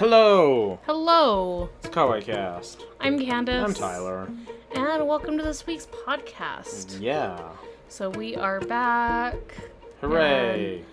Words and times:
Hello! 0.00 0.78
Hello, 0.86 1.68
It's 1.80 1.90
Kawaii 1.94 2.24
Cast. 2.24 2.86
I'm 3.00 3.18
Candace. 3.18 3.62
I'm 3.62 3.74
Tyler. 3.74 4.30
And 4.74 5.06
welcome 5.06 5.36
to 5.36 5.44
this 5.44 5.66
week's 5.66 5.84
podcast. 5.84 6.98
Yeah. 7.02 7.38
So 7.88 8.08
we 8.08 8.34
are 8.34 8.60
back. 8.60 9.34
Hooray! 10.00 10.86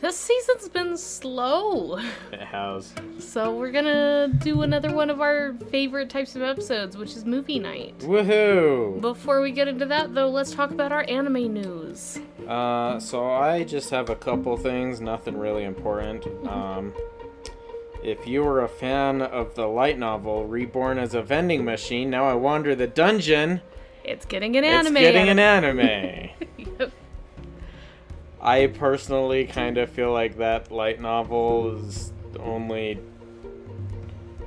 This 0.00 0.16
season's 0.16 0.68
been 0.68 0.96
slow. 0.96 1.98
It 2.32 2.42
has. 2.42 2.94
So 3.18 3.52
we're 3.56 3.72
gonna 3.72 4.28
do 4.28 4.62
another 4.62 4.94
one 4.94 5.10
of 5.10 5.20
our 5.20 5.54
favorite 5.72 6.08
types 6.08 6.36
of 6.36 6.42
episodes, 6.42 6.96
which 6.96 7.16
is 7.16 7.24
movie 7.24 7.58
night. 7.58 7.98
Woohoo! 8.02 9.00
Before 9.00 9.40
we 9.40 9.50
get 9.50 9.66
into 9.66 9.86
that, 9.86 10.14
though, 10.14 10.30
let's 10.30 10.54
talk 10.54 10.70
about 10.70 10.92
our 10.92 11.04
anime 11.08 11.52
news. 11.52 12.20
Uh, 12.46 13.00
so 13.00 13.28
I 13.28 13.64
just 13.64 13.90
have 13.90 14.10
a 14.10 14.16
couple 14.16 14.56
things, 14.56 15.00
nothing 15.00 15.36
really 15.36 15.64
important. 15.64 16.24
Um, 16.46 16.92
if 18.04 18.26
you 18.26 18.42
were 18.44 18.62
a 18.62 18.68
fan 18.68 19.22
of 19.22 19.54
the 19.54 19.66
light 19.66 19.98
novel 19.98 20.46
Reborn 20.46 20.98
as 20.98 21.14
a 21.14 21.22
Vending 21.22 21.64
Machine, 21.64 22.10
Now 22.10 22.26
I 22.26 22.34
Wander 22.34 22.74
the 22.74 22.86
Dungeon, 22.86 23.60
It's 24.04 24.26
getting 24.26 24.56
an 24.56 24.64
anime. 24.64 24.96
it's 24.96 25.00
getting 25.06 25.28
an 25.28 25.38
anime. 25.38 26.30
Yep. 26.78 26.92
I 28.40 28.66
personally 28.66 29.46
kind 29.46 29.78
of 29.78 29.88
feel 29.90 30.12
like 30.12 30.36
that 30.38 30.70
light 30.70 31.00
novel 31.00 31.78
is 31.78 32.12
only 32.38 32.98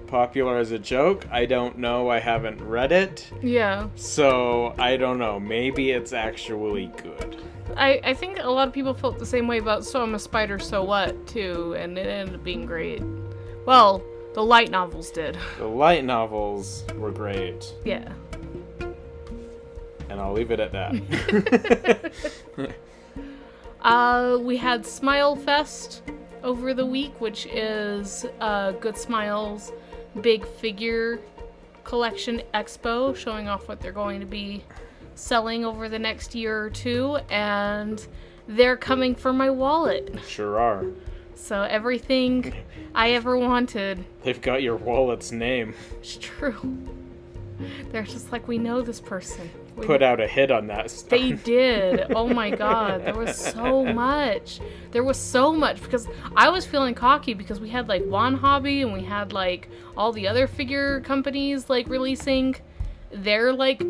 popular 0.05 0.58
as 0.58 0.72
a 0.72 0.78
joke. 0.80 1.26
I 1.32 1.46
don't 1.46 1.78
know. 1.80 2.10
I 2.10 2.20
haven't 2.20 2.62
read 2.62 2.92
it. 2.92 3.30
yeah. 3.42 3.88
So, 3.96 4.76
I 4.78 4.98
don't 4.98 5.18
know. 5.18 5.40
Maybe 5.40 5.92
it's 5.92 6.14
actually 6.14 6.92
good. 7.02 7.42
I, 7.76 8.00
I 8.04 8.14
think 8.14 8.40
a 8.40 8.50
lot 8.50 8.68
of 8.68 8.74
people 8.74 8.94
felt 8.94 9.20
the 9.20 9.26
same 9.26 9.48
way 9.48 9.58
about 9.58 9.84
So 9.84 10.02
I'm 10.02 10.16
a 10.16 10.20
Spider, 10.20 10.60
So 10.60 10.84
What, 10.84 11.28
too, 11.28 11.76
and 11.78 11.98
it 11.98 12.08
ended 12.08 12.36
up 12.36 12.44
being 12.44 12.66
great. 12.66 13.02
Well, 13.68 14.01
the 14.34 14.41
light 14.41 14.71
novels 14.71 15.12
did. 15.12 15.37
The 15.57 15.68
light 15.68 16.05
novels 16.05 16.85
were 16.96 17.12
great. 17.12 17.74
Yeah. 17.84 18.13
And 20.09 20.21
I'll 20.21 20.32
leave 20.32 20.51
it 20.51 20.59
at 20.62 20.71
that. 20.71 22.13
Uh, 23.79 24.37
we 24.41 24.57
had 24.57 24.85
Smile 24.85 25.35
Fest 25.35 26.01
over 26.43 26.74
the 26.74 26.85
week, 26.85 27.21
which 27.21 27.46
is 27.46 28.26
uh, 28.41 28.71
Good 28.71 28.98
Smiles 28.98 29.71
big 30.21 30.46
figure 30.46 31.20
collection 31.84 32.41
expo, 32.54 33.15
showing 33.15 33.48
off 33.48 33.70
what 33.70 33.79
they're 33.79 33.93
going 33.93 34.20
to 34.20 34.26
be 34.26 34.63
selling 35.15 35.63
over 35.63 35.87
the 35.87 35.99
next 35.99 36.35
year 36.35 36.62
or 36.62 36.70
two, 36.70 37.18
and 37.29 38.05
they're 38.48 38.76
coming 38.76 39.15
for 39.15 39.31
my 39.31 39.49
wallet. 39.49 40.20
sure 40.27 40.59
are. 40.59 40.84
So 41.38 41.62
everything 41.62 42.54
I 42.96 43.12
ever 43.12 43.38
wanted, 43.38 44.04
They've 44.24 44.41
got 44.41 44.62
your 44.63 44.76
wallet's 44.76 45.32
name. 45.32 45.76
it's 45.99 46.18
true. 46.18 46.77
They're 47.91 48.04
just 48.04 48.32
like, 48.32 48.48
we 48.48 48.57
know 48.57 48.82
this 48.82 48.99
person. 48.99 49.49
We 49.76 49.85
Put 49.85 50.02
out 50.04 50.20
a 50.20 50.27
hit 50.27 50.52
on 50.52 50.68
that 50.68 50.91
stuff. 50.91 51.10
They 51.10 51.32
did. 51.43 52.12
Oh 52.15 52.27
my 52.27 52.49
god, 52.49 53.05
there 53.05 53.15
was 53.15 53.35
so 53.38 53.84
much. 53.85 54.60
There 54.91 55.04
was 55.04 55.18
so 55.18 55.54
much 55.54 55.82
because 55.82 56.08
I 56.35 56.49
was 56.49 56.65
feeling 56.65 56.96
cocky 56.96 57.34
because 57.34 57.60
we 57.60 57.70
had 57.70 57.88
like 57.88 58.04
One 58.05 58.35
Hobby 58.35 58.82
and 58.82 58.91
we 58.93 59.04
had 59.04 59.34
like 59.34 59.70
all 59.96 60.12
the 60.12 60.27
other 60.27 60.48
figure 60.48 61.02
companies 61.02 61.70
like 61.70 61.88
releasing 61.88 62.55
their 63.12 63.54
like 63.54 63.82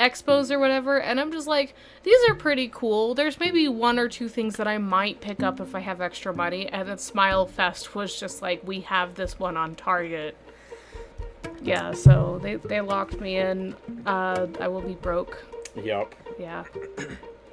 expos 0.00 0.50
or 0.50 0.58
whatever 0.58 1.00
and 1.00 1.20
I'm 1.20 1.30
just 1.30 1.46
like 1.46 1.74
these 2.02 2.18
are 2.28 2.34
pretty 2.34 2.70
cool. 2.72 3.14
There's 3.14 3.38
maybe 3.38 3.68
one 3.68 3.98
or 3.98 4.08
two 4.08 4.28
things 4.28 4.56
that 4.56 4.66
I 4.66 4.78
might 4.78 5.20
pick 5.20 5.42
up 5.42 5.60
if 5.60 5.74
I 5.74 5.80
have 5.80 6.00
extra 6.00 6.34
money 6.34 6.66
and 6.68 6.88
then 6.88 6.98
Smile 6.98 7.46
Fest 7.46 7.94
was 7.94 8.18
just 8.18 8.42
like 8.42 8.66
we 8.66 8.80
have 8.80 9.14
this 9.14 9.38
one 9.38 9.56
on 9.56 9.74
Target. 9.74 10.36
Yeah, 11.62 11.92
so 11.92 12.40
they 12.42 12.56
they 12.56 12.80
locked 12.80 13.20
me 13.20 13.36
in. 13.36 13.76
Uh 14.06 14.46
I 14.58 14.68
will 14.68 14.80
be 14.80 14.94
broke. 14.94 15.44
Yup. 15.76 16.14
Yeah. 16.38 16.64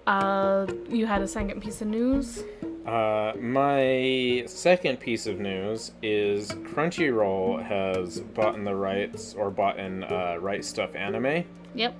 Uh, 0.07 0.65
you 0.87 1.05
had 1.05 1.21
a 1.21 1.27
second 1.27 1.61
piece 1.61 1.81
of 1.81 1.87
news? 1.89 2.41
Uh, 2.85 3.33
my 3.37 4.45
second 4.47 5.01
piece 5.01 5.27
of 5.27 5.37
news 5.37 5.91
is 6.01 6.51
Crunchyroll 6.51 7.61
has 7.61 8.21
bought 8.21 8.55
in 8.55 8.63
the 8.63 8.73
rights 8.73 9.33
or 9.33 9.51
bought 9.51 9.77
in 9.77 10.05
uh, 10.05 10.37
Right 10.39 10.61
Stuf 10.61 10.95
Anime, 10.95 11.43
Yep. 11.77 11.95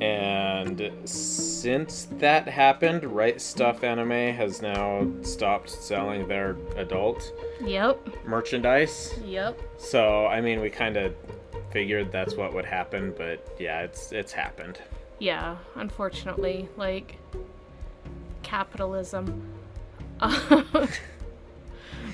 and 0.00 0.92
since 1.04 2.08
that 2.18 2.46
happened, 2.48 3.04
Right 3.04 3.36
Stuf 3.36 3.82
Anime 3.82 4.34
has 4.34 4.60
now 4.60 5.06
stopped 5.22 5.70
selling 5.70 6.28
their 6.28 6.56
adult 6.76 7.32
Yep. 7.64 8.26
merchandise. 8.26 9.14
Yep. 9.24 9.60
So 9.78 10.26
I 10.26 10.40
mean, 10.40 10.60
we 10.60 10.70
kind 10.70 10.96
of 10.96 11.14
figured 11.70 12.12
that's 12.12 12.34
what 12.34 12.52
would 12.52 12.66
happen, 12.66 13.14
but 13.16 13.56
yeah, 13.58 13.80
it's 13.82 14.12
it's 14.12 14.32
happened. 14.32 14.78
Yeah, 15.18 15.56
unfortunately. 15.76 16.68
Like, 16.76 17.16
capitalism. 18.42 19.48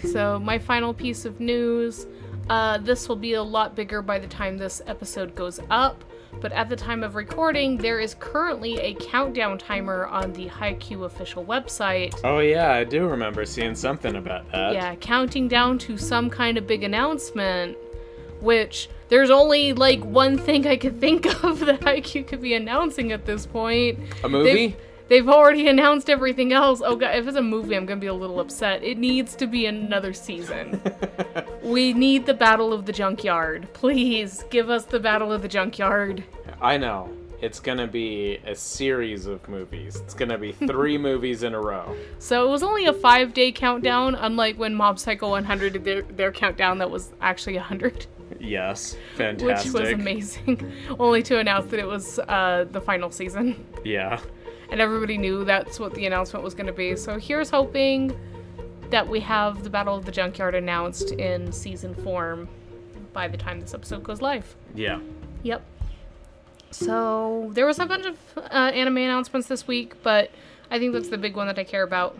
so, 0.05 0.39
my 0.39 0.59
final 0.59 0.93
piece 0.95 1.25
of 1.25 1.41
news 1.41 2.07
uh, 2.51 2.79
this 2.79 3.09
will 3.09 3.17
be 3.17 3.35
a 3.35 3.43
lot 3.43 3.75
bigger 3.75 4.01
by 4.03 4.19
the 4.19 4.27
time 4.27 4.57
this 4.57 4.81
episode 4.87 5.35
goes 5.35 5.61
up. 5.71 6.03
But 6.41 6.53
at 6.53 6.69
the 6.69 6.77
time 6.77 7.03
of 7.03 7.15
recording, 7.15 7.77
there 7.77 7.99
is 7.99 8.15
currently 8.19 8.79
a 8.79 8.95
countdown 8.95 9.59
timer 9.59 10.07
on 10.07 10.33
the 10.33 10.49
Haikyuu 10.49 11.05
official 11.05 11.45
website. 11.45 12.19
Oh 12.23 12.39
yeah, 12.39 12.73
I 12.73 12.85
do 12.85 13.09
remember 13.09 13.45
seeing 13.45 13.75
something 13.75 14.17
about 14.17 14.51
that. 14.53 14.73
Yeah, 14.73 14.95
counting 14.97 15.49
down 15.49 15.79
to 15.79 15.99
some 15.99 16.31
kind 16.31 16.57
of 16.57 16.67
big 16.67 16.85
announcement, 16.85 17.77
which 18.41 18.89
there's 19.09 19.31
only 19.31 19.73
like 19.73 20.05
one 20.05 20.39
thing 20.39 20.67
I 20.67 20.77
could 20.77 21.01
think 21.01 21.27
of 21.45 21.61
that 21.61 21.81
Haikyuu 21.81 22.27
could 22.27 22.41
be 22.41 22.55
announcing 22.55 23.11
at 23.13 23.27
this 23.27 23.47
point. 23.47 23.99
A 24.23 24.29
movie? 24.29 24.69
They've, 24.69 24.77
they've 25.09 25.29
already 25.29 25.69
announced 25.69 26.09
everything 26.11 26.53
else. 26.53 26.83
Oh 26.85 26.97
god, 26.97 27.17
if 27.17 27.27
it's 27.27 27.37
a 27.37 27.43
movie, 27.43 27.77
I'm 27.77 27.87
gonna 27.87 28.01
be 28.01 28.07
a 28.07 28.15
little 28.15 28.41
upset. 28.41 28.83
It 28.83 28.99
needs 28.99 29.35
to 29.37 29.47
be 29.47 29.67
another 29.67 30.13
season. 30.13 30.81
we 31.63 31.93
need 31.93 32.27
the 32.27 32.35
Battle 32.35 32.73
of 32.73 32.87
the 32.87 32.93
Junkyard. 32.93 33.69
Please 33.73 34.45
give 34.51 34.71
us 34.71 34.85
the 34.85 35.01
Battle 35.01 35.33
of 35.33 35.43
the 35.43 35.49
Junkyard. 35.49 36.25
I 36.61 36.77
know. 36.77 37.11
It's 37.41 37.61
gonna 37.61 37.87
be 37.87 38.41
a 38.47 38.55
series 38.55 39.27
of 39.27 39.49
movies. 39.49 39.97
It's 39.97 40.15
gonna 40.15 40.39
be 40.39 40.53
three 40.67 40.99
movies 40.99 41.45
in 41.45 41.55
a 41.55 41.61
row. 41.61 41.97
So 42.19 42.45
it 42.47 42.51
was 42.51 42.63
only 42.65 42.87
a 42.87 42.93
five 42.93 43.33
day 43.33 43.53
countdown, 43.53 44.17
unlike 44.17 44.59
when 44.59 44.75
Mob 44.75 44.99
Psycho 44.99 45.31
100 45.31 45.73
did 45.75 45.85
their, 45.85 46.03
their 46.03 46.33
countdown 46.33 46.79
that 46.79 46.91
was 46.91 47.13
actually 47.21 47.55
100. 47.55 48.07
Yes, 48.41 48.97
fantastic. 49.15 49.73
which 49.73 49.83
was 49.83 49.93
amazing. 49.93 50.73
Only 50.99 51.23
to 51.25 51.39
announce 51.39 51.71
that 51.71 51.79
it 51.79 51.87
was 51.87 52.19
uh, 52.19 52.67
the 52.71 52.81
final 52.81 53.11
season, 53.11 53.65
Yeah. 53.85 54.21
And 54.71 54.81
everybody 54.81 55.19
knew 55.19 55.45
that's 55.45 55.79
what 55.81 55.95
the 55.95 56.07
announcement 56.07 56.45
was 56.45 56.55
going 56.55 56.67
to 56.67 56.73
be. 56.73 56.97
So 56.97 57.19
here's 57.19 57.51
hoping 57.51 58.19
that 58.91 59.07
we 59.09 59.21
have 59.21 59.65
the 59.65 59.71
Battle 59.71 59.95
of 59.95 60.05
the 60.05 60.13
Junkyard 60.13 60.55
announced 60.55 61.13
in 61.13 61.53
season 61.53 61.95
form 61.95 62.49
by 63.13 63.29
the 63.29 63.37
time 63.37 63.61
this 63.61 63.75
episode 63.75 64.03
goes 64.03 64.21
live. 64.21 64.55
Yeah. 64.75 65.01
Yep. 65.43 65.63
So 66.71 67.51
there 67.53 67.67
was 67.67 67.79
a 67.79 67.87
bunch 67.87 68.07
of 68.07 68.19
uh, 68.37 68.71
anime 68.75 68.99
announcements 68.99 69.49
this 69.49 69.67
week, 69.67 70.03
but 70.03 70.31
I 70.71 70.79
think 70.79 70.93
that's 70.93 71.09
the 71.09 71.19
big 71.19 71.37
one 71.37 71.47
that 71.47 71.59
I 71.59 71.65
care 71.65 71.83
about. 71.83 72.19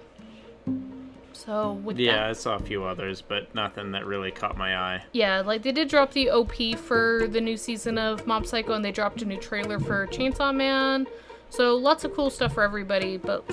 So 1.33 1.73
with 1.73 1.99
Yeah, 1.99 2.13
that, 2.13 2.31
I 2.31 2.33
saw 2.33 2.57
a 2.57 2.61
few 2.61 2.85
others, 2.85 3.23
but 3.23 3.55
nothing 3.55 3.93
that 3.93 4.07
really 4.07 4.31
caught 4.31 4.57
my 4.57 4.77
eye. 4.77 5.05
Yeah, 5.13 5.41
like 5.41 5.63
they 5.63 5.73
did 5.73 5.89
drop 5.89 6.13
the 6.13 6.31
OP 6.31 6.77
for 6.77 7.29
the 7.31 7.41
new 7.41 7.57
season 7.57 7.97
of 7.97 8.27
Mob 8.27 8.47
Psycho, 8.47 8.73
and 8.73 8.85
they 8.85 8.91
dropped 8.91 9.23
a 9.23 9.25
new 9.25 9.39
trailer 9.39 9.79
for 9.79 10.07
Chainsaw 10.09 10.55
Man. 10.55 11.07
So 11.51 11.77
lots 11.77 12.05
of 12.05 12.15
cool 12.15 12.31
stuff 12.31 12.55
for 12.55 12.63
everybody. 12.63 13.17
But 13.17 13.45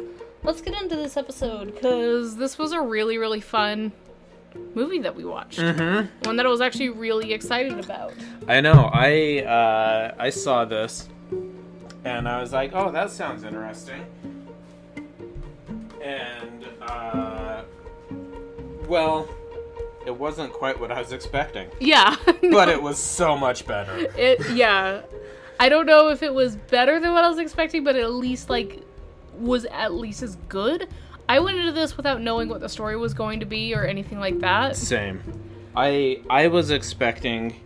let's 0.44 0.62
get 0.62 0.80
into 0.82 0.96
this 0.96 1.18
episode 1.18 1.74
because 1.74 2.36
this 2.38 2.58
was 2.58 2.72
a 2.72 2.82
really, 2.82 3.18
really 3.18 3.42
fun 3.42 3.92
movie 4.74 5.00
that 5.00 5.16
we 5.16 5.26
watched. 5.26 5.60
Mm-hmm. 5.60 6.26
One 6.28 6.36
that 6.38 6.46
I 6.46 6.50
was 6.50 6.62
actually 6.62 6.90
really 6.90 7.34
excited 7.34 7.80
about. 7.80 8.14
I 8.48 8.62
know. 8.62 8.90
I 8.94 9.40
uh, 9.44 10.16
I 10.18 10.30
saw 10.30 10.66
this, 10.66 11.10
and 12.04 12.28
I 12.28 12.40
was 12.42 12.54
like, 12.54 12.72
"Oh, 12.74 12.92
that 12.92 13.12
sounds 13.12 13.44
interesting." 13.44 14.06
And 16.02 16.66
uh, 16.82 17.64
well, 18.88 19.28
it 20.06 20.16
wasn't 20.16 20.54
quite 20.54 20.80
what 20.80 20.92
I 20.92 21.00
was 21.00 21.12
expecting, 21.12 21.68
Yeah, 21.80 22.16
but 22.52 22.70
it 22.70 22.82
was 22.82 23.00
so 23.00 23.36
much 23.36 23.66
better. 23.66 23.96
it. 24.16 24.40
Yeah, 24.52 25.02
I 25.60 25.70
don't 25.70 25.86
know 25.86 26.10
if 26.10 26.24
it 26.24 26.34
was 26.34 26.56
better 26.56 27.00
than 27.00 27.14
what 27.14 27.24
I 27.24 27.30
was 27.30 27.40
expecting, 27.40 27.84
but 27.84 27.96
at 27.96 28.12
least 28.14 28.50
like 28.50 28.82
was 29.38 29.66
at 29.66 29.94
least 29.94 30.24
as 30.24 30.36
good. 30.50 30.88
I 31.28 31.40
went 31.40 31.58
into 31.58 31.72
this 31.72 31.98
without 31.98 32.22
knowing 32.22 32.50
what 32.50 32.60
the 32.60 32.70
story 32.70 32.96
was 32.96 33.14
going 33.14 33.40
to 33.40 33.46
be 33.46 33.74
or 33.74 33.86
anything 33.86 34.20
like 34.20 34.40
that. 34.40 34.76
Same. 34.76 35.22
I 35.76 36.22
I 36.30 36.48
was 36.48 36.72
expecting 36.72 37.60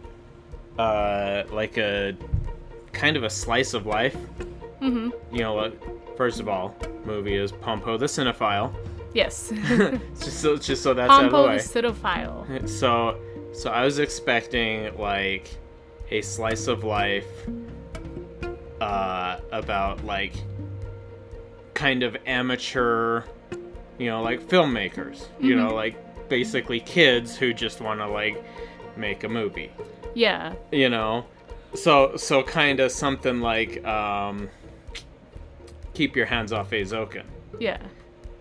uh 0.78 1.44
like 1.52 1.78
a 1.78 2.16
kind 2.94 3.18
of 3.18 3.24
a 3.24 3.30
slice 3.30 3.74
of 3.74 3.86
life. 3.86 4.18
Mm-hmm. 4.82 5.36
You 5.36 5.42
know, 5.42 5.56
like, 5.56 6.18
first 6.18 6.40
of 6.40 6.48
all, 6.48 6.76
movie 7.04 7.36
is 7.36 7.52
Pompo 7.52 7.98
the 7.98 8.06
Cinephile. 8.06 8.74
Yes. 9.14 9.50
just 10.20 10.40
so 10.40 10.56
just 10.58 10.84
so 10.84 10.94
that's 10.94 11.12
out 11.12 11.26
of 11.26 11.32
the 11.32 11.42
way. 11.42 11.58
the 11.58 11.64
Cidophile. 11.64 12.70
So 12.70 13.20
So 13.54 13.72
I 13.72 13.84
was 13.84 14.00
expecting 14.00 14.96
like 14.98 15.50
a 16.12 16.22
slice 16.22 16.68
of 16.68 16.84
life 16.84 17.28
uh, 18.82 19.40
about 19.52 20.04
like 20.06 20.34
kind 21.74 22.04
of 22.04 22.16
amateur, 22.26 23.24
you 23.98 24.08
know, 24.10 24.22
like 24.22 24.42
filmmakers. 24.42 25.28
You 25.40 25.56
know, 25.56 25.74
like 25.74 25.96
basically 26.30 26.80
kids 26.80 27.36
who 27.36 27.54
just 27.54 27.82
want 27.82 28.00
to 28.00 28.08
like 28.08 28.44
make 28.98 29.24
a 29.24 29.30
movie. 29.30 29.72
Yeah. 30.16 30.54
You 30.72 30.90
know, 30.90 31.26
so 31.74 32.16
so 32.18 32.44
kind 32.44 32.80
of 32.80 32.92
something 32.92 33.42
like 33.42 33.84
um, 33.86 34.50
keep 35.94 36.16
your 36.16 36.26
hands 36.26 36.52
off 36.54 36.72
Eizouken 36.72 37.24
Yeah. 37.60 37.78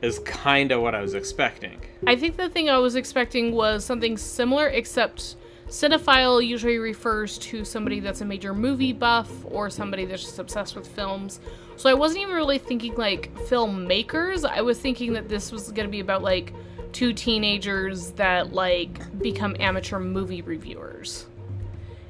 is 0.02 0.18
kind 0.20 0.72
of 0.72 0.80
what 0.80 0.94
I 0.94 1.00
was 1.02 1.14
expecting. 1.14 1.80
I 2.06 2.16
think 2.16 2.36
the 2.36 2.48
thing 2.48 2.70
I 2.70 2.78
was 2.78 2.94
expecting 2.94 3.52
was 3.52 3.84
something 3.84 4.16
similar, 4.16 4.68
except 4.68 5.36
cinephile 5.68 6.44
usually 6.44 6.78
refers 6.78 7.38
to 7.38 7.64
somebody 7.64 8.00
that's 8.00 8.20
a 8.20 8.24
major 8.24 8.54
movie 8.54 8.92
buff 8.92 9.30
or 9.44 9.70
somebody 9.70 10.04
that's 10.04 10.22
just 10.22 10.38
obsessed 10.38 10.74
with 10.74 10.86
films. 10.86 11.40
So 11.76 11.88
I 11.88 11.94
wasn't 11.94 12.22
even 12.22 12.34
really 12.34 12.58
thinking 12.58 12.94
like 12.96 13.32
filmmakers. 13.34 14.48
I 14.48 14.62
was 14.62 14.78
thinking 14.80 15.12
that 15.12 15.28
this 15.28 15.52
was 15.52 15.70
going 15.70 15.86
to 15.86 15.90
be 15.90 16.00
about 16.00 16.22
like 16.22 16.52
two 16.92 17.12
teenagers 17.12 18.12
that 18.12 18.52
like 18.52 19.18
become 19.20 19.54
amateur 19.60 19.98
movie 19.98 20.42
reviewers. 20.42 21.26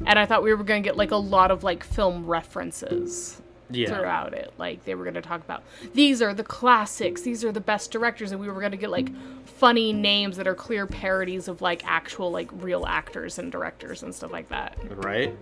And 0.07 0.19
I 0.19 0.27
thought 0.27 0.43
we 0.43 0.55
were 0.55 0.65
going 0.65 0.83
to 0.83 0.89
get 0.89 0.97
like 0.97 1.11
a 1.11 1.17
lot 1.17 1.51
of 1.51 1.65
like 1.65 1.85
film 1.85 2.27
references 2.27 3.43
Yeah. 3.70 3.88
throughout 3.88 4.32
it. 4.35 4.53
Like 4.59 4.85
they 4.85 4.94
were 4.94 5.05
going 5.05 5.15
to 5.15 5.23
talk 5.23 5.41
about 5.43 5.62
these 5.94 6.23
are 6.23 6.32
the 6.35 6.44
classics, 6.44 7.23
these 7.23 7.44
are 7.44 7.53
the 7.53 7.61
best 7.61 7.91
directors, 7.91 8.32
and 8.32 8.41
we 8.41 8.49
were 8.49 8.61
going 8.61 8.73
to 8.73 8.79
get 8.79 8.91
like 8.91 9.11
funny 9.44 9.93
names 9.93 10.37
that 10.37 10.47
are 10.47 10.55
clear 10.55 10.87
parodies 10.87 11.49
of 11.49 11.61
like 11.61 11.82
actual 11.87 12.31
like 12.31 12.50
real 12.62 12.87
actors 12.87 13.38
and 13.38 13.53
directors 13.53 14.03
and 14.03 14.15
stuff 14.15 14.32
like 14.32 14.49
that. 14.49 14.76
Right? 14.91 15.37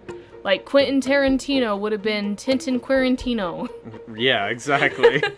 Like 0.45 0.65
Quentin 0.65 1.01
Tarantino 1.01 1.79
would 1.79 1.93
have 1.93 2.03
been 2.03 2.37
Tintin 2.37 2.79
Quarantino, 2.81 3.69
Yeah, 4.17 4.47
exactly. 4.47 5.23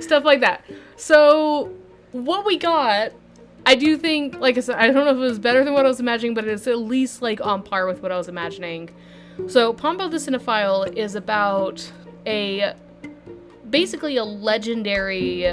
stuff 0.00 0.24
like 0.24 0.40
that. 0.40 0.64
So 0.96 1.72
what 2.12 2.44
we 2.44 2.58
got. 2.58 3.12
I 3.64 3.76
do 3.76 3.96
think, 3.96 4.40
like 4.40 4.58
I 4.58 4.60
said, 4.60 4.74
I 4.76 4.88
don't 4.88 5.04
know 5.04 5.12
if 5.12 5.16
it 5.16 5.20
was 5.20 5.38
better 5.38 5.62
than 5.64 5.72
what 5.72 5.84
I 5.84 5.88
was 5.88 6.00
imagining, 6.00 6.34
but 6.34 6.44
it's 6.48 6.66
at 6.66 6.78
least 6.78 7.22
like 7.22 7.40
on 7.40 7.62
par 7.62 7.86
with 7.86 8.02
what 8.02 8.10
I 8.10 8.18
was 8.18 8.26
imagining. 8.26 8.90
So, 9.48 9.72
Pompo 9.72 10.08
the 10.08 10.18
Cinephile 10.18 10.94
is 10.96 11.14
about 11.14 11.90
a 12.26 12.74
basically 13.70 14.16
a 14.16 14.24
legendary 14.24 15.46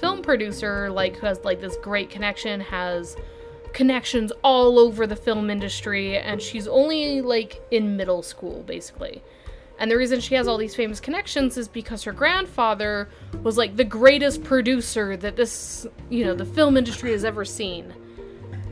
film 0.00 0.22
producer, 0.22 0.90
like 0.90 1.16
who 1.16 1.26
has 1.26 1.44
like 1.44 1.60
this 1.60 1.76
great 1.82 2.10
connection, 2.10 2.60
has 2.60 3.16
connections 3.72 4.32
all 4.42 4.78
over 4.78 5.06
the 5.06 5.16
film 5.16 5.50
industry, 5.50 6.16
and 6.16 6.40
she's 6.40 6.66
only 6.68 7.20
like 7.20 7.60
in 7.70 7.96
middle 7.96 8.22
school, 8.22 8.62
basically. 8.62 9.22
And 9.78 9.90
the 9.90 9.96
reason 9.96 10.20
she 10.20 10.34
has 10.34 10.48
all 10.48 10.58
these 10.58 10.74
famous 10.74 10.98
connections 10.98 11.56
is 11.56 11.68
because 11.68 12.02
her 12.02 12.12
grandfather 12.12 13.08
was 13.42 13.56
like 13.56 13.76
the 13.76 13.84
greatest 13.84 14.42
producer 14.42 15.16
that 15.16 15.36
this, 15.36 15.86
you 16.10 16.24
know, 16.24 16.34
the 16.34 16.44
film 16.44 16.76
industry 16.76 17.12
has 17.12 17.24
ever 17.24 17.44
seen. 17.44 17.94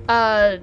Uh, 0.08 0.56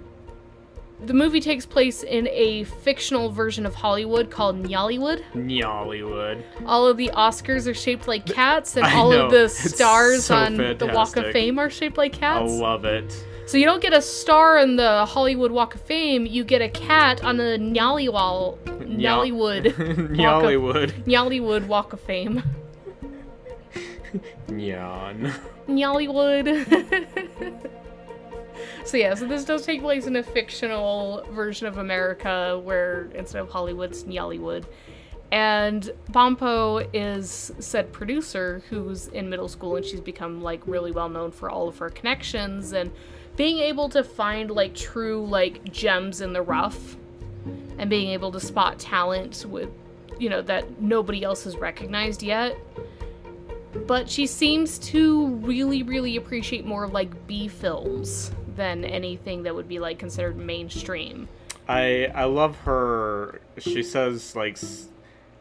the 1.06 1.14
movie 1.14 1.42
takes 1.42 1.66
place 1.66 2.04
in 2.04 2.28
a 2.30 2.64
fictional 2.64 3.30
version 3.30 3.66
of 3.66 3.76
Hollywood 3.76 4.32
called 4.32 4.64
Nollywood. 4.64 5.22
Nollywood. 5.34 6.44
All 6.66 6.88
of 6.88 6.98
the 6.98 7.12
Oscars 7.14 7.70
are 7.70 7.74
shaped 7.74 8.08
like 8.08 8.26
cats, 8.26 8.78
and 8.78 8.86
I 8.86 8.96
all 8.96 9.12
know, 9.12 9.26
of 9.26 9.32
the 9.32 9.50
stars 9.50 10.26
so 10.26 10.36
on 10.36 10.56
the 10.56 10.92
Walk 10.94 11.18
of. 11.18 11.32
Fame 11.34 11.60
are 11.60 11.70
shaped 11.70 11.98
like 11.98 12.14
cats. 12.14 12.52
I 12.52 12.56
love 12.56 12.86
it. 12.86 13.26
So 13.46 13.58
you 13.58 13.66
don't 13.66 13.82
get 13.82 13.94
a 13.94 14.02
star 14.02 14.58
in 14.58 14.78
the 14.78 15.06
Hollywood 15.06 15.52
Walk 15.52 15.76
of 15.76 15.82
Fame, 15.82 16.26
you 16.26 16.46
get 16.46 16.62
a 16.62 16.70
cat 16.70 17.24
on 17.24 17.38
the 17.38 17.58
Nollywood, 17.60 18.58
Nollywood. 18.88 19.74
Nollywood 21.06 21.68
Walk 21.68 21.92
of 21.92 22.00
Fame. 22.00 22.42
Nyan. 24.48 25.34
Nollywood. 25.68 27.70
So 28.86 28.98
yeah, 28.98 29.14
so 29.16 29.26
this 29.26 29.46
does 29.46 29.66
take 29.66 29.82
place 29.82 30.08
in 30.08 30.16
a 30.18 30.24
fictional 30.24 31.26
version 31.32 31.68
of 31.68 31.78
America 31.78 32.60
where 32.64 33.10
instead 33.16 33.42
of 33.42 33.50
Hollywood, 33.50 33.92
it's 33.92 34.04
Nollywood. 34.04 34.66
And 35.32 35.90
Pompo 36.12 36.88
is 36.94 37.54
said 37.60 37.92
producer 37.92 38.62
who's 38.70 39.08
in 39.08 39.30
middle 39.30 39.48
school 39.48 39.78
and 39.78 39.86
she's 39.86 40.02
become 40.02 40.42
like 40.44 40.62
really 40.68 40.92
well 40.92 41.10
known 41.10 41.32
for 41.32 41.50
all 41.50 41.68
of 41.68 41.78
her 41.80 41.90
connections 41.90 42.74
and 42.74 42.92
being 43.36 43.58
able 43.58 43.90
to 43.90 44.04
find 44.04 44.52
like 44.52 44.76
true 44.76 45.26
like 45.26 45.64
gems 45.72 46.22
in 46.22 46.34
the 46.34 46.42
rough 46.42 46.98
and 47.80 47.90
being 47.90 48.12
able 48.12 48.32
to 48.32 48.40
spot 48.40 48.78
talent 48.78 49.46
with 49.48 49.70
you 50.20 50.30
know 50.30 50.42
that 50.42 50.80
nobody 50.80 51.24
else 51.24 51.44
has 51.46 51.58
recognized 51.58 52.22
yet 52.22 52.56
but 53.88 54.08
she 54.08 54.28
seems 54.28 54.78
to 54.78 55.30
really 55.38 55.82
really 55.82 56.16
appreciate 56.16 56.64
more 56.64 56.88
like 56.88 57.26
b 57.26 57.48
films 57.48 58.32
than 58.56 58.84
anything 58.86 59.44
that 59.44 59.54
would 59.56 59.68
be 59.68 59.80
like 59.80 60.00
considered 60.00 60.36
mainstream 60.38 61.28
I 61.68 62.12
I 62.14 62.26
love 62.26 62.58
her. 62.66 63.40
She 63.58 63.84
says 63.84 64.36
like 64.36 64.54
s- 64.58 64.90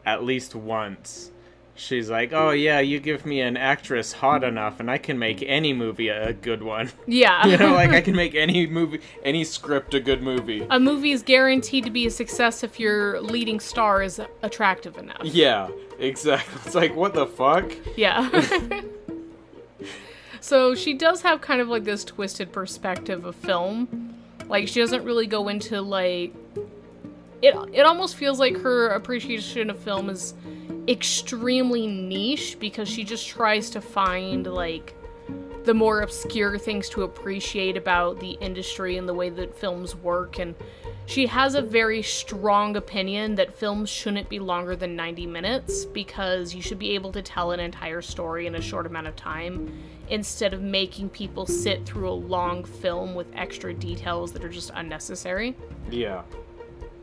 at 0.05 0.23
least 0.23 0.55
once. 0.55 1.31
She's 1.75 2.09
like, 2.09 2.31
"Oh 2.31 2.51
yeah, 2.51 2.79
you 2.79 2.99
give 3.01 3.25
me 3.25 3.41
an 3.41 3.57
actress 3.57 4.13
hot 4.13 4.43
enough, 4.43 4.79
and 4.79 4.89
I 4.89 4.99
can 4.99 5.19
make 5.19 5.43
any 5.45 5.73
movie 5.73 6.07
a 6.07 6.31
good 6.31 6.63
one. 6.63 6.91
yeah 7.07 7.45
You 7.45 7.57
know, 7.57 7.73
like 7.73 7.89
I 7.89 7.99
can 8.07 8.15
make 8.15 8.35
any 8.35 8.67
movie, 8.67 9.01
any 9.25 9.43
script 9.43 9.93
a 9.95 9.99
good 9.99 10.21
movie." 10.23 10.65
a 10.69 10.79
movie 10.79 11.11
is 11.11 11.23
guaranteed 11.23 11.83
to 11.85 11.91
be 11.91 12.05
a 12.05 12.11
success 12.11 12.63
if 12.63 12.79
your 12.79 13.19
leading 13.19 13.59
star 13.59 14.01
is 14.01 14.21
attractive 14.43 14.97
enough 14.97 15.23
Yeah, 15.25 15.67
exactly. 15.99 16.61
It's 16.65 16.75
like, 16.75 16.95
what 16.95 17.13
the 17.15 17.25
fuck? 17.27 17.73
yeah 17.97 18.29
so 20.43 20.75
she 20.75 20.93
does 20.93 21.21
have 21.21 21.39
kind 21.39 21.61
of 21.61 21.69
like 21.69 21.85
this 21.85 22.03
twisted 22.03 22.51
perspective 22.51 23.23
of 23.23 23.33
film. 23.33 24.13
Like 24.49 24.67
she 24.67 24.81
doesn't 24.81 25.05
really 25.05 25.25
go 25.25 25.47
into 25.47 25.81
like 25.81 26.33
it 27.41 27.55
it 27.71 27.85
almost 27.85 28.17
feels 28.17 28.41
like 28.41 28.57
her 28.57 28.89
appreciation 28.89 29.69
of 29.69 29.79
film 29.79 30.09
is 30.09 30.33
extremely 30.89 31.87
niche 31.87 32.57
because 32.59 32.89
she 32.89 33.05
just 33.05 33.25
tries 33.29 33.69
to 33.69 33.79
find 33.79 34.45
like 34.45 34.93
the 35.63 35.73
more 35.73 36.01
obscure 36.01 36.57
things 36.57 36.89
to 36.89 37.03
appreciate 37.03 37.77
about 37.77 38.19
the 38.19 38.31
industry 38.31 38.97
and 38.97 39.07
the 39.07 39.13
way 39.13 39.29
that 39.29 39.57
films 39.57 39.95
work. 39.95 40.39
And 40.39 40.55
she 41.05 41.25
has 41.27 41.55
a 41.55 41.61
very 41.61 42.01
strong 42.01 42.75
opinion 42.75 43.35
that 43.35 43.57
films 43.57 43.89
shouldn't 43.89 44.27
be 44.27 44.39
longer 44.39 44.75
than 44.75 44.97
90 44.97 45.25
minutes 45.25 45.85
because 45.85 46.53
you 46.53 46.61
should 46.61 46.79
be 46.79 46.95
able 46.95 47.13
to 47.13 47.21
tell 47.21 47.51
an 47.51 47.61
entire 47.61 48.01
story 48.01 48.45
in 48.45 48.55
a 48.55 48.61
short 48.61 48.85
amount 48.85 49.07
of 49.07 49.15
time 49.15 49.71
instead 50.09 50.53
of 50.53 50.61
making 50.61 51.09
people 51.09 51.45
sit 51.45 51.85
through 51.85 52.09
a 52.09 52.13
long 52.13 52.63
film 52.63 53.15
with 53.15 53.27
extra 53.33 53.73
details 53.73 54.31
that 54.33 54.43
are 54.43 54.49
just 54.49 54.71
unnecessary. 54.75 55.55
Yeah. 55.89 56.23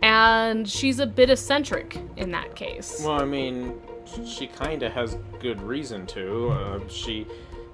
And 0.02 0.68
she's 0.68 0.98
a 0.98 1.06
bit 1.06 1.30
eccentric 1.30 1.98
in 2.16 2.30
that 2.32 2.54
case. 2.54 3.02
Well, 3.04 3.20
I 3.20 3.24
mean, 3.24 3.74
she 4.24 4.46
kind 4.46 4.82
of 4.82 4.92
has 4.92 5.16
good 5.40 5.60
reason 5.60 6.06
to. 6.08 6.48
Uh, 6.50 6.80
she, 6.88 7.26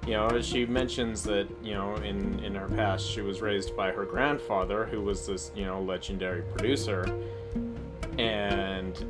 you 0.05 0.13
know, 0.13 0.41
she 0.41 0.65
mentions 0.65 1.23
that 1.23 1.47
you 1.63 1.73
know 1.73 1.95
in 1.97 2.39
in 2.43 2.53
her 2.55 2.67
past 2.67 3.09
she 3.09 3.21
was 3.21 3.41
raised 3.41 3.75
by 3.75 3.91
her 3.91 4.05
grandfather, 4.05 4.85
who 4.85 5.01
was 5.01 5.25
this 5.25 5.51
you 5.55 5.65
know 5.65 5.81
legendary 5.81 6.41
producer, 6.41 7.07
and 8.17 9.05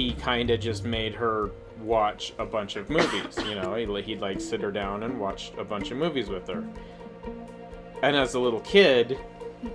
he 0.00 0.12
kind 0.14 0.48
of 0.50 0.60
just 0.60 0.84
made 0.84 1.14
her 1.14 1.50
watch 1.82 2.32
a 2.38 2.44
bunch 2.44 2.76
of 2.76 2.88
movies. 2.88 3.36
You 3.46 3.54
know, 3.54 3.74
he'd, 3.74 4.04
he'd 4.04 4.20
like 4.20 4.40
sit 4.40 4.62
her 4.62 4.72
down 4.72 5.02
and 5.02 5.20
watch 5.20 5.52
a 5.58 5.64
bunch 5.64 5.90
of 5.90 5.98
movies 5.98 6.28
with 6.28 6.48
her. 6.48 6.64
And 8.02 8.16
as 8.16 8.32
a 8.32 8.40
little 8.40 8.60
kid, 8.60 9.18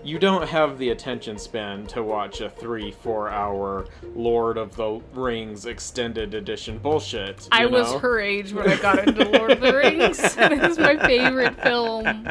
you 0.04 0.18
don't 0.18 0.48
have 0.48 0.80
the 0.80 0.90
attention 0.90 1.38
span 1.38 1.86
to 1.88 2.02
watch 2.02 2.42
a 2.42 2.50
three, 2.50 2.92
four 2.92 3.30
hour 3.30 3.86
Lord 4.16 4.58
of 4.58 4.76
the 4.76 5.00
Rings 5.14 5.68
extended 5.68 6.34
edition 6.34 6.80
bullshit. 6.80 7.44
you 7.44 7.50
I 7.52 7.68
was 7.68 7.94
her 8.02 8.20
age 8.20 8.52
when 8.52 8.68
I 8.68 8.78
got 8.78 9.08
into 9.08 9.30
Lord 9.30 9.52
of 9.52 9.62
the 9.62 9.76
Rings. 9.76 10.20
it 10.40 10.60
was 10.60 10.80
my 10.80 10.98
favorite 11.06 11.62
film, 11.62 12.28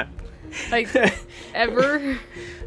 like 0.72 0.88
ever. 1.54 2.18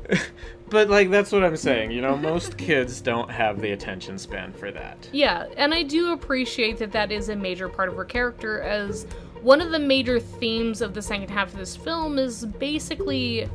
But 0.69 0.89
like 0.89 1.09
that's 1.09 1.31
what 1.31 1.43
I'm 1.43 1.57
saying, 1.57 1.91
you 1.91 2.01
know, 2.01 2.17
most 2.33 2.57
kids 2.57 3.01
don't 3.01 3.29
have 3.31 3.61
the 3.61 3.71
attention 3.71 4.17
span 4.17 4.53
for 4.53 4.71
that. 4.71 5.09
Yeah, 5.13 5.45
and 5.55 5.73
I 5.73 5.83
do 5.83 6.11
appreciate 6.13 6.77
that 6.79 6.91
that 6.91 7.11
is 7.11 7.29
a 7.29 7.35
major 7.35 7.69
part 7.69 7.89
of 7.89 7.95
her 7.95 8.05
character, 8.05 8.61
as 8.61 9.05
one 9.41 9.61
of 9.61 9.71
the 9.71 9.79
major 9.79 10.19
themes 10.19 10.81
of 10.81 10.93
the 10.93 11.01
second 11.01 11.29
half 11.29 11.53
of 11.53 11.59
this 11.59 11.75
film 11.75 12.17
is 12.17 12.45
basically 12.45 13.49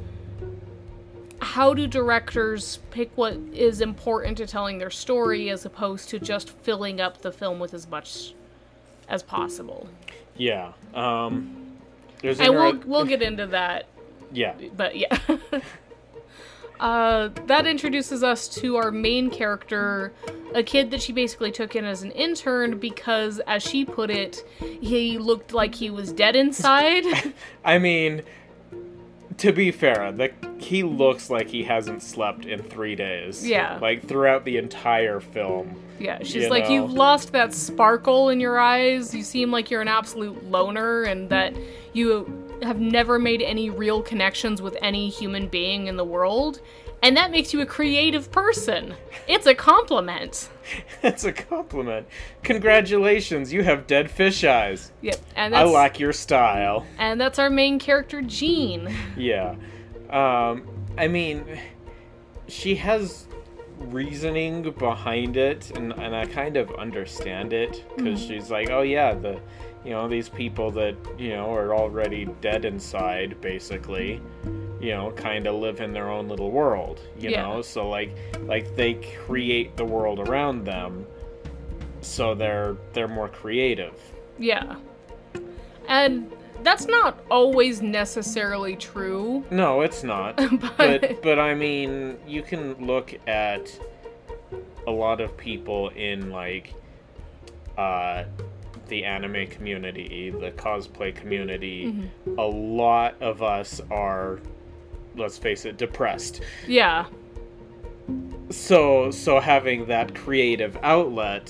how 1.40 1.74
do 1.74 1.88
directors 1.88 2.78
pick 2.92 3.10
what 3.16 3.34
is 3.52 3.80
important 3.80 4.36
to 4.38 4.46
telling 4.46 4.78
their 4.78 4.90
story 4.90 5.50
as 5.50 5.64
opposed 5.64 6.08
to 6.08 6.20
just 6.20 6.50
filling 6.50 7.00
up 7.00 7.20
the 7.22 7.32
film 7.32 7.58
with 7.58 7.74
as 7.74 7.88
much 7.88 8.32
as 9.08 9.22
possible. 9.24 9.88
Yeah. 10.36 10.72
Um 10.94 11.58
there's 12.20 12.38
And 12.38 12.54
we'll 12.54 12.76
we'll 12.86 13.04
get 13.04 13.22
into 13.22 13.46
that 13.48 13.86
Yeah. 14.30 14.54
but 14.76 14.96
yeah. 14.96 15.18
uh, 16.82 17.30
that 17.46 17.64
introduces 17.64 18.24
us 18.24 18.48
to 18.48 18.74
our 18.76 18.90
main 18.90 19.30
character, 19.30 20.12
a 20.52 20.64
kid 20.64 20.90
that 20.90 21.00
she 21.00 21.12
basically 21.12 21.52
took 21.52 21.76
in 21.76 21.84
as 21.84 22.02
an 22.02 22.10
intern 22.10 22.76
because, 22.78 23.38
as 23.46 23.62
she 23.62 23.84
put 23.84 24.10
it, 24.10 24.44
he 24.58 25.16
looked 25.16 25.52
like 25.54 25.76
he 25.76 25.90
was 25.90 26.12
dead 26.12 26.34
inside. 26.34 27.04
I 27.64 27.78
mean, 27.78 28.22
to 29.38 29.52
be 29.52 29.70
fair, 29.70 30.10
the 30.10 30.32
he 30.58 30.82
looks 30.82 31.30
like 31.30 31.48
he 31.48 31.62
hasn't 31.62 32.02
slept 32.02 32.46
in 32.46 32.60
three 32.62 32.96
days. 32.96 33.46
Yeah. 33.46 33.78
Like 33.80 34.06
throughout 34.08 34.44
the 34.44 34.56
entire 34.56 35.20
film. 35.20 35.80
yeah, 36.00 36.18
she's 36.24 36.34
You 36.44 36.50
like, 36.50 36.64
know. 36.64 36.70
You've 36.70 36.92
lost 36.92 37.30
that 37.32 37.54
sparkle 37.54 38.28
in 38.28 38.40
your 38.40 38.58
eyes. 38.58 39.14
You 39.14 39.22
seem 39.22 39.52
like 39.52 39.70
you're 39.70 39.82
an 39.82 39.88
absolute 39.88 40.44
loner, 40.50 41.04
and 41.04 41.28
that 41.30 41.54
you 41.92 42.26
have 42.64 42.80
never 42.80 43.18
made 43.18 43.42
any 43.42 43.70
real 43.70 44.02
connections 44.02 44.62
with 44.62 44.76
any 44.80 45.08
human 45.08 45.48
being 45.48 45.86
in 45.86 45.96
the 45.96 46.04
world. 46.04 46.60
And 47.02 47.16
that 47.16 47.32
makes 47.32 47.52
you 47.52 47.60
a 47.60 47.66
creative 47.66 48.30
person. 48.30 48.94
It's 49.26 49.46
a 49.46 49.54
compliment. 49.54 50.48
That's 51.02 51.24
a 51.24 51.32
compliment. 51.32 52.06
Congratulations, 52.44 53.52
you 53.52 53.64
have 53.64 53.88
dead 53.88 54.08
fish 54.08 54.44
eyes. 54.44 54.92
Yep, 55.00 55.20
and 55.34 55.56
I 55.56 55.64
like 55.64 55.98
your 55.98 56.12
style. 56.12 56.86
and 56.98 57.20
that's 57.20 57.40
our 57.40 57.50
main 57.50 57.80
character, 57.80 58.22
Gene. 58.22 58.94
Yeah. 59.16 59.56
Um, 60.10 60.68
I 60.96 61.08
mean, 61.08 61.44
she 62.46 62.76
has 62.76 63.26
reasoning 63.78 64.70
behind 64.70 65.36
it, 65.36 65.72
and, 65.76 65.92
and 65.92 66.14
I 66.14 66.26
kind 66.26 66.56
of 66.56 66.70
understand 66.76 67.52
it 67.52 67.84
because 67.96 68.20
she's 68.20 68.50
like, 68.50 68.70
oh 68.70 68.82
yeah, 68.82 69.14
the, 69.14 69.40
you 69.84 69.90
know, 69.90 70.08
these 70.08 70.28
people 70.28 70.70
that 70.72 70.94
you 71.18 71.30
know 71.30 71.52
are 71.54 71.74
already 71.74 72.26
dead 72.40 72.64
inside, 72.64 73.40
basically, 73.40 74.20
you 74.80 74.90
know, 74.90 75.10
kind 75.12 75.46
of 75.46 75.56
live 75.56 75.80
in 75.80 75.92
their 75.92 76.08
own 76.10 76.28
little 76.28 76.50
world, 76.50 77.00
you 77.18 77.30
Yeah. 77.30 77.42
know. 77.42 77.62
So 77.62 77.88
like, 77.88 78.16
like 78.46 78.74
they 78.76 78.94
create 79.26 79.76
the 79.76 79.84
world 79.84 80.20
around 80.20 80.64
them, 80.64 81.06
so 82.00 82.34
they're 82.34 82.76
they're 82.92 83.08
more 83.08 83.28
creative. 83.28 83.94
Yeah, 84.38 84.76
and 85.88 86.30
that's 86.62 86.86
not 86.86 87.24
always 87.28 87.82
necessarily 87.82 88.76
true, 88.76 89.44
No, 89.50 89.80
it's 89.80 90.04
not. 90.04 90.36
but, 90.76 90.76
but 90.78 91.22
but 91.22 91.38
I 91.38 91.54
mean, 91.54 92.18
you 92.26 92.42
can 92.42 92.74
look 92.86 93.14
at 93.26 93.76
a 94.86 94.90
lot 94.90 95.20
of 95.20 95.36
people 95.36 95.88
in 95.90 96.30
like 96.30 96.74
uh 97.78 98.24
the 98.92 99.04
anime 99.04 99.46
community, 99.46 100.30
the 100.30 100.50
cosplay 100.52 101.14
community. 101.14 101.86
Mm-hmm. 101.86 102.38
A 102.38 102.44
lot 102.44 103.14
of 103.22 103.42
us 103.42 103.80
are 103.90 104.38
let's 105.16 105.38
face 105.38 105.64
it, 105.64 105.76
depressed. 105.78 106.40
yeah, 106.66 107.06
So 108.50 109.10
so 109.10 109.40
having 109.40 109.86
that 109.86 110.14
creative 110.14 110.76
outlet, 110.82 111.46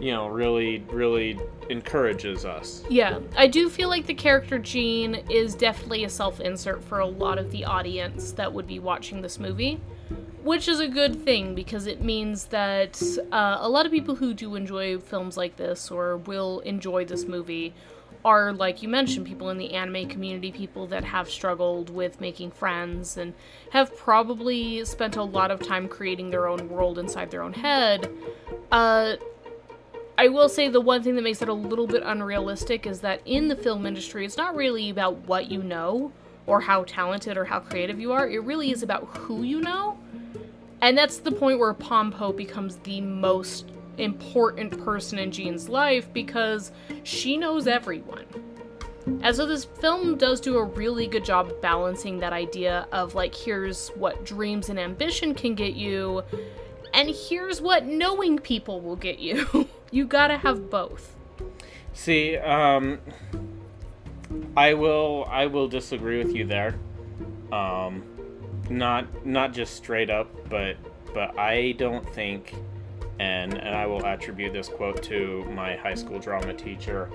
you 0.00 0.12
know, 0.12 0.28
really 0.28 0.84
really 0.90 1.38
encourages 1.70 2.44
us. 2.44 2.82
yeah. 2.90 3.18
I 3.36 3.46
do 3.46 3.68
feel 3.68 3.88
like 3.88 4.06
the 4.06 4.14
character 4.14 4.58
Gene 4.58 5.16
is 5.30 5.54
definitely 5.54 6.04
a 6.04 6.08
self-insert 6.10 6.82
for 6.84 7.00
a 7.00 7.06
lot 7.06 7.38
of 7.38 7.50
the 7.50 7.64
audience 7.64 8.32
that 8.32 8.52
would 8.52 8.66
be 8.66 8.78
watching 8.78 9.20
this 9.22 9.38
movie. 9.38 9.80
Which 10.42 10.68
is 10.68 10.80
a 10.80 10.88
good 10.88 11.24
thing 11.24 11.54
because 11.54 11.86
it 11.86 12.02
means 12.02 12.46
that 12.46 13.02
uh, 13.32 13.58
a 13.60 13.68
lot 13.68 13.86
of 13.86 13.92
people 13.92 14.14
who 14.14 14.32
do 14.34 14.54
enjoy 14.54 14.98
films 14.98 15.36
like 15.36 15.56
this 15.56 15.90
or 15.90 16.16
will 16.18 16.60
enjoy 16.60 17.04
this 17.04 17.26
movie 17.26 17.74
are, 18.24 18.52
like 18.52 18.82
you 18.82 18.88
mentioned, 18.88 19.26
people 19.26 19.50
in 19.50 19.58
the 19.58 19.74
anime 19.74 20.08
community, 20.08 20.52
people 20.52 20.86
that 20.88 21.04
have 21.04 21.28
struggled 21.28 21.90
with 21.90 22.20
making 22.20 22.50
friends 22.50 23.16
and 23.16 23.34
have 23.70 23.96
probably 23.96 24.84
spent 24.84 25.16
a 25.16 25.22
lot 25.22 25.50
of 25.50 25.60
time 25.60 25.88
creating 25.88 26.30
their 26.30 26.48
own 26.48 26.68
world 26.68 26.98
inside 26.98 27.30
their 27.30 27.42
own 27.42 27.52
head. 27.52 28.10
Uh, 28.70 29.16
I 30.16 30.28
will 30.28 30.48
say 30.48 30.68
the 30.68 30.80
one 30.80 31.02
thing 31.02 31.14
that 31.14 31.22
makes 31.22 31.42
it 31.42 31.48
a 31.48 31.52
little 31.54 31.86
bit 31.86 32.02
unrealistic 32.04 32.86
is 32.86 33.00
that 33.00 33.20
in 33.24 33.48
the 33.48 33.56
film 33.56 33.86
industry, 33.86 34.24
it's 34.24 34.36
not 34.36 34.56
really 34.56 34.90
about 34.90 35.16
what 35.28 35.50
you 35.50 35.62
know 35.62 36.12
or 36.48 36.60
how 36.60 36.82
talented 36.84 37.36
or 37.36 37.44
how 37.44 37.60
creative 37.60 38.00
you 38.00 38.10
are. 38.10 38.26
It 38.26 38.42
really 38.42 38.72
is 38.72 38.82
about 38.82 39.04
who 39.18 39.42
you 39.42 39.60
know. 39.60 39.98
And 40.80 40.96
that's 40.96 41.18
the 41.18 41.30
point 41.30 41.58
where 41.58 41.74
Pompo 41.74 42.32
becomes 42.32 42.76
the 42.76 43.02
most 43.02 43.70
important 43.98 44.82
person 44.82 45.18
in 45.18 45.30
Gene's 45.30 45.68
life 45.68 46.10
because 46.12 46.72
she 47.02 47.36
knows 47.36 47.66
everyone. 47.66 48.24
And 49.22 49.36
so 49.36 49.46
this 49.46 49.64
film 49.64 50.16
does 50.16 50.40
do 50.40 50.56
a 50.56 50.64
really 50.64 51.06
good 51.06 51.24
job 51.24 51.52
balancing 51.60 52.18
that 52.20 52.32
idea 52.32 52.86
of 52.92 53.14
like, 53.14 53.34
here's 53.34 53.88
what 53.90 54.24
dreams 54.24 54.70
and 54.70 54.78
ambition 54.78 55.34
can 55.34 55.54
get 55.54 55.74
you, 55.74 56.22
and 56.94 57.10
here's 57.10 57.60
what 57.60 57.84
knowing 57.84 58.38
people 58.38 58.80
will 58.80 58.96
get 58.96 59.18
you. 59.18 59.68
you 59.90 60.06
gotta 60.06 60.38
have 60.38 60.70
both. 60.70 61.14
See, 61.92 62.36
um, 62.36 63.00
I 64.56 64.74
will 64.74 65.26
I 65.30 65.46
will 65.46 65.68
disagree 65.68 66.22
with 66.22 66.34
you 66.34 66.44
there. 66.46 66.78
Um, 67.52 68.02
not 68.68 69.26
not 69.26 69.52
just 69.52 69.74
straight 69.74 70.10
up, 70.10 70.28
but 70.48 70.76
but 71.14 71.38
I 71.38 71.72
don't 71.72 72.08
think, 72.14 72.54
and 73.18 73.54
and 73.54 73.74
I 73.74 73.86
will 73.86 74.04
attribute 74.04 74.52
this 74.52 74.68
quote 74.68 75.02
to 75.04 75.44
my 75.54 75.76
high 75.76 75.94
school 75.94 76.18
drama 76.18 76.54
teacher. 76.54 77.08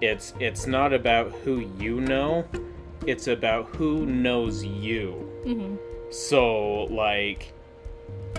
It's 0.00 0.34
it's 0.38 0.66
not 0.66 0.92
about 0.92 1.32
who 1.32 1.60
you 1.78 2.00
know, 2.00 2.44
it's 3.06 3.26
about 3.28 3.66
who 3.76 4.06
knows 4.06 4.64
you. 4.64 5.12
hmm 5.44 5.76
So, 6.10 6.84
like, 6.84 7.52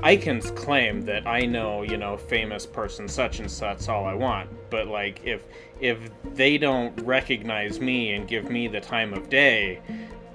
I 0.04 0.16
can 0.16 0.42
claim 0.42 1.02
that 1.04 1.26
I 1.26 1.42
know, 1.42 1.82
you 1.82 1.98
know, 1.98 2.18
famous 2.18 2.66
person 2.66 3.08
such 3.08 3.40
and 3.40 3.50
such 3.50 3.90
all 3.90 4.06
I 4.06 4.14
want, 4.14 4.50
but 4.70 4.88
like 4.88 5.22
if 5.24 5.44
if 5.80 6.00
they 6.36 6.58
don't 6.58 7.00
recognize 7.02 7.80
me 7.80 8.14
and 8.14 8.28
give 8.28 8.50
me 8.50 8.68
the 8.68 8.80
time 8.80 9.14
of 9.14 9.30
day, 9.30 9.80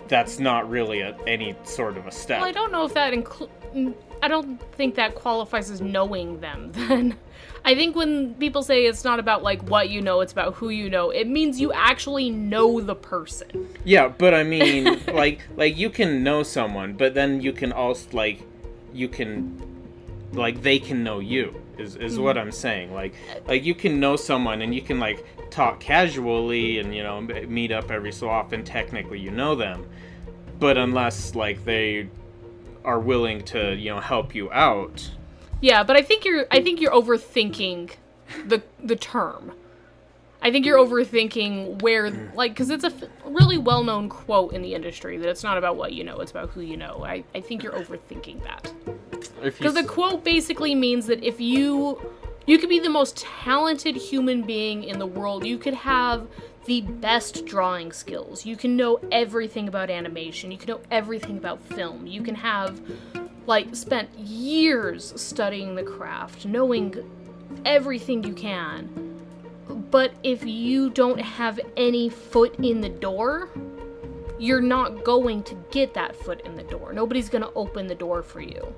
that's 0.08 0.38
not 0.38 0.68
really 0.68 1.00
a, 1.00 1.16
any 1.26 1.54
sort 1.64 1.96
of 1.96 2.06
a 2.06 2.10
step. 2.10 2.40
Well, 2.40 2.48
I 2.48 2.52
don't 2.52 2.72
know 2.72 2.84
if 2.84 2.94
that 2.94 3.12
include. 3.14 3.50
Mm, 3.74 3.94
I 4.22 4.28
don't 4.28 4.60
think 4.74 4.96
that 4.96 5.14
qualifies 5.14 5.70
as 5.70 5.80
knowing 5.80 6.40
them. 6.40 6.72
Then, 6.90 7.16
I 7.64 7.74
think 7.74 7.94
when 7.94 8.34
people 8.34 8.62
say 8.62 8.86
it's 8.86 9.04
not 9.04 9.18
about 9.18 9.42
like 9.42 9.62
what 9.62 9.90
you 9.90 10.00
know, 10.00 10.20
it's 10.20 10.32
about 10.32 10.54
who 10.54 10.70
you 10.70 10.90
know. 10.90 11.10
It 11.10 11.28
means 11.28 11.60
you 11.60 11.72
actually 11.72 12.30
know 12.30 12.80
the 12.80 12.94
person. 12.94 13.68
Yeah, 13.84 14.08
but 14.08 14.34
I 14.34 14.42
mean, 14.54 15.00
like, 15.06 15.40
like 15.56 15.76
you 15.76 15.90
can 15.90 16.22
know 16.22 16.42
someone, 16.42 16.94
but 16.94 17.14
then 17.14 17.40
you 17.40 17.52
can 17.52 17.72
also 17.72 18.08
like, 18.12 18.42
you 18.92 19.08
can, 19.08 19.60
like, 20.32 20.62
they 20.62 20.78
can 20.78 21.02
know 21.02 21.20
you. 21.20 21.60
Is 21.80 21.96
is 21.96 22.18
what 22.18 22.36
mm-hmm. 22.36 22.46
I'm 22.46 22.52
saying. 22.52 22.92
Like, 22.92 23.14
like 23.46 23.64
you 23.64 23.74
can 23.74 23.98
know 24.00 24.14
someone 24.16 24.60
and 24.60 24.74
you 24.74 24.82
can 24.82 25.00
like 25.00 25.24
talk 25.50 25.80
casually 25.80 26.78
and 26.78 26.94
you 26.94 27.02
know 27.02 27.22
meet 27.22 27.72
up 27.72 27.90
every 27.90 28.12
so 28.12 28.28
often. 28.28 28.64
Technically, 28.64 29.18
you 29.18 29.30
know 29.30 29.54
them, 29.54 29.88
but 30.58 30.76
unless 30.76 31.34
like 31.34 31.64
they 31.64 32.08
are 32.84 33.00
willing 33.00 33.42
to 33.44 33.74
you 33.74 33.90
know 33.90 34.00
help 34.00 34.34
you 34.34 34.52
out. 34.52 35.10
Yeah, 35.60 35.82
but 35.82 35.96
I 35.96 36.02
think 36.02 36.24
you're. 36.24 36.46
I 36.50 36.62
think 36.62 36.80
you're 36.80 36.92
overthinking 36.92 37.92
the 38.46 38.62
the 38.82 38.96
term. 38.96 39.52
I 40.42 40.50
think 40.50 40.64
you're 40.64 40.78
overthinking 40.78 41.82
where, 41.82 42.10
like, 42.34 42.52
because 42.52 42.70
it's 42.70 42.84
a 42.84 42.88
f- 42.88 43.04
really 43.26 43.58
well 43.58 43.84
known 43.84 44.08
quote 44.08 44.54
in 44.54 44.62
the 44.62 44.74
industry 44.74 45.18
that 45.18 45.28
it's 45.28 45.42
not 45.42 45.58
about 45.58 45.76
what 45.76 45.92
you 45.92 46.02
know, 46.02 46.18
it's 46.20 46.30
about 46.30 46.50
who 46.50 46.62
you 46.62 46.76
know. 46.76 47.04
I, 47.04 47.24
I 47.34 47.40
think 47.40 47.62
you're 47.62 47.72
overthinking 47.72 48.42
that. 48.44 48.72
Because 49.42 49.74
the 49.74 49.84
quote 49.84 50.24
basically 50.24 50.74
means 50.74 51.06
that 51.06 51.22
if 51.22 51.40
you 51.40 52.00
you 52.46 52.58
could 52.58 52.70
be 52.70 52.80
the 52.80 52.90
most 52.90 53.18
talented 53.18 53.96
human 53.96 54.42
being 54.42 54.84
in 54.84 54.98
the 54.98 55.06
world, 55.06 55.44
you 55.44 55.58
could 55.58 55.74
have 55.74 56.26
the 56.64 56.80
best 56.80 57.44
drawing 57.46 57.92
skills. 57.92 58.46
You 58.46 58.56
can 58.56 58.76
know 58.76 58.98
everything 59.12 59.68
about 59.68 59.90
animation. 59.90 60.50
You 60.50 60.58
can 60.58 60.68
know 60.68 60.80
everything 60.90 61.36
about 61.36 61.62
film. 61.62 62.06
You 62.06 62.22
can 62.22 62.34
have 62.34 62.80
like 63.46 63.74
spent 63.74 64.12
years 64.18 65.12
studying 65.20 65.74
the 65.74 65.82
craft, 65.82 66.46
knowing 66.46 66.94
everything 67.64 68.24
you 68.24 68.32
can. 68.32 69.09
But 69.90 70.12
if 70.22 70.44
you 70.44 70.90
don't 70.90 71.20
have 71.20 71.58
any 71.76 72.08
foot 72.08 72.54
in 72.60 72.80
the 72.80 72.88
door, 72.88 73.48
you're 74.38 74.60
not 74.60 75.04
going 75.04 75.42
to 75.44 75.54
get 75.70 75.94
that 75.94 76.14
foot 76.16 76.40
in 76.46 76.54
the 76.56 76.62
door. 76.62 76.92
Nobody's 76.92 77.28
going 77.28 77.42
to 77.42 77.52
open 77.54 77.86
the 77.86 77.94
door 77.94 78.22
for 78.22 78.40
you. 78.40 78.74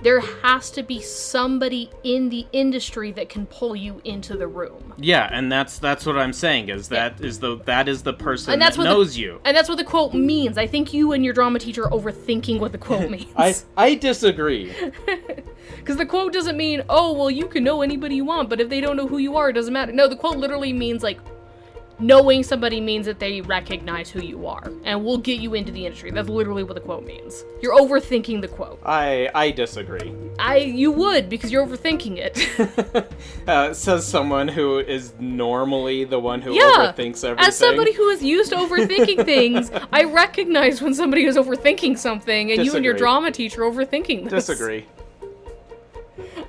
There 0.00 0.20
has 0.20 0.70
to 0.72 0.84
be 0.84 1.00
somebody 1.00 1.90
in 2.04 2.28
the 2.28 2.46
industry 2.52 3.10
that 3.12 3.28
can 3.28 3.46
pull 3.46 3.74
you 3.74 4.00
into 4.04 4.36
the 4.36 4.46
room. 4.46 4.94
yeah, 4.98 5.28
and 5.32 5.50
that's 5.50 5.80
that's 5.80 6.06
what 6.06 6.16
I'm 6.16 6.32
saying. 6.32 6.68
Is 6.68 6.88
that 6.90 7.20
is 7.20 7.40
the 7.40 7.56
that 7.64 7.88
is 7.88 8.04
the 8.04 8.12
person 8.12 8.52
And 8.52 8.62
that's 8.62 8.76
that 8.76 8.82
what 8.82 8.88
the- 8.88 8.94
knows 8.94 9.18
you. 9.18 9.40
And 9.44 9.56
that's 9.56 9.68
what 9.68 9.76
the 9.76 9.82
quote 9.84 10.14
means. 10.14 10.56
I 10.56 10.68
think 10.68 10.94
you 10.94 11.10
and 11.14 11.24
your 11.24 11.34
drama 11.34 11.58
teacher 11.58 11.84
are 11.86 11.90
overthinking 11.90 12.60
what 12.60 12.70
the 12.70 12.78
quote 12.78 13.10
means. 13.16 13.26
I 13.36 13.56
I 13.76 13.96
disagree. 13.96 14.72
Because 15.88 15.96
the 15.96 16.04
quote 16.04 16.34
doesn't 16.34 16.58
mean, 16.58 16.82
oh, 16.90 17.14
well, 17.14 17.30
you 17.30 17.46
can 17.46 17.64
know 17.64 17.80
anybody 17.80 18.16
you 18.16 18.24
want, 18.26 18.50
but 18.50 18.60
if 18.60 18.68
they 18.68 18.78
don't 18.78 18.94
know 18.94 19.06
who 19.06 19.16
you 19.16 19.38
are, 19.38 19.48
it 19.48 19.54
doesn't 19.54 19.72
matter. 19.72 19.90
No, 19.90 20.06
the 20.06 20.16
quote 20.16 20.36
literally 20.36 20.70
means, 20.70 21.02
like, 21.02 21.18
knowing 21.98 22.42
somebody 22.42 22.78
means 22.78 23.06
that 23.06 23.18
they 23.18 23.40
recognize 23.40 24.10
who 24.10 24.20
you 24.20 24.46
are 24.46 24.70
and 24.84 25.02
will 25.02 25.16
get 25.16 25.40
you 25.40 25.54
into 25.54 25.72
the 25.72 25.86
industry. 25.86 26.10
That's 26.10 26.28
literally 26.28 26.62
what 26.62 26.74
the 26.74 26.82
quote 26.82 27.06
means. 27.06 27.42
You're 27.62 27.74
overthinking 27.74 28.42
the 28.42 28.48
quote. 28.48 28.78
I 28.84 29.30
I 29.34 29.50
disagree. 29.50 30.12
I 30.38 30.58
you 30.58 30.92
would 30.92 31.30
because 31.30 31.50
you're 31.50 31.66
overthinking 31.66 32.18
it. 32.18 33.12
uh, 33.48 33.72
says 33.72 34.06
someone 34.06 34.46
who 34.46 34.80
is 34.80 35.14
normally 35.18 36.04
the 36.04 36.20
one 36.20 36.42
who 36.42 36.52
Yeah, 36.52 36.92
overthinks 36.92 37.24
everything. 37.24 37.48
As 37.48 37.56
somebody 37.56 37.94
who 37.94 38.10
is 38.10 38.22
used 38.22 38.50
to 38.50 38.56
overthinking 38.56 39.24
things, 39.24 39.70
I 39.90 40.04
recognize 40.04 40.82
when 40.82 40.92
somebody 40.92 41.24
is 41.24 41.36
overthinking 41.38 41.96
something 41.96 42.52
and 42.52 42.62
you 42.62 42.76
and 42.76 42.84
your 42.84 42.94
drama 42.94 43.30
teacher 43.30 43.62
overthinking 43.62 44.24
this. 44.24 44.46
disagree. 44.46 44.84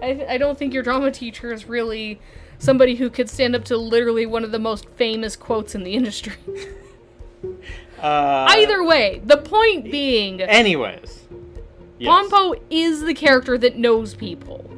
I, 0.02 0.26
I 0.30 0.38
don't 0.38 0.58
think 0.58 0.74
your 0.74 0.84
drama 0.84 1.12
teacher 1.12 1.52
is 1.54 1.66
really 1.68 2.20
somebody 2.58 2.96
who 2.96 3.10
could 3.10 3.30
stand 3.30 3.56
up 3.56 3.66
to 3.66 3.78
literally 3.78 4.26
one 4.26 4.44
of 4.44 4.52
the 4.52 4.60
most 4.60 4.88
famous 4.96 5.36
quotes 5.36 5.76
in 5.76 5.84
the 5.84 5.94
industry. 5.94 6.34
Uh, 8.02 8.48
Either 8.52 8.84
way, 8.84 9.22
the 9.26 9.38
point 9.38 9.92
being, 9.92 10.42
Anyways. 10.42 11.28
Yes. 11.98 12.08
Pompo 12.08 12.54
is 12.70 13.02
the 13.02 13.14
character 13.14 13.58
that 13.58 13.78
knows 13.78 14.14
people. 14.14 14.70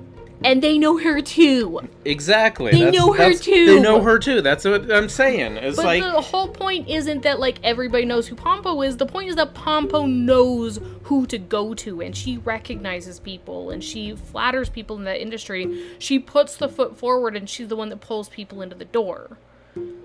And 0.44 0.62
they 0.62 0.80
know 0.80 0.98
her 0.98 1.22
too. 1.22 1.88
Exactly. 2.04 2.72
They 2.72 2.80
that's- 2.80 2.96
know 2.96 3.14
her 3.14 3.34
too. 3.34 3.66
They 3.66 3.80
know 3.80 4.02
her 4.02 4.18
too. 4.18 4.42
That's 4.42 4.66
what 4.66 4.92
I'm 4.92 5.08
saying. 5.08 5.58
It's 5.58 5.76
But 5.78 5.86
like 5.86 6.04
the 6.04 6.22
whole 6.22 6.48
point 6.48 6.90
isn't 6.90 7.22
that 7.24 7.40
like 7.40 7.60
everybody 7.64 8.06
knows 8.06 8.28
who 8.28 8.36
Pompo 8.36 8.82
is. 8.82 8.98
The 8.98 9.06
point 9.06 9.30
is 9.30 9.36
that 9.36 9.54
Pompo 9.54 10.06
knows 10.06 10.80
who 11.04 11.28
to 11.28 11.38
go 11.38 11.74
to 11.76 12.02
and 12.02 12.16
she 12.16 12.38
recognizes 12.38 13.20
people 13.20 13.70
and 13.70 13.84
she 13.84 14.16
flatters 14.16 14.70
people 14.70 14.98
in 14.98 15.04
that 15.04 15.22
industry. 15.22 15.86
She 16.00 16.18
puts 16.18 16.56
the 16.56 16.70
foot 16.70 16.98
forward 16.98 17.36
and 17.36 17.50
she's 17.50 17.68
the 17.68 17.76
one 17.76 17.90
that 17.90 18.02
pulls 18.02 18.30
people 18.30 18.62
into 18.62 18.76
the 18.76 18.86
door. 18.86 19.38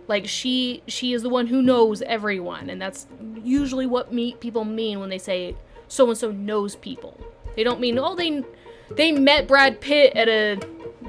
Like 0.06 0.28
she 0.28 0.82
she 0.86 1.12
is 1.14 1.22
the 1.22 1.28
one 1.30 1.46
who 1.46 1.62
knows 1.62 2.02
everyone 2.02 2.68
and 2.68 2.80
that's 2.80 3.06
usually 3.42 3.86
what 3.86 4.12
me 4.12 4.34
people 4.34 4.64
mean 4.64 5.00
when 5.00 5.08
they 5.08 5.18
say 5.18 5.56
so 5.88 6.08
and 6.08 6.18
so 6.18 6.30
knows 6.30 6.76
people. 6.76 7.18
They 7.56 7.64
don't 7.64 7.80
mean 7.80 7.98
oh 7.98 8.14
they 8.14 8.44
they 8.90 9.12
met 9.12 9.46
Brad 9.48 9.80
Pitt 9.80 10.14
at 10.16 10.28
a 10.28 10.56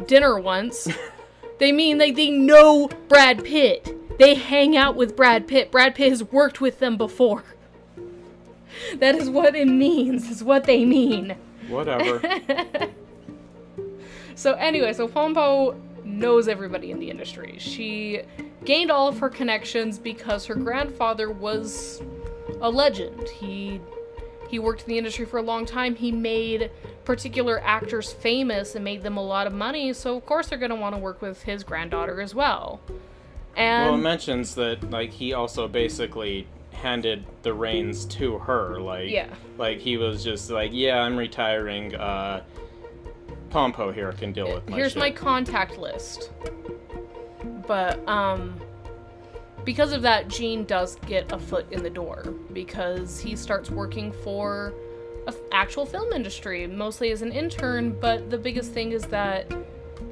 dinner 0.06 0.40
once. 0.40 0.88
They 1.60 1.72
mean 1.72 1.98
like 1.98 2.16
they 2.16 2.30
know 2.30 2.88
Brad 3.10 3.44
Pitt. 3.44 4.18
They 4.20 4.36
hang 4.36 4.78
out 4.78 4.96
with 4.96 5.16
Brad 5.16 5.48
Pitt. 5.48 5.72
Brad 5.72 5.96
Pitt 5.96 6.10
has 6.10 6.24
worked 6.24 6.62
with 6.62 6.80
them 6.80 6.98
before. 6.98 7.44
That 9.00 9.16
is 9.16 9.28
what 9.28 9.56
it 9.56 9.68
means. 9.68 10.30
Is 10.30 10.44
what 10.44 10.66
they 10.66 10.86
mean. 10.86 11.36
whatever. 11.68 12.22
So 14.38 14.54
anyway, 14.54 14.94
so 14.94 15.08
Pompo 15.08 15.76
knows 16.04 16.48
everybody 16.48 16.92
in 16.92 17.00
the 17.00 17.10
industry. 17.10 17.56
She 17.58 18.22
gained 18.66 18.92
all 18.92 19.08
of 19.08 19.18
her 19.18 19.30
connections 19.30 19.98
because 19.98 20.46
her 20.46 20.54
grandfather 20.54 21.32
was 21.32 22.04
a 22.62 22.70
legend. 22.70 23.28
He 23.30 23.82
he 24.48 24.60
worked 24.60 24.84
in 24.84 24.88
the 24.88 24.98
industry 24.98 25.26
for 25.26 25.38
a 25.38 25.42
long 25.42 25.66
time. 25.66 25.96
He 25.96 26.12
made 26.12 26.72
particular 27.06 27.62
actors 27.64 28.12
famous 28.12 28.76
and 28.76 28.84
made 28.84 29.04
them 29.04 29.18
a 29.18 29.24
lot 29.24 29.48
of 29.48 29.54
money, 29.54 29.94
so 29.94 30.18
of 30.18 30.26
course 30.26 30.48
they're 30.48 30.60
going 30.60 30.70
to 30.70 30.76
want 30.76 30.96
to 30.96 31.00
work 31.00 31.22
with 31.22 31.44
his 31.44 31.64
granddaughter 31.64 32.22
as 32.22 32.34
well. 32.34 32.80
And 33.56 33.86
well, 33.86 33.96
it 33.96 34.04
mentions 34.04 34.56
that 34.56 34.90
like 34.92 35.12
he 35.12 35.34
also 35.34 35.68
basically 35.68 36.48
handed 36.72 37.26
the 37.42 37.54
reins 37.54 38.06
to 38.06 38.38
her. 38.40 38.80
Like 38.80 39.10
Yeah. 39.10 39.34
Like 39.58 39.80
he 39.80 39.98
was 39.98 40.24
just 40.24 40.50
like, 40.50 40.72
yeah, 40.74 41.02
I'm 41.02 41.18
retiring. 41.18 41.96
Uh, 41.96 42.44
Pompo 43.50 43.92
here 43.92 44.12
can 44.12 44.34
deal 44.34 44.54
with 44.54 44.70
my 44.70 44.76
here's 44.76 44.92
shit. 44.92 45.00
my 45.00 45.12
contact 45.12 45.78
list. 45.78 46.32
But 47.66 48.08
um 48.08 48.60
because 49.68 49.92
of 49.92 50.02
that 50.02 50.30
Gene 50.30 50.64
does 50.64 50.96
get 51.08 51.30
a 51.34 51.38
foot 51.38 51.70
in 51.74 51.84
the 51.84 51.90
door 51.90 52.34
because 52.54 53.20
he 53.20 53.36
starts 53.36 53.70
working 53.70 54.14
for 54.14 54.74
a 55.26 55.32
f- 55.32 55.36
actual 55.52 55.86
film 55.86 56.14
industry 56.14 56.66
mostly 56.66 57.12
as 57.12 57.22
an 57.22 57.34
intern, 57.34 57.92
but 57.92 58.30
the 58.30 58.38
biggest 58.38 58.72
thing 58.72 58.94
is 58.94 59.04
that 59.08 59.54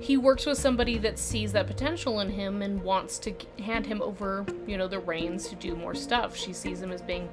he 0.01 0.17
works 0.17 0.45
with 0.45 0.57
somebody 0.57 0.97
that 0.97 1.17
sees 1.17 1.53
that 1.53 1.67
potential 1.67 2.19
in 2.19 2.29
him 2.29 2.63
and 2.63 2.83
wants 2.83 3.17
to 3.19 3.33
hand 3.59 3.85
him 3.85 4.01
over, 4.01 4.45
you 4.67 4.75
know, 4.75 4.89
the 4.89 4.99
reins 4.99 5.47
to 5.47 5.55
do 5.55 5.73
more 5.73 5.95
stuff. 5.95 6.35
She 6.35 6.51
sees 6.51 6.81
him 6.81 6.91
as 6.91 7.01
being 7.01 7.29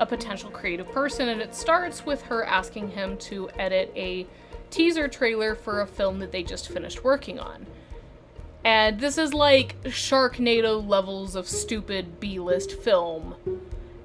a 0.00 0.04
potential 0.04 0.50
creative 0.50 0.90
person, 0.90 1.28
and 1.28 1.40
it 1.40 1.54
starts 1.54 2.04
with 2.04 2.22
her 2.22 2.44
asking 2.44 2.90
him 2.90 3.16
to 3.18 3.48
edit 3.56 3.92
a 3.94 4.26
teaser 4.70 5.06
trailer 5.06 5.54
for 5.54 5.82
a 5.82 5.86
film 5.86 6.18
that 6.18 6.32
they 6.32 6.42
just 6.42 6.70
finished 6.70 7.04
working 7.04 7.38
on. 7.38 7.68
And 8.64 9.00
this 9.00 9.18
is 9.18 9.34
like 9.34 9.80
Sharknado 9.84 10.86
levels 10.86 11.34
of 11.34 11.48
stupid 11.48 12.20
B 12.20 12.38
list 12.38 12.72
film. 12.72 13.34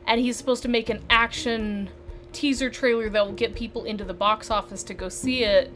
And 0.08 0.20
he's 0.20 0.38
supposed 0.38 0.64
to 0.64 0.70
make 0.70 0.90
an 0.90 1.04
action 1.10 1.90
teaser 2.34 2.70
trailer 2.70 3.10
that 3.10 3.26
will 3.26 3.34
get 3.34 3.56
people 3.56 3.84
into 3.86 4.04
the 4.04 4.14
box 4.14 4.50
office 4.50 4.84
to 4.84 4.94
go 4.94 5.10
see 5.10 5.44
it. 5.44 5.72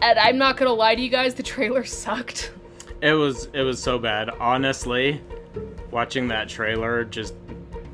And 0.00 0.18
I'm 0.18 0.36
not 0.36 0.56
gonna 0.56 0.72
lie 0.72 0.94
to 0.94 1.00
you 1.00 1.08
guys, 1.10 1.34
the 1.34 1.42
trailer 1.42 1.84
sucked. 1.84 2.52
It 3.00 3.12
was 3.12 3.48
it 3.52 3.62
was 3.62 3.82
so 3.82 3.98
bad. 3.98 4.30
Honestly, 4.40 5.20
watching 5.90 6.28
that 6.28 6.48
trailer 6.48 7.04
just 7.04 7.34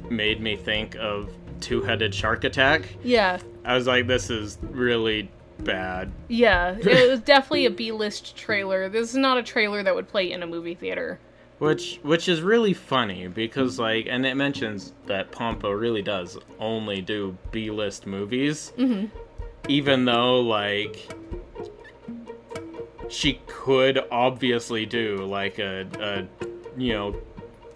made 0.09 0.40
me 0.40 0.56
think 0.56 0.96
of 0.96 1.30
Two-Headed 1.61 2.14
Shark 2.14 2.44
Attack. 2.44 2.96
Yeah, 3.02 3.38
I 3.64 3.74
was 3.74 3.87
like, 3.87 4.06
this 4.06 4.30
is 4.30 4.59
really 4.62 5.30
bad. 5.61 6.11
yeah. 6.29 6.77
It 6.79 7.09
was 7.11 7.20
definitely 7.20 7.66
a 7.66 7.70
B 7.70 7.92
list 7.92 8.37
trailer. 8.37 8.88
This 8.88 9.11
is 9.11 9.16
not 9.16 9.38
a 9.38 9.42
trailer 9.42 9.83
that 9.83 9.94
would 9.94 10.09
play 10.09 10.31
in 10.33 10.42
a 10.42 10.46
movie 10.46 10.75
theater. 10.75 11.18
Which 11.59 11.99
which 12.03 12.27
is 12.29 12.40
really 12.40 12.73
funny 12.73 13.29
because 13.29 13.79
like 13.79 14.07
and 14.09 14.25
it 14.25 14.35
mentions 14.35 14.94
that 15.07 15.31
Pompo 15.31 15.70
really 15.70 16.01
does 16.01 16.38
only 16.59 17.03
do 17.03 17.37
B 17.51 17.70
list 17.70 18.07
movies. 18.07 18.73
Mm-hmm. 18.79 19.07
Even 19.68 20.07
though 20.07 20.40
like 20.40 21.07
she 23.09 23.40
could 23.46 23.99
obviously 24.11 24.87
do 24.87 25.18
like 25.27 25.59
a, 25.59 25.87
a 26.01 26.81
you 26.81 26.92
know 26.94 27.16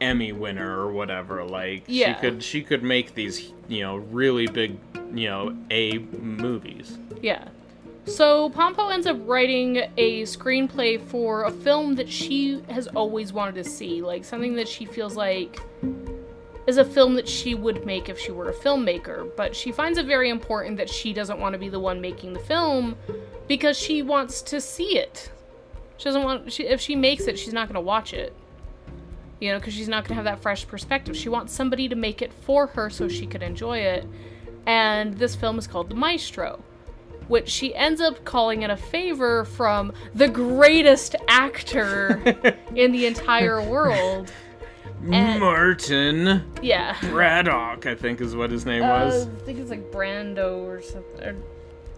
Emmy 0.00 0.32
winner 0.32 0.78
or 0.80 0.92
whatever. 0.92 1.44
Like 1.44 1.84
Yeah. 1.86 2.14
she 2.14 2.20
could 2.20 2.42
she 2.42 2.62
could 2.62 2.82
make 2.82 3.14
these 3.14 3.52
you 3.68 3.82
know 3.82 3.96
really 3.96 4.46
big 4.46 4.78
you 5.12 5.28
know 5.28 5.56
A 5.70 5.98
movies. 5.98 6.98
Yeah. 7.20 7.48
So 8.06 8.50
Pompo 8.50 8.88
ends 8.88 9.06
up 9.06 9.16
writing 9.24 9.78
a 9.96 10.22
screenplay 10.22 11.00
for 11.00 11.44
a 11.44 11.50
film 11.50 11.94
that 11.94 12.08
she 12.08 12.62
has 12.68 12.86
always 12.88 13.32
wanted 13.32 13.54
to 13.56 13.64
see, 13.64 14.02
like 14.02 14.24
something 14.24 14.54
that 14.56 14.68
she 14.68 14.84
feels 14.84 15.16
like 15.16 15.58
is 16.66 16.76
a 16.76 16.84
film 16.84 17.14
that 17.14 17.28
she 17.28 17.54
would 17.54 17.86
make 17.86 18.08
if 18.08 18.18
she 18.18 18.30
were 18.30 18.50
a 18.50 18.54
filmmaker, 18.54 19.30
but 19.36 19.56
she 19.56 19.72
finds 19.72 19.98
it 19.98 20.06
very 20.06 20.28
important 20.28 20.76
that 20.76 20.88
she 20.88 21.12
doesn't 21.12 21.38
want 21.38 21.54
to 21.54 21.58
be 21.58 21.68
the 21.68 21.80
one 21.80 22.00
making 22.00 22.34
the 22.34 22.40
film 22.40 22.96
because 23.48 23.78
she 23.78 24.02
wants 24.02 24.42
to 24.42 24.60
see 24.60 24.98
it. 24.98 25.30
She 25.96 26.04
doesn't 26.04 26.22
want 26.22 26.52
she, 26.52 26.64
if 26.64 26.80
she 26.80 26.96
makes 26.96 27.24
it, 27.24 27.38
she's 27.38 27.52
not 27.54 27.68
going 27.68 27.74
to 27.74 27.80
watch 27.80 28.12
it. 28.12 28.34
You 29.40 29.52
know, 29.52 29.58
because 29.58 29.74
she's 29.74 29.88
not 29.88 30.04
going 30.04 30.10
to 30.10 30.14
have 30.14 30.24
that 30.24 30.40
fresh 30.40 30.66
perspective. 30.66 31.16
She 31.16 31.28
wants 31.28 31.52
somebody 31.52 31.88
to 31.88 31.96
make 31.96 32.22
it 32.22 32.32
for 32.32 32.66
her 32.68 32.88
so 32.88 33.08
she 33.08 33.26
could 33.26 33.42
enjoy 33.42 33.78
it. 33.78 34.06
And 34.66 35.14
this 35.18 35.34
film 35.34 35.58
is 35.58 35.66
called 35.66 35.88
The 35.88 35.94
Maestro 35.94 36.62
which 37.28 37.48
she 37.48 37.74
ends 37.74 38.00
up 38.00 38.24
calling 38.24 38.62
in 38.62 38.70
a 38.70 38.76
favor 38.76 39.44
from 39.44 39.92
the 40.14 40.28
greatest 40.28 41.16
actor 41.28 42.20
in 42.74 42.92
the 42.92 43.06
entire 43.06 43.62
world. 43.62 44.30
And- 45.10 45.40
Martin 45.40 46.42
Yeah. 46.62 46.96
Braddock, 47.10 47.86
I 47.86 47.94
think 47.94 48.20
is 48.20 48.34
what 48.34 48.50
his 48.50 48.64
name 48.64 48.82
Uh, 48.82 48.88
was. 49.04 49.26
I 49.26 49.30
think 49.44 49.58
it's 49.58 49.70
like 49.70 49.90
Brando 49.90 50.64
or 50.64 50.80
something. 50.80 51.42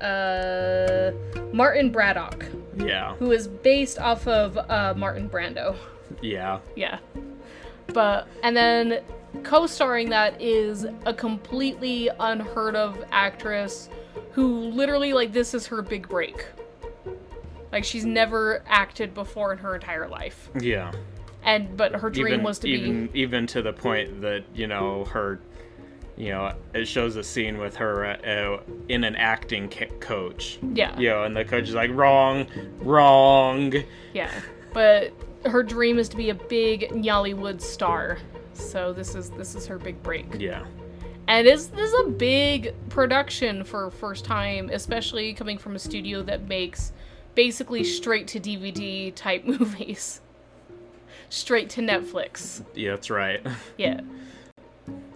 Uh, 0.00 1.12
Martin 1.52 1.90
Braddock, 1.90 2.44
Yeah. 2.76 3.14
who 3.14 3.32
is 3.32 3.48
based 3.48 3.98
off 3.98 4.26
of 4.26 4.56
uh, 4.58 4.94
Martin 4.96 5.28
Brando. 5.30 5.76
Yeah. 6.20 6.58
Yeah. 6.74 6.98
But, 7.94 8.26
and 8.42 8.56
then 8.56 9.00
co 9.42 9.66
starring 9.66 10.10
that 10.10 10.40
is 10.40 10.86
a 11.04 11.14
completely 11.14 12.10
unheard 12.20 12.74
of 12.74 13.02
actress 13.12 13.88
who 14.32 14.70
literally, 14.70 15.12
like, 15.12 15.32
this 15.32 15.54
is 15.54 15.66
her 15.68 15.82
big 15.82 16.08
break. 16.08 16.44
Like, 17.72 17.84
she's 17.84 18.04
never 18.04 18.62
acted 18.66 19.14
before 19.14 19.52
in 19.52 19.58
her 19.58 19.74
entire 19.74 20.08
life. 20.08 20.48
Yeah. 20.60 20.92
And, 21.42 21.76
but 21.76 21.92
her 21.96 22.10
dream 22.10 22.28
even, 22.34 22.42
was 22.42 22.58
to 22.60 22.68
even, 22.68 23.06
be. 23.08 23.20
even 23.20 23.46
to 23.48 23.62
the 23.62 23.72
point 23.72 24.20
that 24.22 24.44
you 24.54 24.66
know 24.66 25.04
her 25.06 25.38
you 26.16 26.30
know 26.30 26.52
it 26.74 26.86
shows 26.88 27.14
a 27.16 27.22
scene 27.22 27.58
with 27.58 27.76
her 27.76 28.04
uh, 28.06 28.16
uh, 28.26 28.60
in 28.88 29.04
an 29.04 29.14
acting 29.14 29.68
ca- 29.70 29.90
coach 30.00 30.58
Yeah. 30.72 30.98
you 30.98 31.08
know 31.10 31.22
and 31.24 31.36
the 31.36 31.44
coach 31.44 31.68
is 31.68 31.74
like 31.74 31.90
wrong 31.92 32.46
wrong 32.80 33.72
Yeah. 34.14 34.32
But 34.72 35.12
her 35.44 35.62
dream 35.62 35.98
is 36.00 36.08
to 36.08 36.16
be 36.16 36.30
a 36.30 36.34
big 36.34 36.88
Nollywood 36.90 37.60
star. 37.60 38.18
So 38.54 38.92
this 38.92 39.14
is 39.14 39.30
this 39.30 39.54
is 39.54 39.66
her 39.66 39.78
big 39.78 40.02
break. 40.02 40.26
yeah 40.38 40.64
And 41.28 41.46
it's 41.46 41.66
this 41.66 41.92
is 41.92 42.06
a 42.06 42.10
big 42.10 42.74
production 42.88 43.64
for 43.64 43.90
first 43.90 44.24
time, 44.24 44.70
especially 44.72 45.34
coming 45.34 45.58
from 45.58 45.74
a 45.74 45.78
studio 45.78 46.22
that 46.22 46.46
makes 46.48 46.92
basically 47.34 47.82
straight 47.84 48.28
to 48.28 48.40
DVD 48.40 49.14
type 49.14 49.44
movies. 49.46 50.20
straight 51.28 51.68
to 51.70 51.80
Netflix. 51.80 52.64
Yeah, 52.74 52.90
that's 52.92 53.10
right. 53.10 53.44
Yeah. 53.76 54.00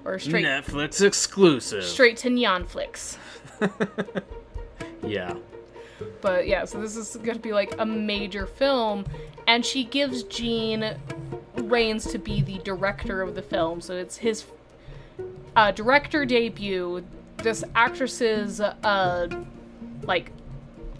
Or 0.04 0.18
straight 0.18 0.44
Netflix 0.44 1.04
exclusive. 1.04 1.84
straight 1.84 2.16
to 2.18 2.28
Neonflix. 2.28 3.16
Yeah. 5.06 5.34
But 6.20 6.46
yeah, 6.46 6.64
so 6.64 6.80
this 6.80 6.96
is 6.96 7.16
going 7.16 7.36
to 7.36 7.40
be 7.42 7.52
like 7.52 7.74
a 7.78 7.86
major 7.86 8.46
film, 8.46 9.04
and 9.46 9.64
she 9.64 9.84
gives 9.84 10.22
Gene 10.24 10.94
reins 11.56 12.04
to 12.12 12.18
be 12.18 12.42
the 12.42 12.58
director 12.58 13.22
of 13.22 13.34
the 13.34 13.42
film. 13.42 13.80
So 13.80 13.94
it's 13.96 14.16
his 14.18 14.44
uh, 15.56 15.70
director 15.70 16.24
debut, 16.24 17.04
this 17.38 17.64
actress's 17.74 18.60
uh, 18.60 19.28
like 20.02 20.30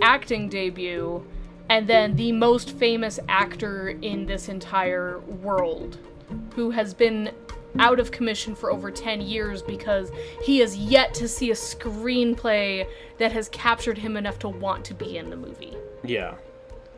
acting 0.00 0.48
debut, 0.48 1.24
and 1.68 1.86
then 1.86 2.16
the 2.16 2.32
most 2.32 2.72
famous 2.72 3.20
actor 3.28 3.90
in 3.90 4.26
this 4.26 4.48
entire 4.48 5.20
world, 5.20 5.98
who 6.54 6.70
has 6.70 6.94
been 6.94 7.30
out 7.78 8.00
of 8.00 8.10
commission 8.10 8.54
for 8.54 8.72
over 8.72 8.90
10 8.90 9.20
years 9.20 9.62
because 9.62 10.10
he 10.42 10.58
has 10.58 10.76
yet 10.76 11.14
to 11.14 11.28
see 11.28 11.50
a 11.50 11.54
screenplay 11.54 12.86
that 13.18 13.30
has 13.30 13.48
captured 13.50 13.96
him 13.96 14.16
enough 14.16 14.38
to 14.40 14.48
want 14.48 14.84
to 14.84 14.94
be 14.94 15.18
in 15.18 15.30
the 15.30 15.36
movie. 15.36 15.76
Yeah. 16.02 16.34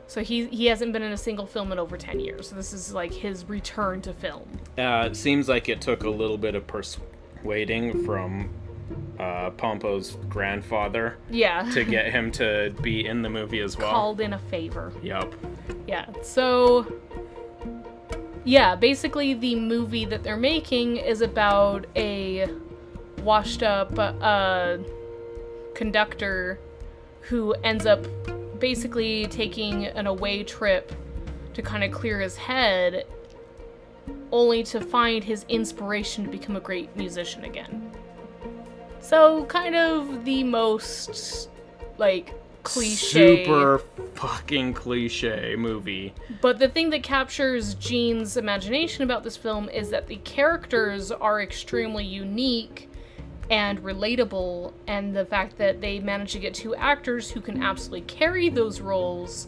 So 0.07 0.23
he 0.23 0.47
he 0.49 0.67
hasn't 0.67 0.93
been 0.93 1.03
in 1.03 1.13
a 1.13 1.17
single 1.17 1.47
film 1.47 1.73
in 1.73 1.79
over 1.79 1.97
10 1.97 2.21
years. 2.21 2.49
So 2.49 2.57
this 2.57 2.73
is 2.73 2.93
like 2.93 3.13
his 3.13 3.49
return 3.49 4.03
to 4.03 4.13
film. 4.13 4.47
Uh, 4.77 5.09
it 5.11 5.17
seems 5.17 5.49
like 5.49 5.69
it 5.69 5.81
took 5.81 6.05
a 6.05 6.11
little 6.11 6.37
bit 6.37 6.55
of 6.55 6.67
persuading 7.43 8.05
from 8.05 8.49
uh, 9.19 9.51
Pompo's 9.51 10.17
grandfather 10.29 11.17
Yeah. 11.31 11.69
to 11.73 11.85
get 11.85 12.11
him 12.13 12.31
to 12.33 12.73
be 12.83 13.07
in 13.07 13.23
the 13.23 13.29
movie 13.31 13.61
as 13.61 13.77
well. 13.77 13.91
Called 13.91 14.21
in 14.21 14.33
a 14.33 14.39
favor. 14.39 14.93
Yep. 15.03 15.35
Yeah. 15.87 16.07
So 16.23 16.87
yeah, 18.45 18.75
basically 18.75 19.35
the 19.35 19.55
movie 19.57 20.05
that 20.07 20.23
they're 20.23 20.37
making 20.37 20.97
is 20.97 21.21
about 21.21 21.87
a 21.97 22.49
washed 23.23 23.63
up 23.63 23.93
uh 23.99 24.79
conductor 25.75 26.59
who 27.21 27.53
ends 27.63 27.87
up 27.87 28.05
basically 28.59 29.27
taking 29.27 29.87
an 29.87 30.07
away 30.09 30.43
trip 30.43 30.93
to 31.55 31.63
kind 31.63 31.85
of 31.85 31.93
clear 31.93 32.21
his 32.21 32.37
head 32.37 33.07
only 34.31 34.63
to 34.65 34.81
find 34.81 35.23
his 35.23 35.45
inspiration 35.49 36.25
to 36.25 36.31
become 36.31 36.57
a 36.57 36.61
great 36.61 36.95
musician 36.97 37.45
again. 37.45 37.91
So 39.01 39.45
kind 39.47 39.75
of 39.75 40.25
the 40.25 40.45
most 40.45 41.49
like 41.99 42.35
cliche 42.63 43.45
Super 43.45 43.79
fucking 44.15 44.75
cliche 44.75 45.57
movie. 45.57 46.15
But 46.41 46.59
the 46.59 46.69
thing 46.69 46.91
that 46.91 47.03
captures 47.03 47.75
Gene's 47.75 48.37
imagination 48.37 49.03
about 49.03 49.25
this 49.25 49.37
film 49.37 49.69
is 49.69 49.91
that 49.91 50.07
the 50.07 50.17
characters 50.17 51.11
are 51.11 51.43
extremely 51.43 52.05
unique 52.05 52.89
and 53.53 53.83
relatable, 53.83 54.73
and 54.87 55.15
the 55.15 55.27
fact 55.27 55.59
that 55.59 55.83
they 55.83 56.01
managed 56.01 56.33
to 56.33 56.39
get 56.39 56.55
two 56.55 56.75
actors 56.75 57.31
who 57.31 57.39
can 57.39 57.63
absolutely 57.63 58.01
carry 58.01 58.49
those 58.49 58.81
roles 58.81 59.47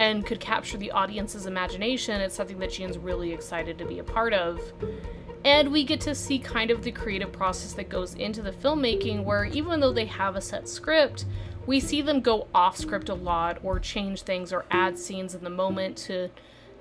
and 0.00 0.26
could 0.26 0.40
capture 0.40 0.76
the 0.76 0.90
audience's 0.90 1.46
imagination, 1.46 2.20
it's 2.20 2.34
something 2.34 2.58
that 2.58 2.72
Gene's 2.72 2.98
really 2.98 3.32
excited 3.32 3.78
to 3.78 3.84
be 3.84 4.00
a 4.00 4.04
part 4.04 4.32
of. 4.32 4.60
And 5.44 5.70
we 5.70 5.84
get 5.84 6.00
to 6.00 6.16
see 6.16 6.40
kind 6.40 6.72
of 6.72 6.82
the 6.82 6.90
creative 6.90 7.30
process 7.30 7.74
that 7.74 7.88
goes 7.88 8.14
into 8.14 8.42
the 8.42 8.50
filmmaking, 8.50 9.22
where 9.22 9.44
even 9.44 9.78
though 9.78 9.92
they 9.92 10.06
have 10.06 10.34
a 10.34 10.40
set 10.40 10.68
script, 10.68 11.24
we 11.64 11.78
see 11.78 12.02
them 12.02 12.22
go 12.22 12.48
off 12.52 12.76
script 12.76 13.08
a 13.08 13.14
lot 13.14 13.58
or 13.62 13.78
change 13.78 14.22
things 14.22 14.52
or 14.52 14.64
add 14.72 14.98
scenes 14.98 15.32
in 15.32 15.44
the 15.44 15.50
moment 15.50 15.96
to 15.98 16.28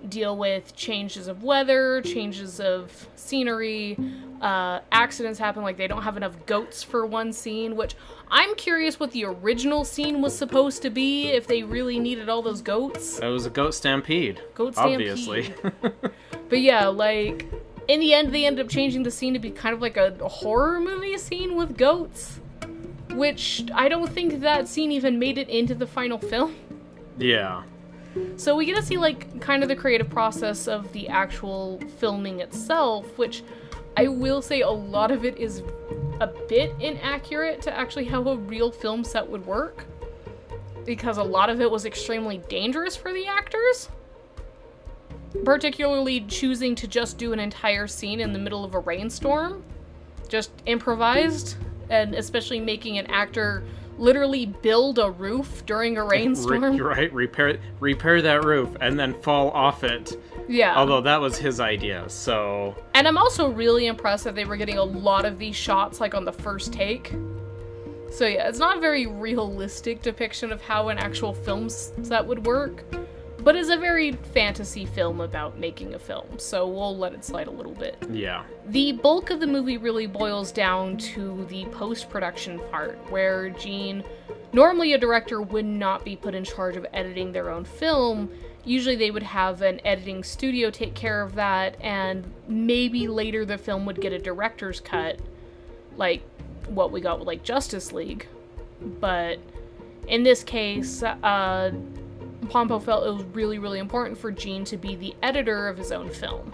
deal 0.09 0.37
with 0.37 0.75
changes 0.75 1.27
of 1.27 1.43
weather, 1.43 2.01
changes 2.01 2.59
of 2.59 3.07
scenery, 3.15 3.97
uh, 4.41 4.79
accidents 4.91 5.39
happen, 5.39 5.63
like 5.63 5.77
they 5.77 5.87
don't 5.87 6.01
have 6.03 6.17
enough 6.17 6.35
goats 6.45 6.83
for 6.83 7.05
one 7.05 7.31
scene, 7.31 7.75
which 7.75 7.95
I'm 8.29 8.55
curious 8.55 8.99
what 8.99 9.11
the 9.11 9.25
original 9.25 9.85
scene 9.85 10.21
was 10.21 10.37
supposed 10.37 10.81
to 10.81 10.89
be 10.89 11.27
if 11.29 11.47
they 11.47 11.63
really 11.63 11.99
needed 11.99 12.27
all 12.29 12.41
those 12.41 12.61
goats. 12.61 13.19
That 13.19 13.27
was 13.27 13.45
a 13.45 13.49
goat 13.49 13.73
stampede. 13.73 14.41
Goat 14.55 14.73
stampede. 14.75 15.09
Obviously. 15.09 15.53
But 16.49 16.61
yeah, 16.61 16.87
like 16.87 17.47
in 17.87 17.99
the 17.99 18.13
end, 18.13 18.31
they 18.31 18.45
end 18.45 18.59
up 18.59 18.69
changing 18.69 19.01
the 19.01 19.09
scene 19.09 19.33
to 19.33 19.39
be 19.39 19.49
kind 19.49 19.73
of 19.73 19.81
like 19.81 19.97
a 19.97 20.11
horror 20.27 20.79
movie 20.79 21.17
scene 21.17 21.55
with 21.55 21.77
goats, 21.77 22.39
which 23.11 23.63
I 23.73 23.87
don't 23.87 24.09
think 24.11 24.41
that 24.41 24.67
scene 24.67 24.91
even 24.91 25.17
made 25.17 25.39
it 25.39 25.49
into 25.49 25.73
the 25.73 25.87
final 25.87 26.19
film. 26.19 26.55
yeah. 27.17 27.63
So 28.37 28.55
we 28.55 28.65
get 28.65 28.75
to 28.75 28.83
see 28.83 28.97
like 28.97 29.41
kind 29.41 29.63
of 29.63 29.69
the 29.69 29.75
creative 29.75 30.09
process 30.09 30.67
of 30.67 30.91
the 30.93 31.07
actual 31.07 31.79
filming 31.97 32.41
itself, 32.41 33.17
which 33.17 33.43
I 33.97 34.07
will 34.07 34.41
say 34.41 34.61
a 34.61 34.69
lot 34.69 35.11
of 35.11 35.25
it 35.25 35.37
is 35.37 35.63
a 36.19 36.27
bit 36.47 36.73
inaccurate 36.79 37.61
to 37.63 37.75
actually 37.75 38.05
how 38.05 38.27
a 38.27 38.37
real 38.37 38.71
film 38.71 39.03
set 39.03 39.27
would 39.27 39.45
work. 39.45 39.85
Because 40.85 41.17
a 41.17 41.23
lot 41.23 41.49
of 41.49 41.61
it 41.61 41.71
was 41.71 41.85
extremely 41.85 42.39
dangerous 42.49 42.95
for 42.95 43.13
the 43.13 43.25
actors. 43.25 43.89
Particularly 45.43 46.21
choosing 46.21 46.75
to 46.75 46.87
just 46.87 47.17
do 47.17 47.33
an 47.33 47.39
entire 47.39 47.87
scene 47.87 48.19
in 48.19 48.33
the 48.33 48.39
middle 48.39 48.63
of 48.63 48.75
a 48.75 48.79
rainstorm. 48.79 49.63
Just 50.27 50.51
improvised. 50.65 51.55
And 51.89 52.13
especially 52.15 52.59
making 52.59 52.97
an 52.97 53.07
actor 53.07 53.63
literally 53.97 54.45
build 54.47 54.99
a 54.99 55.11
roof 55.11 55.65
during 55.65 55.97
a 55.97 56.03
rainstorm. 56.03 56.63
Re- 56.63 56.81
right. 56.81 57.13
Repair 57.13 57.59
repair 57.79 58.21
that 58.21 58.43
roof 58.43 58.75
and 58.81 58.99
then 58.99 59.13
fall 59.21 59.51
off 59.51 59.83
it. 59.83 60.13
yeah. 60.47 60.75
Although 60.75 61.01
that 61.01 61.21
was 61.21 61.37
his 61.37 61.59
idea. 61.59 62.09
So 62.09 62.75
And 62.93 63.07
I'm 63.07 63.17
also 63.17 63.49
really 63.49 63.87
impressed 63.87 64.23
that 64.23 64.35
they 64.35 64.45
were 64.45 64.57
getting 64.57 64.77
a 64.77 64.83
lot 64.83 65.25
of 65.25 65.37
these 65.39 65.55
shots 65.55 65.99
like 65.99 66.13
on 66.13 66.25
the 66.25 66.33
first 66.33 66.73
take. 66.73 67.13
So 68.11 68.25
yeah, 68.27 68.47
it's 68.47 68.59
not 68.59 68.77
a 68.77 68.79
very 68.79 69.07
realistic 69.07 70.01
depiction 70.03 70.51
of 70.51 70.61
how 70.61 70.89
an 70.89 70.99
actual 70.99 71.33
film 71.33 71.67
set 71.69 72.23
would 72.25 72.45
work, 72.45 72.83
but 73.43 73.55
it's 73.55 73.69
a 73.69 73.77
very 73.77 74.13
fantasy 74.13 74.85
film 74.85 75.19
about 75.21 75.59
making 75.59 75.93
a 75.93 75.99
film. 75.99 76.25
So 76.37 76.67
we'll 76.67 76.97
let 76.97 77.13
it 77.13 77.25
slide 77.25 77.47
a 77.47 77.51
little 77.51 77.73
bit. 77.73 77.97
yeah. 78.09 78.43
The 78.67 78.93
bulk 78.93 79.29
of 79.29 79.39
the 79.39 79.47
movie 79.47 79.77
really 79.77 80.07
boils 80.07 80.51
down 80.51 80.97
to 80.97 81.45
the 81.49 81.65
post 81.65 82.09
production 82.09 82.59
part, 82.71 82.97
where 83.11 83.49
Gene, 83.49 84.03
normally 84.53 84.93
a 84.93 84.97
director 84.97 85.41
would 85.41 85.65
not 85.65 86.05
be 86.05 86.15
put 86.15 86.33
in 86.33 86.43
charge 86.43 86.77
of 86.77 86.85
editing 86.93 87.31
their 87.31 87.49
own 87.49 87.65
film. 87.65 88.29
Usually 88.63 88.95
they 88.95 89.11
would 89.11 89.23
have 89.23 89.61
an 89.61 89.85
editing 89.85 90.23
studio 90.23 90.69
take 90.69 90.93
care 90.93 91.21
of 91.21 91.35
that, 91.35 91.75
and 91.81 92.23
maybe 92.47 93.09
later 93.09 93.45
the 93.45 93.57
film 93.57 93.85
would 93.85 93.99
get 93.99 94.13
a 94.13 94.19
director's 94.19 94.79
cut, 94.79 95.19
like 95.97 96.21
what 96.67 96.91
we 96.91 97.01
got 97.01 97.19
with 97.19 97.27
like 97.27 97.43
Justice 97.43 97.91
League. 97.91 98.25
But 99.01 99.39
in 100.07 100.23
this 100.23 100.43
case, 100.43 101.03
uh, 101.03 101.71
Pompo 102.49 102.79
felt 102.79 103.05
it 103.05 103.11
was 103.11 103.23
really, 103.33 103.59
really 103.59 103.79
important 103.79 104.17
for 104.17 104.31
Gene 104.31 104.63
to 104.65 104.77
be 104.77 104.95
the 104.95 105.15
editor 105.23 105.67
of 105.67 105.77
his 105.77 105.91
own 105.91 106.09
film. 106.09 106.53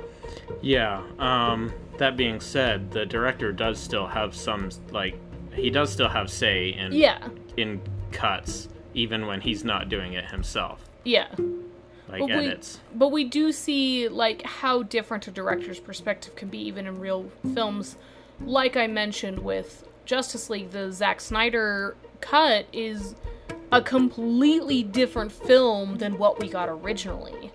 Yeah. 0.61 1.03
Um 1.19 1.73
that 1.97 2.15
being 2.17 2.39
said, 2.39 2.91
the 2.91 3.05
director 3.05 3.51
does 3.51 3.77
still 3.79 4.07
have 4.07 4.33
some 4.35 4.69
like 4.91 5.15
he 5.53 5.69
does 5.69 5.91
still 5.91 6.07
have 6.09 6.29
say 6.31 6.69
in 6.69 6.93
Yeah, 6.93 7.27
in 7.57 7.81
cuts 8.11 8.69
even 8.93 9.27
when 9.27 9.41
he's 9.41 9.63
not 9.63 9.89
doing 9.89 10.13
it 10.13 10.25
himself. 10.31 10.89
yeah. 11.03 11.27
Like 12.07 12.21
But 12.21 12.29
we- 12.29 12.55
But 12.95 13.07
we 13.09 13.23
do 13.25 13.51
see 13.51 14.07
like 14.07 14.41
how 14.43 14.81
different 14.83 15.27
a 15.27 15.31
director's 15.31 15.79
perspective 15.79 16.35
can 16.35 16.49
be 16.49 16.57
even 16.67 16.87
in 16.87 16.99
real 16.99 17.29
films. 17.53 17.97
Like 18.41 18.75
I 18.77 18.87
mentioned 18.87 19.39
with 19.39 19.85
Justice 20.05 20.49
League, 20.49 20.71
the 20.71 20.91
Zack 20.91 21.21
Snyder 21.21 21.95
cut 22.21 22.65
is 22.73 23.15
a 23.71 23.81
completely 23.81 24.83
different 24.83 25.31
film 25.31 25.97
than 25.97 26.17
what 26.17 26.39
we 26.39 26.49
got 26.49 26.69
originally. 26.69 27.51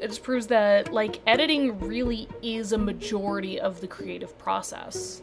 It 0.00 0.08
just 0.08 0.22
proves 0.22 0.46
that 0.48 0.92
like 0.92 1.20
editing 1.26 1.78
really 1.80 2.28
is 2.42 2.72
a 2.72 2.78
majority 2.78 3.58
of 3.58 3.80
the 3.80 3.86
creative 3.86 4.36
process. 4.38 5.22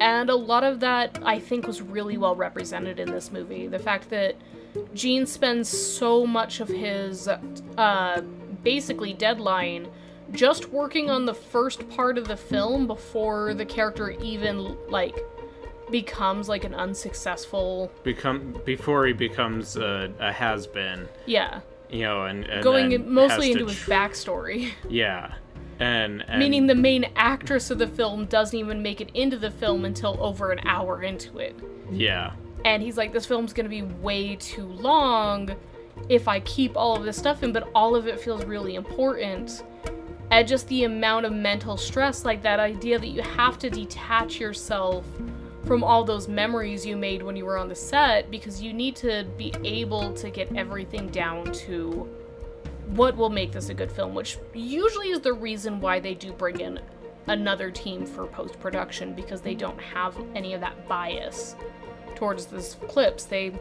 And 0.00 0.28
a 0.28 0.34
lot 0.34 0.64
of 0.64 0.80
that 0.80 1.18
I 1.24 1.38
think 1.38 1.66
was 1.66 1.80
really 1.80 2.18
well 2.18 2.36
represented 2.36 2.98
in 2.98 3.10
this 3.10 3.32
movie. 3.32 3.66
The 3.66 3.78
fact 3.78 4.10
that 4.10 4.36
Gene 4.92 5.26
spends 5.26 5.68
so 5.68 6.26
much 6.26 6.60
of 6.60 6.68
his 6.68 7.28
uh, 7.28 8.20
basically 8.62 9.14
deadline 9.14 9.88
just 10.32 10.70
working 10.70 11.08
on 11.08 11.24
the 11.24 11.32
first 11.32 11.88
part 11.88 12.18
of 12.18 12.26
the 12.28 12.36
film 12.36 12.86
before 12.86 13.54
the 13.54 13.64
character 13.64 14.10
even 14.10 14.76
like 14.88 15.16
becomes 15.90 16.48
like 16.48 16.64
an 16.64 16.74
unsuccessful 16.74 17.90
Become 18.02 18.60
before 18.64 19.06
he 19.06 19.12
becomes 19.12 19.76
a, 19.76 20.12
a 20.18 20.32
has 20.32 20.66
been, 20.66 21.08
yeah. 21.26 21.60
You 21.88 22.02
know, 22.02 22.24
and, 22.24 22.44
and 22.46 22.62
going 22.62 23.12
mostly 23.12 23.52
into 23.52 23.66
his 23.66 23.78
tr- 23.78 23.90
backstory. 23.90 24.72
Yeah. 24.88 25.34
And, 25.78 26.24
and 26.26 26.38
meaning 26.38 26.66
the 26.66 26.74
main 26.74 27.06
actress 27.16 27.70
of 27.70 27.78
the 27.78 27.86
film 27.86 28.24
doesn't 28.26 28.58
even 28.58 28.82
make 28.82 29.00
it 29.00 29.10
into 29.14 29.36
the 29.36 29.50
film 29.50 29.84
until 29.84 30.16
over 30.20 30.50
an 30.50 30.66
hour 30.66 31.02
into 31.02 31.38
it. 31.38 31.54
Yeah. 31.90 32.32
and 32.64 32.82
he's 32.82 32.96
like 32.96 33.12
this 33.12 33.26
film's 33.26 33.52
gonna 33.52 33.68
be 33.68 33.82
way 33.82 34.34
too 34.36 34.66
long 34.66 35.54
if 36.08 36.26
i 36.28 36.40
keep 36.40 36.76
all 36.76 36.96
of 36.96 37.04
this 37.04 37.16
stuff 37.16 37.42
in 37.42 37.52
but 37.52 37.68
all 37.74 37.94
of 37.94 38.06
it 38.08 38.18
feels 38.18 38.44
really 38.44 38.74
important. 38.74 39.62
And 40.32 40.48
just 40.48 40.66
the 40.66 40.82
amount 40.84 41.26
of 41.26 41.32
mental 41.32 41.76
stress 41.76 42.24
like 42.24 42.42
that 42.42 42.58
idea 42.58 42.98
that 42.98 43.08
you 43.08 43.22
have 43.22 43.58
to 43.60 43.70
detach 43.70 44.40
yourself 44.40 45.04
from 45.66 45.82
all 45.82 46.04
those 46.04 46.28
memories 46.28 46.86
you 46.86 46.96
made 46.96 47.22
when 47.22 47.34
you 47.34 47.44
were 47.44 47.58
on 47.58 47.68
the 47.68 47.74
set 47.74 48.30
because 48.30 48.62
you 48.62 48.72
need 48.72 48.94
to 48.94 49.24
be 49.36 49.52
able 49.64 50.12
to 50.14 50.30
get 50.30 50.54
everything 50.56 51.08
down 51.08 51.52
to 51.52 52.08
what 52.90 53.16
will 53.16 53.30
make 53.30 53.50
this 53.50 53.68
a 53.68 53.74
good 53.74 53.90
film, 53.90 54.14
which 54.14 54.38
usually 54.54 55.10
is 55.10 55.20
the 55.20 55.32
reason 55.32 55.80
why 55.80 55.98
they 55.98 56.14
do 56.14 56.32
bring 56.32 56.60
in 56.60 56.78
another 57.26 57.70
team 57.70 58.06
for 58.06 58.26
post 58.26 58.60
production 58.60 59.12
because 59.12 59.40
they 59.40 59.54
don't 59.54 59.80
have 59.80 60.16
any 60.36 60.54
of 60.54 60.60
that 60.60 60.86
bias 60.86 61.56
towards 62.14 62.46
these 62.46 62.76
clips. 62.86 63.24
They 63.24 63.52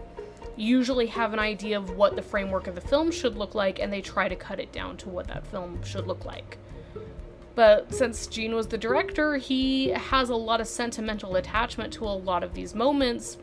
usually 0.55 1.07
have 1.07 1.33
an 1.33 1.39
idea 1.39 1.75
of 1.75 1.97
what 1.97 2.15
the 2.15 2.21
framework 2.21 2.67
of 2.67 2.75
the 2.75 2.81
film 2.81 3.11
should 3.11 3.35
look 3.35 3.55
like 3.55 3.79
and 3.79 3.91
they 3.91 4.01
try 4.01 4.29
to 4.29 4.35
cut 4.35 4.59
it 4.59 4.71
down 4.71 4.95
to 4.97 5.09
what 5.09 5.27
that 5.27 5.47
film 5.47 5.81
should 5.83 6.05
look 6.05 6.23
like. 6.23 6.59
But 7.55 7.93
since 7.93 8.27
Gene 8.27 8.53
was 8.53 8.67
the 8.67 8.77
director, 8.77 9.37
he 9.37 9.89
has 9.89 10.29
a 10.29 10.35
lot 10.35 10.59
of 10.59 10.67
sentimental 10.67 11.37
attachment 11.37 11.93
to 11.93 12.05
a 12.05 12.11
lot 12.11 12.43
of 12.43 12.53
these 12.53 12.75
moments, 12.75 13.37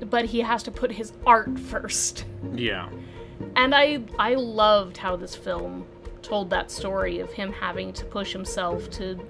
but 0.00 0.26
he 0.26 0.40
has 0.40 0.62
to 0.62 0.70
put 0.70 0.92
his 0.92 1.12
art 1.26 1.58
first. 1.58 2.24
Yeah. 2.54 2.88
And 3.56 3.74
I 3.74 4.00
I 4.18 4.34
loved 4.34 4.96
how 4.96 5.16
this 5.16 5.34
film 5.34 5.86
told 6.22 6.50
that 6.50 6.70
story 6.70 7.20
of 7.20 7.32
him 7.32 7.52
having 7.52 7.92
to 7.92 8.04
push 8.04 8.32
himself 8.32 8.88
to 8.90 9.20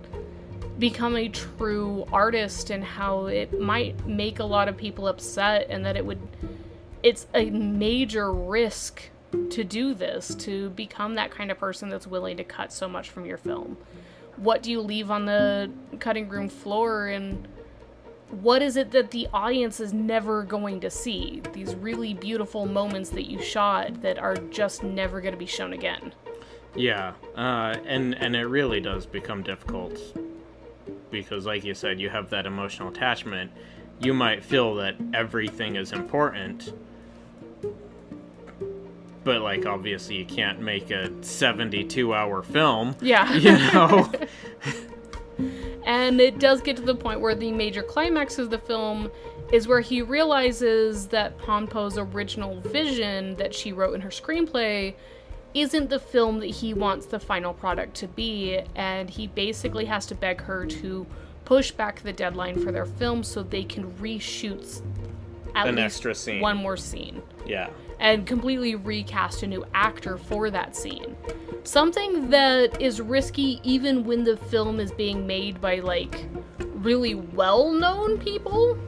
become 0.78 1.16
a 1.16 1.28
true 1.28 2.06
artist 2.12 2.70
and 2.70 2.82
how 2.82 3.26
it 3.26 3.60
might 3.60 4.06
make 4.06 4.38
a 4.38 4.44
lot 4.44 4.68
of 4.68 4.76
people 4.76 5.08
upset 5.08 5.66
and 5.70 5.84
that 5.84 5.96
it 5.96 6.04
would 6.04 6.20
it's 7.02 7.26
a 7.34 7.50
major 7.50 8.32
risk 8.32 9.10
to 9.50 9.64
do 9.64 9.94
this 9.94 10.34
to 10.34 10.70
become 10.70 11.14
that 11.14 11.30
kind 11.30 11.50
of 11.50 11.58
person 11.58 11.88
that's 11.88 12.06
willing 12.06 12.36
to 12.36 12.44
cut 12.44 12.72
so 12.72 12.88
much 12.88 13.10
from 13.10 13.24
your 13.24 13.36
film 13.36 13.76
what 14.36 14.62
do 14.62 14.70
you 14.70 14.80
leave 14.80 15.10
on 15.10 15.26
the 15.26 15.70
cutting 16.00 16.28
room 16.28 16.48
floor 16.48 17.06
and 17.06 17.48
what 18.30 18.62
is 18.62 18.76
it 18.76 18.90
that 18.90 19.10
the 19.10 19.28
audience 19.32 19.78
is 19.78 19.92
never 19.92 20.42
going 20.42 20.80
to 20.80 20.90
see 20.90 21.40
these 21.52 21.74
really 21.76 22.14
beautiful 22.14 22.66
moments 22.66 23.10
that 23.10 23.30
you 23.30 23.40
shot 23.40 24.02
that 24.02 24.18
are 24.18 24.34
just 24.50 24.82
never 24.82 25.20
going 25.20 25.32
to 25.32 25.38
be 25.38 25.46
shown 25.46 25.72
again 25.72 26.12
Yeah, 26.74 27.12
uh, 27.36 27.76
and 27.86 28.14
and 28.14 28.34
it 28.34 28.46
really 28.46 28.80
does 28.80 29.06
become 29.06 29.42
difficult 29.42 29.98
because, 31.10 31.46
like 31.46 31.64
you 31.64 31.74
said, 31.74 32.00
you 32.00 32.10
have 32.10 32.30
that 32.30 32.46
emotional 32.46 32.88
attachment. 32.88 33.52
You 34.00 34.12
might 34.12 34.44
feel 34.44 34.74
that 34.76 34.96
everything 35.12 35.76
is 35.76 35.92
important, 35.92 36.72
but 39.24 39.40
like 39.42 39.66
obviously 39.66 40.16
you 40.16 40.26
can't 40.26 40.60
make 40.60 40.90
a 40.90 41.10
seventy-two 41.22 42.14
hour 42.14 42.42
film. 42.42 42.94
yeah 43.00 43.32
You 43.34 43.52
know. 43.52 44.10
And 45.86 46.20
it 46.20 46.38
does 46.38 46.60
get 46.62 46.76
to 46.76 46.82
the 46.82 46.94
point 46.94 47.20
where 47.20 47.34
the 47.34 47.52
major 47.52 47.82
climax 47.82 48.38
of 48.38 48.50
the 48.50 48.58
film 48.58 49.10
is 49.52 49.68
where 49.68 49.80
he 49.80 50.00
realizes 50.00 51.08
that 51.08 51.36
Pompo's 51.38 51.98
original 51.98 52.58
vision 52.60 53.34
that 53.36 53.54
she 53.54 53.72
wrote 53.72 53.94
in 53.94 54.00
her 54.00 54.08
screenplay 54.08 54.94
isn't 55.52 55.90
the 55.90 55.98
film 56.00 56.40
that 56.40 56.46
he 56.46 56.74
wants 56.74 57.06
the 57.06 57.20
final 57.20 57.52
product 57.52 57.94
to 57.96 58.08
be, 58.08 58.60
and 58.74 59.10
he 59.10 59.26
basically 59.26 59.84
has 59.84 60.06
to 60.06 60.14
beg 60.14 60.40
her 60.40 60.66
to 60.66 61.06
push 61.44 61.70
back 61.70 62.00
the 62.02 62.12
deadline 62.12 62.58
for 62.58 62.72
their 62.72 62.86
film 62.86 63.22
so 63.22 63.42
they 63.42 63.62
can 63.62 63.92
reshoot 63.94 64.80
at 65.54 65.66
An 65.68 65.76
least 65.76 65.84
extra 65.84 66.14
scene. 66.14 66.40
one 66.40 66.56
more 66.56 66.76
scene 66.76 67.22
yeah. 67.46 67.70
and 68.00 68.26
completely 68.26 68.74
recast 68.74 69.42
a 69.42 69.46
new 69.46 69.64
actor 69.74 70.18
for 70.18 70.50
that 70.50 70.74
scene. 70.76 71.16
Something 71.64 72.30
that 72.30 72.80
is 72.80 73.00
risky 73.00 73.60
even 73.62 74.04
when 74.04 74.24
the 74.24 74.36
film 74.36 74.80
is 74.80 74.92
being 74.92 75.26
made 75.26 75.60
by 75.60 75.80
like 75.80 76.26
really 76.58 77.14
well-known 77.14 78.18
people. 78.18 78.78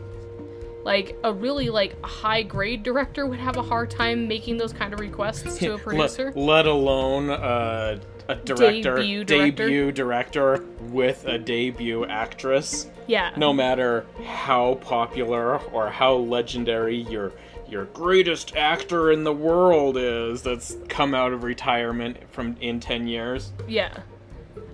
Like 0.85 1.17
a 1.25 1.33
really 1.33 1.69
like 1.69 2.01
high 2.05 2.43
grade 2.43 2.83
director 2.85 3.27
would 3.27 3.41
have 3.41 3.57
a 3.57 3.63
hard 3.63 3.91
time 3.91 4.29
making 4.29 4.57
those 4.57 4.73
kind 4.73 4.93
of 4.93 5.01
requests 5.01 5.59
to 5.59 5.75
a 5.75 5.79
producer. 5.85 6.27
Let, 6.27 6.37
let 6.37 6.67
alone 6.67 7.31
uh, 7.31 7.99
a 8.29 8.35
director, 8.35 8.97
Debut 8.97 9.25
director. 9.25 9.65
debut 9.67 9.93
director 9.93 10.65
with 10.91 11.25
a 11.27 11.39
debut 11.39 12.05
actress. 12.07 12.89
yeah. 13.07 13.33
no 13.37 13.53
matter 13.53 14.05
how 14.25 14.75
popular 14.77 15.59
or 15.73 15.91
how 15.91 16.15
legendary 16.15 16.97
your 16.97 17.33
your 17.69 17.85
greatest 17.87 18.55
actor 18.57 19.11
in 19.11 19.25
the 19.25 19.33
world 19.33 19.97
is 19.97 20.43
that's 20.43 20.77
come 20.89 21.15
out 21.15 21.33
of 21.33 21.43
retirement 21.43 22.17
from 22.31 22.57
in 22.61 22.79
10 22.81 23.07
years 23.09 23.53
Yeah. 23.69 23.99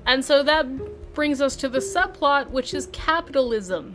And 0.07 0.23
so 0.25 0.43
that 0.43 0.67
brings 1.15 1.41
us 1.41 1.57
to 1.57 1.69
the 1.69 1.79
subplot 1.79 2.51
which 2.51 2.75
is 2.75 2.89
capitalism. 2.93 3.95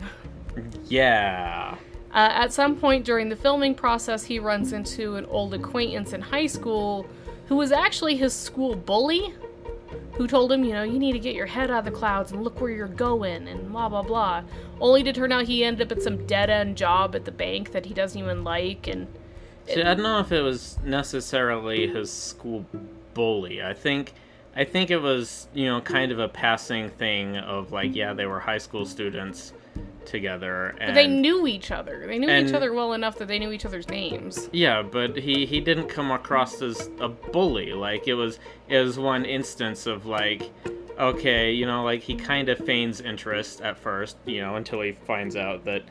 yeah 0.88 1.76
Uh, 2.12 2.30
at 2.32 2.52
some 2.52 2.74
point 2.76 3.04
during 3.04 3.28
the 3.28 3.36
filming 3.36 3.74
process, 3.74 4.24
he 4.24 4.38
runs 4.38 4.72
into 4.72 5.16
an 5.16 5.24
old 5.26 5.52
acquaintance 5.54 6.12
in 6.12 6.20
high 6.20 6.46
school 6.46 7.06
who 7.48 7.56
was 7.56 7.70
actually 7.70 8.16
his 8.16 8.32
school 8.34 8.74
bully, 8.74 9.32
who 10.18 10.26
told 10.26 10.52
him, 10.52 10.64
you 10.64 10.72
know, 10.72 10.82
you 10.82 10.98
need 10.98 11.12
to 11.12 11.18
get 11.18 11.34
your 11.34 11.46
head 11.46 11.70
out 11.70 11.78
of 11.78 11.84
the 11.86 11.90
clouds 11.92 12.32
and 12.32 12.42
look 12.42 12.60
where 12.60 12.70
you're 12.70 12.88
going, 12.88 13.48
and 13.48 13.70
blah, 13.72 13.88
blah, 13.88 14.02
blah. 14.02 14.42
Only 14.80 15.02
to 15.04 15.12
turn 15.12 15.32
out 15.32 15.44
he 15.44 15.64
ended 15.64 15.90
up 15.90 15.96
at 15.96 16.02
some 16.02 16.26
dead 16.26 16.50
end 16.50 16.76
job 16.76 17.14
at 17.14 17.24
the 17.24 17.32
bank 17.32 17.72
that 17.72 17.86
he 17.86 17.94
doesn't 17.94 18.20
even 18.20 18.44
like, 18.44 18.86
and 18.88 19.06
See, 19.66 19.82
i 19.82 19.94
don't 19.94 20.02
know 20.02 20.18
if 20.18 20.32
it 20.32 20.40
was 20.40 20.78
necessarily 20.82 21.86
his 21.88 22.10
school 22.10 22.64
bully 23.12 23.62
i 23.62 23.74
think 23.74 24.14
i 24.56 24.64
think 24.64 24.90
it 24.90 24.96
was 24.96 25.46
you 25.52 25.66
know 25.66 25.82
kind 25.82 26.10
of 26.10 26.18
a 26.18 26.28
passing 26.28 26.88
thing 26.88 27.36
of 27.36 27.70
like 27.70 27.94
yeah 27.94 28.14
they 28.14 28.24
were 28.24 28.40
high 28.40 28.56
school 28.56 28.86
students 28.86 29.52
together 30.08 30.74
and 30.80 30.88
but 30.88 30.94
they 30.94 31.06
knew 31.06 31.46
each 31.46 31.70
other. 31.70 32.04
They 32.06 32.18
knew 32.18 32.30
each 32.30 32.52
other 32.52 32.72
well 32.72 32.92
enough 32.94 33.16
that 33.18 33.28
they 33.28 33.38
knew 33.38 33.52
each 33.52 33.64
other's 33.64 33.88
names. 33.88 34.48
Yeah, 34.52 34.82
but 34.82 35.16
he 35.16 35.46
he 35.46 35.60
didn't 35.60 35.88
come 35.88 36.10
across 36.10 36.60
as 36.62 36.90
a 37.00 37.08
bully. 37.08 37.72
Like 37.72 38.08
it 38.08 38.14
was 38.14 38.40
it 38.68 38.78
was 38.78 38.98
one 38.98 39.24
instance 39.24 39.86
of 39.86 40.06
like 40.06 40.50
okay, 40.98 41.52
you 41.52 41.64
know, 41.66 41.84
like 41.84 42.02
he 42.02 42.16
kind 42.16 42.48
of 42.48 42.58
feigns 42.58 43.00
interest 43.00 43.60
at 43.60 43.78
first, 43.78 44.16
you 44.26 44.40
know, 44.40 44.56
until 44.56 44.80
he 44.80 44.90
finds 44.92 45.36
out 45.36 45.64
that 45.64 45.82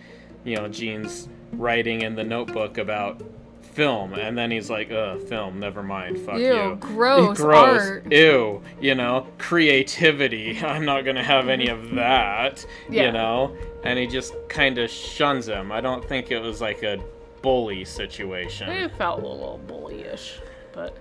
you 0.43 0.55
know, 0.57 0.67
Gene's 0.67 1.29
writing 1.53 2.01
in 2.01 2.15
the 2.15 2.23
notebook 2.23 2.77
about 2.77 3.21
film 3.61 4.13
and 4.15 4.35
then 4.37 4.49
he's 4.49 4.69
like, 4.71 4.91
"Uh, 4.91 5.17
film, 5.17 5.59
never 5.59 5.83
mind. 5.83 6.17
Fuck 6.19 6.39
Ew, 6.39 6.45
you." 6.53 6.77
gross, 6.79 7.37
gross. 7.41 7.81
art. 7.81 8.11
Ew, 8.11 8.61
you 8.81 8.95
know, 8.95 9.27
creativity. 9.37 10.57
I'm 10.63 10.83
not 10.85 11.03
going 11.03 11.15
to 11.15 11.23
have 11.23 11.47
any 11.47 11.67
of 11.67 11.91
that, 11.95 12.65
Yeah. 12.89 13.05
you 13.05 13.11
know? 13.11 13.55
And 13.87 13.97
he 13.97 14.05
just 14.05 14.33
kind 14.49 14.77
of 14.77 14.89
shuns 14.89 15.47
him. 15.47 15.71
I 15.71 15.81
don't 15.81 16.03
think 16.03 16.29
it 16.31 16.39
was 16.39 16.59
like 16.59 16.83
a 16.83 16.99
bully 17.41 17.85
situation. 17.85 18.69
It 18.69 18.91
felt 18.95 19.19
a 19.19 19.27
little 19.27 19.61
bullyish. 19.65 20.39
But 20.73 20.97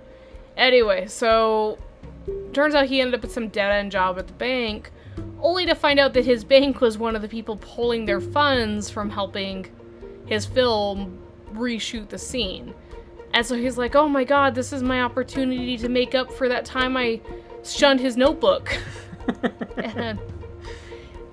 anyway, 0.56 1.06
so 1.06 1.78
turns 2.52 2.74
out 2.74 2.86
he 2.86 3.00
ended 3.00 3.18
up 3.18 3.24
at 3.24 3.30
some 3.30 3.48
dead 3.48 3.72
end 3.72 3.90
job 3.92 4.18
at 4.18 4.26
the 4.28 4.32
bank, 4.34 4.90
only 5.40 5.66
to 5.66 5.74
find 5.74 5.98
out 5.98 6.14
that 6.14 6.24
his 6.24 6.44
bank 6.44 6.80
was 6.80 6.96
one 6.96 7.16
of 7.16 7.22
the 7.22 7.28
people 7.28 7.56
pulling 7.56 8.04
their 8.04 8.20
funds 8.20 8.88
from 8.88 9.10
helping 9.10 9.66
his 10.26 10.46
film 10.46 11.18
reshoot 11.54 12.08
the 12.08 12.18
scene. 12.18 12.74
And 13.32 13.44
so 13.44 13.56
he's 13.56 13.76
like, 13.76 13.94
oh 13.94 14.08
my 14.08 14.24
god, 14.24 14.54
this 14.54 14.72
is 14.72 14.82
my 14.82 15.02
opportunity 15.02 15.76
to 15.78 15.88
make 15.88 16.14
up 16.14 16.32
for 16.32 16.48
that 16.48 16.64
time 16.64 16.96
I 16.96 17.20
shunned 17.64 18.00
his 18.00 18.16
notebook. 18.16 18.76
and 19.76 20.18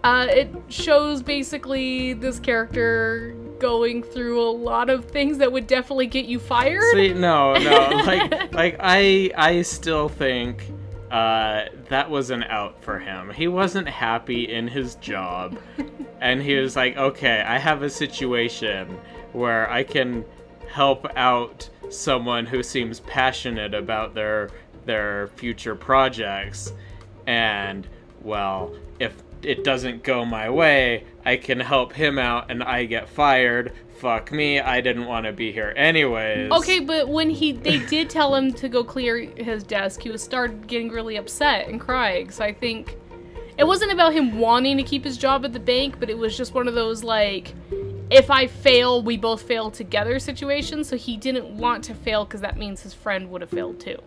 uh, 0.03 0.27
it 0.29 0.53
shows 0.69 1.21
basically 1.21 2.13
this 2.13 2.39
character 2.39 3.35
going 3.59 4.03
through 4.03 4.41
a 4.41 4.51
lot 4.51 4.89
of 4.89 5.05
things 5.05 5.37
that 5.37 5.51
would 5.51 5.67
definitely 5.67 6.07
get 6.07 6.25
you 6.25 6.39
fired. 6.39 6.83
See, 6.91 7.13
no, 7.13 7.53
no, 7.53 7.89
like, 8.05 8.53
like 8.53 8.75
I, 8.79 9.31
I 9.37 9.61
still 9.61 10.09
think 10.09 10.69
uh, 11.13 11.65
that 11.89 12.09
was 12.09 12.31
an 12.31 12.43
out 12.43 12.83
for 12.83 12.99
him. 12.99 13.31
He 13.31 13.47
wasn't 13.47 13.87
happy 13.87 14.51
in 14.51 14.67
his 14.67 14.95
job, 14.95 15.57
and 16.21 16.41
he 16.41 16.55
was 16.55 16.75
like, 16.75 16.97
"Okay, 16.97 17.41
I 17.41 17.57
have 17.59 17.83
a 17.83 17.89
situation 17.89 18.97
where 19.31 19.69
I 19.69 19.83
can 19.83 20.25
help 20.67 21.05
out 21.15 21.69
someone 21.89 22.47
who 22.47 22.63
seems 22.63 22.99
passionate 23.01 23.75
about 23.75 24.15
their 24.15 24.49
their 24.85 25.27
future 25.35 25.75
projects, 25.75 26.73
and 27.27 27.87
well, 28.23 28.75
it 29.45 29.63
doesn't 29.63 30.03
go 30.03 30.25
my 30.25 30.49
way, 30.49 31.05
I 31.25 31.37
can 31.37 31.59
help 31.59 31.93
him 31.93 32.17
out, 32.17 32.49
and 32.49 32.63
I 32.63 32.85
get 32.85 33.09
fired." 33.09 33.73
Fuck 33.97 34.33
me, 34.33 34.59
I 34.59 34.81
didn't 34.81 35.05
want 35.05 35.25
to 35.27 35.31
be 35.31 35.53
here 35.53 35.73
anyways. 35.77 36.51
Okay, 36.51 36.79
but 36.79 37.07
when 37.07 37.29
he 37.29 37.53
they 37.53 37.79
did 37.79 38.09
tell 38.09 38.35
him 38.35 38.51
to 38.53 38.67
go 38.67 38.83
clear 38.83 39.17
his 39.37 39.63
desk, 39.63 40.01
he 40.01 40.09
was 40.09 40.21
started 40.21 40.67
getting 40.67 40.89
really 40.89 41.15
upset 41.15 41.69
and 41.69 41.79
crying. 41.79 42.29
So 42.29 42.43
I 42.43 42.51
think 42.51 42.97
it 43.57 43.65
wasn't 43.65 43.93
about 43.93 44.13
him 44.13 44.39
wanting 44.39 44.75
to 44.77 44.83
keep 44.83 45.05
his 45.05 45.17
job 45.17 45.45
at 45.45 45.53
the 45.53 45.59
bank, 45.59 45.99
but 45.99 46.09
it 46.09 46.17
was 46.17 46.35
just 46.35 46.53
one 46.53 46.67
of 46.67 46.73
those 46.73 47.03
like 47.03 47.53
if 48.09 48.29
I 48.29 48.47
fail, 48.47 49.01
we 49.01 49.17
both 49.17 49.41
fail 49.41 49.71
together 49.71 50.19
situations. 50.19 50.87
So 50.87 50.97
he 50.97 51.17
didn't 51.17 51.45
want 51.57 51.83
to 51.85 51.95
fail 51.95 52.25
because 52.25 52.41
that 52.41 52.57
means 52.57 52.81
his 52.81 52.93
friend 52.93 53.29
would 53.31 53.41
have 53.41 53.49
failed 53.49 53.79
too. 53.79 53.97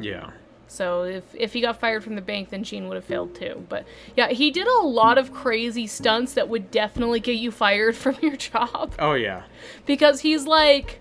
Yeah. 0.00 0.30
So 0.68 1.02
if 1.04 1.24
if 1.34 1.52
he 1.54 1.60
got 1.60 1.80
fired 1.80 2.04
from 2.04 2.14
the 2.14 2.20
bank, 2.22 2.50
then 2.50 2.62
Gene 2.62 2.88
would 2.88 2.94
have 2.96 3.04
failed 3.04 3.34
too. 3.34 3.66
But 3.68 3.86
yeah, 4.16 4.28
he 4.28 4.50
did 4.50 4.66
a 4.66 4.80
lot 4.82 5.18
of 5.18 5.32
crazy 5.32 5.86
stunts 5.86 6.34
that 6.34 6.48
would 6.48 6.70
definitely 6.70 7.20
get 7.20 7.36
you 7.36 7.50
fired 7.50 7.96
from 8.02 8.16
your 8.22 8.36
job 8.36 8.94
Oh 8.98 9.14
yeah. 9.14 9.42
because 9.86 10.20
he's 10.20 10.46
like, 10.46 11.00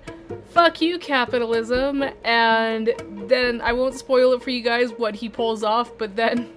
"Fuck 0.49 0.81
you, 0.81 0.97
capitalism," 0.97 2.03
and 2.23 2.93
then 3.27 3.61
I 3.61 3.73
won't 3.73 3.95
spoil 3.95 4.33
it 4.33 4.41
for 4.41 4.49
you 4.49 4.61
guys 4.61 4.91
what 4.91 5.15
he 5.15 5.29
pulls 5.29 5.63
off, 5.63 5.97
but 5.97 6.15
then 6.15 6.49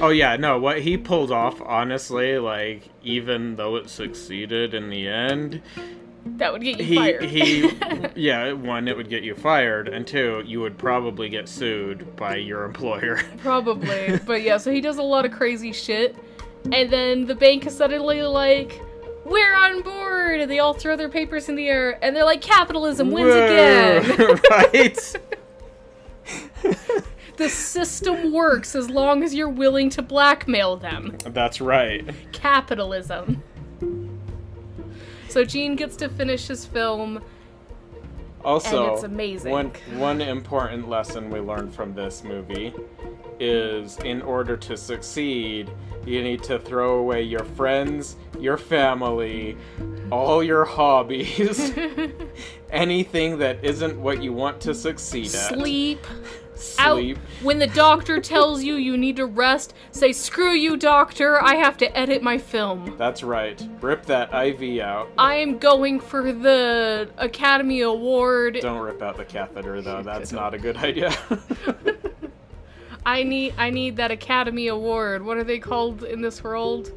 Oh 0.00 0.08
yeah, 0.10 0.36
no, 0.36 0.58
what 0.58 0.80
he 0.80 0.96
pulled 0.96 1.30
off, 1.30 1.60
honestly, 1.60 2.38
like 2.38 2.88
even 3.02 3.56
though 3.56 3.76
it 3.76 3.90
succeeded 3.90 4.72
in 4.72 4.88
the 4.88 5.08
end, 5.08 5.60
that 6.24 6.52
would 6.52 6.62
get 6.62 6.78
you 6.78 6.84
he 6.84 6.96
fired. 6.96 7.22
he 7.22 7.70
yeah, 8.14 8.52
one 8.52 8.88
it 8.88 8.96
would 8.96 9.08
get 9.08 9.22
you 9.22 9.34
fired, 9.34 9.88
and 9.88 10.06
two, 10.06 10.42
you 10.46 10.60
would 10.60 10.76
probably 10.76 11.28
get 11.28 11.48
sued 11.48 12.16
by 12.16 12.36
your 12.36 12.64
employer. 12.64 13.20
Probably. 13.38 14.18
but 14.26 14.42
yeah, 14.42 14.58
so 14.58 14.70
he 14.70 14.80
does 14.80 14.98
a 14.98 15.02
lot 15.02 15.24
of 15.24 15.32
crazy 15.32 15.72
shit. 15.72 16.16
And 16.72 16.90
then 16.90 17.26
the 17.26 17.34
bank 17.34 17.66
is 17.66 17.74
suddenly 17.74 18.22
like, 18.22 18.82
we're 19.24 19.54
on 19.54 19.82
board! 19.82 20.40
And 20.40 20.50
they 20.50 20.58
all 20.58 20.74
throw 20.74 20.96
their 20.96 21.08
papers 21.08 21.48
in 21.48 21.54
the 21.54 21.68
air 21.68 21.98
and 22.04 22.14
they're 22.14 22.24
like, 22.24 22.42
capitalism 22.42 23.10
wins 23.10 23.32
Whoa, 23.32 23.44
again! 23.46 24.40
right? 24.50 25.16
the 27.36 27.48
system 27.48 28.32
works 28.32 28.74
as 28.74 28.90
long 28.90 29.22
as 29.22 29.34
you're 29.34 29.48
willing 29.48 29.88
to 29.90 30.02
blackmail 30.02 30.76
them. 30.76 31.16
That's 31.24 31.62
right. 31.62 32.06
Capitalism. 32.32 33.42
So 35.30 35.44
Gene 35.44 35.76
gets 35.76 35.96
to 35.96 36.08
finish 36.08 36.48
his 36.48 36.66
film. 36.66 37.22
Also, 38.44 38.84
And 38.84 38.92
it's 38.94 39.04
amazing. 39.04 39.52
One 39.52 39.70
one 39.96 40.20
important 40.20 40.88
lesson 40.88 41.30
we 41.30 41.40
learned 41.40 41.74
from 41.74 41.94
this 41.94 42.24
movie 42.24 42.72
is 43.38 43.96
in 43.98 44.22
order 44.22 44.56
to 44.56 44.76
succeed, 44.76 45.70
you 46.06 46.22
need 46.22 46.42
to 46.44 46.58
throw 46.58 46.98
away 46.98 47.22
your 47.22 47.44
friends, 47.44 48.16
your 48.38 48.56
family, 48.56 49.56
all 50.10 50.42
your 50.42 50.64
hobbies, 50.64 51.72
anything 52.70 53.38
that 53.38 53.62
isn't 53.64 54.00
what 54.00 54.22
you 54.22 54.32
want 54.32 54.60
to 54.62 54.74
succeed 54.74 55.26
at. 55.26 55.54
Sleep. 55.54 56.04
Out. 56.78 57.02
When 57.42 57.58
the 57.58 57.66
doctor 57.66 58.20
tells 58.20 58.62
you 58.62 58.74
you 58.74 58.96
need 58.96 59.16
to 59.16 59.26
rest, 59.26 59.74
say, 59.90 60.12
screw 60.12 60.52
you, 60.52 60.76
doctor, 60.76 61.42
I 61.42 61.56
have 61.56 61.76
to 61.78 61.98
edit 61.98 62.22
my 62.22 62.38
film. 62.38 62.94
That's 62.96 63.22
right. 63.22 63.60
Rip 63.80 64.06
that 64.06 64.32
IV 64.34 64.80
out. 64.80 65.10
I 65.18 65.36
am 65.36 65.58
going 65.58 66.00
for 66.00 66.32
the 66.32 67.10
Academy 67.18 67.80
Award. 67.80 68.58
Don't 68.60 68.78
rip 68.78 69.02
out 69.02 69.16
the 69.16 69.24
catheter 69.24 69.80
though. 69.80 70.02
That's 70.02 70.32
not 70.32 70.54
a 70.54 70.58
good 70.58 70.76
idea. 70.76 71.16
I 73.06 73.22
need 73.22 73.54
I 73.56 73.70
need 73.70 73.96
that 73.96 74.10
Academy 74.10 74.68
Award. 74.68 75.24
What 75.24 75.36
are 75.36 75.44
they 75.44 75.58
called 75.58 76.04
in 76.04 76.20
this 76.20 76.44
world? 76.44 76.92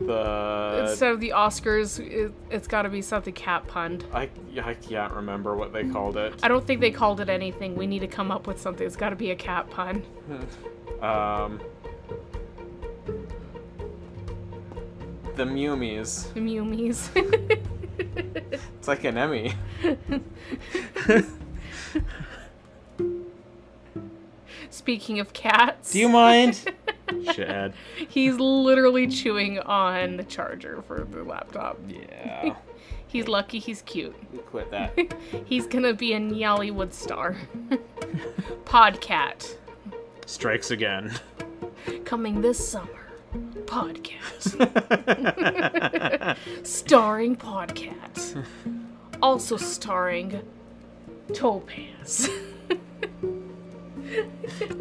The 0.00 0.86
Instead 0.88 1.12
of 1.12 1.20
the 1.20 1.30
Oscars, 1.30 1.98
it, 1.98 2.32
it's 2.50 2.66
got 2.66 2.82
to 2.82 2.88
be 2.88 3.02
something 3.02 3.34
cat 3.34 3.66
punned. 3.66 4.04
I 4.12 4.30
I 4.62 4.74
can't 4.74 5.12
remember 5.12 5.56
what 5.56 5.72
they 5.72 5.88
called 5.88 6.16
it. 6.16 6.34
I 6.42 6.48
don't 6.48 6.66
think 6.66 6.80
they 6.80 6.90
called 6.90 7.20
it 7.20 7.28
anything. 7.28 7.76
We 7.76 7.86
need 7.86 8.00
to 8.00 8.08
come 8.08 8.30
up 8.30 8.46
with 8.46 8.60
something. 8.60 8.86
It's 8.86 8.96
got 8.96 9.10
to 9.10 9.16
be 9.16 9.30
a 9.30 9.36
cat 9.36 9.70
pun. 9.70 10.02
Um, 11.00 11.60
the 15.36 15.44
Mumies. 15.44 16.32
The 16.34 16.40
Mumies. 16.40 17.66
It's 18.78 18.88
like 18.88 19.04
an 19.04 19.18
Emmy. 19.18 19.52
Speaking 24.70 25.20
of 25.20 25.32
cats, 25.32 25.92
Do 25.92 25.98
you 25.98 26.08
mind? 26.08 26.64
He's 28.08 28.36
literally 28.38 29.06
chewing 29.06 29.58
on 29.60 30.16
the 30.16 30.24
charger 30.24 30.82
for 30.82 31.06
the 31.10 31.22
laptop. 31.24 31.78
Yeah. 31.88 32.56
He's 33.06 33.26
lucky 33.26 33.58
he's 33.58 33.82
cute. 33.82 34.14
Quit 34.46 34.70
that. 34.70 34.96
He's 35.44 35.66
gonna 35.66 35.92
be 35.92 36.12
a 36.12 36.20
Nyallywood 36.20 36.92
star. 36.92 37.36
Podcat. 38.64 39.56
Strikes 40.26 40.70
again. 40.70 41.12
Coming 42.04 42.40
this 42.40 42.68
summer. 42.68 43.10
Podcast. 43.64 44.56
starring 46.64 47.34
Podcat. 47.34 48.44
Also 49.20 49.56
starring 49.56 50.40
Topaz. 51.34 52.30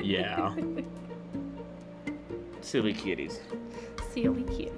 Yeah. 0.01 0.55
Silly 2.61 2.93
kitties. 2.93 3.39
Silly 4.11 4.43
kitties. 4.43 4.73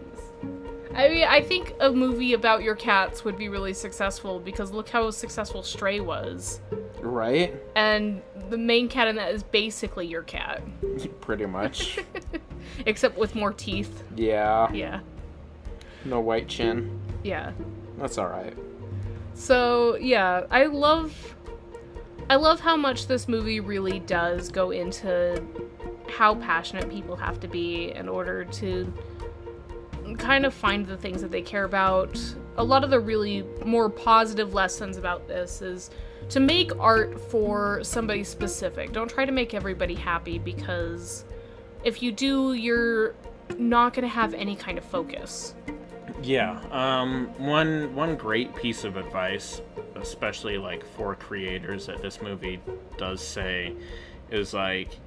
I 0.93 1.07
mean, 1.07 1.25
I 1.27 1.41
think 1.41 1.73
a 1.79 1.91
movie 1.91 2.33
about 2.33 2.63
your 2.63 2.75
cats 2.75 3.23
would 3.23 3.37
be 3.37 3.47
really 3.47 3.73
successful 3.73 4.39
because 4.39 4.71
look 4.71 4.89
how 4.89 5.09
successful 5.11 5.63
Stray 5.63 6.01
was. 6.01 6.59
Right? 6.99 7.55
And 7.75 8.21
the 8.49 8.57
main 8.57 8.89
cat 8.89 9.07
in 9.07 9.15
that 9.15 9.33
is 9.33 9.43
basically 9.43 10.05
your 10.07 10.23
cat, 10.23 10.61
Pretty 11.21 11.45
much. 11.45 11.99
except 12.85 13.17
with 13.17 13.35
more 13.35 13.53
teeth. 13.53 14.03
Yeah. 14.15 14.71
Yeah. 14.73 14.99
No 16.03 16.19
white 16.19 16.47
chin. 16.47 16.99
Yeah. 17.23 17.51
That's 17.97 18.17
alright. 18.17 18.57
So, 19.33 19.95
yeah, 19.95 20.45
I 20.51 20.65
love 20.65 21.35
I 22.29 22.35
love 22.35 22.59
how 22.59 22.77
much 22.77 23.07
this 23.07 23.27
movie 23.27 23.59
really 23.59 23.99
does 23.99 24.49
go 24.49 24.71
into 24.71 25.43
how 26.21 26.35
passionate 26.35 26.87
people 26.87 27.15
have 27.15 27.39
to 27.39 27.47
be 27.47 27.91
in 27.95 28.07
order 28.07 28.45
to 28.45 28.93
kind 30.19 30.45
of 30.45 30.53
find 30.53 30.85
the 30.85 30.95
things 30.95 31.19
that 31.19 31.31
they 31.31 31.41
care 31.41 31.63
about. 31.63 32.15
A 32.57 32.63
lot 32.63 32.83
of 32.83 32.91
the 32.91 32.99
really 32.99 33.43
more 33.65 33.89
positive 33.89 34.53
lessons 34.53 34.97
about 34.97 35.27
this 35.27 35.63
is 35.63 35.89
to 36.29 36.39
make 36.39 36.77
art 36.77 37.19
for 37.31 37.83
somebody 37.83 38.23
specific. 38.23 38.93
Don't 38.93 39.09
try 39.09 39.25
to 39.25 39.31
make 39.31 39.55
everybody 39.55 39.95
happy 39.95 40.37
because 40.37 41.25
if 41.83 42.03
you 42.03 42.11
do, 42.11 42.53
you're 42.53 43.15
not 43.57 43.95
going 43.95 44.03
to 44.03 44.07
have 44.13 44.35
any 44.35 44.55
kind 44.55 44.77
of 44.77 44.83
focus. 44.85 45.55
Yeah. 46.21 46.61
Um 46.69 47.33
one 47.39 47.95
one 47.95 48.15
great 48.15 48.55
piece 48.55 48.83
of 48.83 48.95
advice, 48.95 49.59
especially 49.95 50.59
like 50.59 50.85
for 50.95 51.15
creators 51.15 51.87
that 51.87 52.03
this 52.03 52.21
movie 52.21 52.61
does 52.99 53.21
say 53.21 53.73
is 54.29 54.53
like 54.53 54.99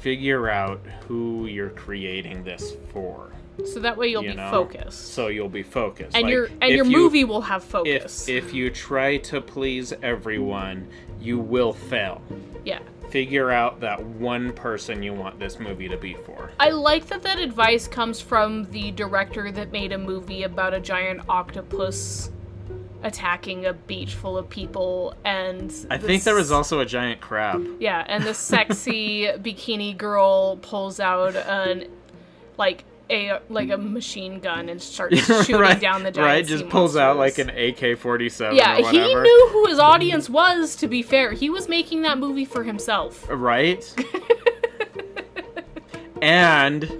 figure 0.00 0.48
out 0.48 0.80
who 1.08 1.46
you're 1.46 1.70
creating 1.70 2.44
this 2.44 2.74
for. 2.92 3.30
So 3.64 3.78
that 3.80 3.96
way 3.96 4.08
you'll 4.08 4.24
you 4.24 4.30
be 4.30 4.36
know? 4.36 4.50
focused. 4.50 5.12
So 5.14 5.28
you'll 5.28 5.48
be 5.48 5.62
focused. 5.62 6.16
and 6.16 6.24
Like, 6.24 6.32
your 6.32 6.48
and 6.60 6.74
your 6.74 6.84
you- 6.84 6.90
movie 6.96 7.24
will 7.24 7.42
have 7.42 7.62
focus. 7.62 8.28
If 8.28 8.44
if 8.46 8.54
you 8.54 8.70
try 8.70 9.18
to 9.18 9.40
please 9.40 9.92
everyone, 10.02 10.88
you 11.20 11.38
will 11.38 11.72
fail. 11.72 12.20
yeah. 12.64 12.80
Figure 13.10 13.52
out 13.52 13.78
that 13.80 14.02
one 14.04 14.52
person 14.54 15.00
you 15.00 15.12
want 15.14 15.38
this 15.38 15.60
movie 15.60 15.88
to 15.88 15.96
be 15.96 16.14
for. 16.14 16.50
I 16.58 16.70
like 16.70 17.06
that 17.06 17.22
that 17.22 17.38
advice 17.38 17.86
comes 17.86 18.20
from 18.20 18.64
the 18.72 18.90
director 18.90 19.52
that 19.52 19.70
made 19.70 19.92
a 19.92 19.98
movie 19.98 20.42
about 20.42 20.74
a 20.74 20.80
giant 20.80 21.20
octopus 21.28 22.30
attacking 23.04 23.66
a 23.66 23.72
beach 23.72 24.14
full 24.14 24.36
of 24.36 24.48
people 24.48 25.14
and 25.24 25.72
I 25.90 25.98
this- 25.98 26.06
think 26.06 26.22
there 26.24 26.34
was 26.34 26.50
also 26.50 26.80
a 26.80 26.86
giant 26.86 27.20
crab. 27.20 27.64
yeah 27.78 28.04
and 28.08 28.24
the 28.24 28.34
sexy 28.34 29.26
bikini 29.26 29.96
girl 29.96 30.56
pulls 30.56 30.98
out 30.98 31.36
an 31.36 31.86
like 32.56 32.84
a 33.10 33.38
like 33.50 33.68
a 33.68 33.76
machine 33.76 34.40
gun 34.40 34.70
and 34.70 34.80
starts 34.80 35.20
shooting 35.26 35.56
right, 35.56 35.78
down 35.78 36.02
the 36.02 36.10
giant 36.10 36.26
right. 36.26 36.46
Just 36.46 36.70
pulls 36.70 36.96
out 36.96 37.18
like 37.18 37.38
an 37.38 37.50
AK-47 37.50 38.56
yeah 38.56 38.78
or 38.80 38.90
he 38.90 38.98
knew 38.98 39.48
who 39.52 39.66
his 39.66 39.78
audience 39.78 40.30
was 40.30 40.74
to 40.76 40.88
be 40.88 41.02
fair 41.02 41.32
he 41.32 41.50
was 41.50 41.68
making 41.68 42.02
that 42.02 42.18
movie 42.18 42.46
for 42.46 42.64
himself 42.64 43.28
uh, 43.30 43.36
Right? 43.36 43.94
and 46.22 46.90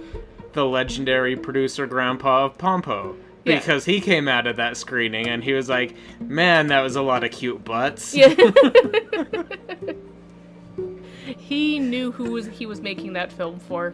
the 0.53 0.65
legendary 0.65 1.35
producer 1.35 1.87
grandpa 1.87 2.45
of 2.45 2.57
Pompo. 2.57 3.15
Yeah. 3.45 3.59
Because 3.59 3.85
he 3.85 4.01
came 4.01 4.27
out 4.27 4.47
of 4.47 4.55
that 4.55 4.75
screening 4.75 5.27
and 5.27 5.43
he 5.43 5.53
was 5.53 5.69
like, 5.69 5.95
man, 6.19 6.67
that 6.67 6.81
was 6.81 6.95
a 6.95 7.01
lot 7.01 7.23
of 7.23 7.31
cute 7.31 7.63
butts. 7.63 8.15
Yeah. 8.15 8.33
he 11.37 11.79
knew 11.79 12.11
who 12.11 12.31
was 12.31 12.47
he 12.47 12.65
was 12.65 12.81
making 12.81 13.13
that 13.13 13.31
film 13.31 13.59
for. 13.59 13.93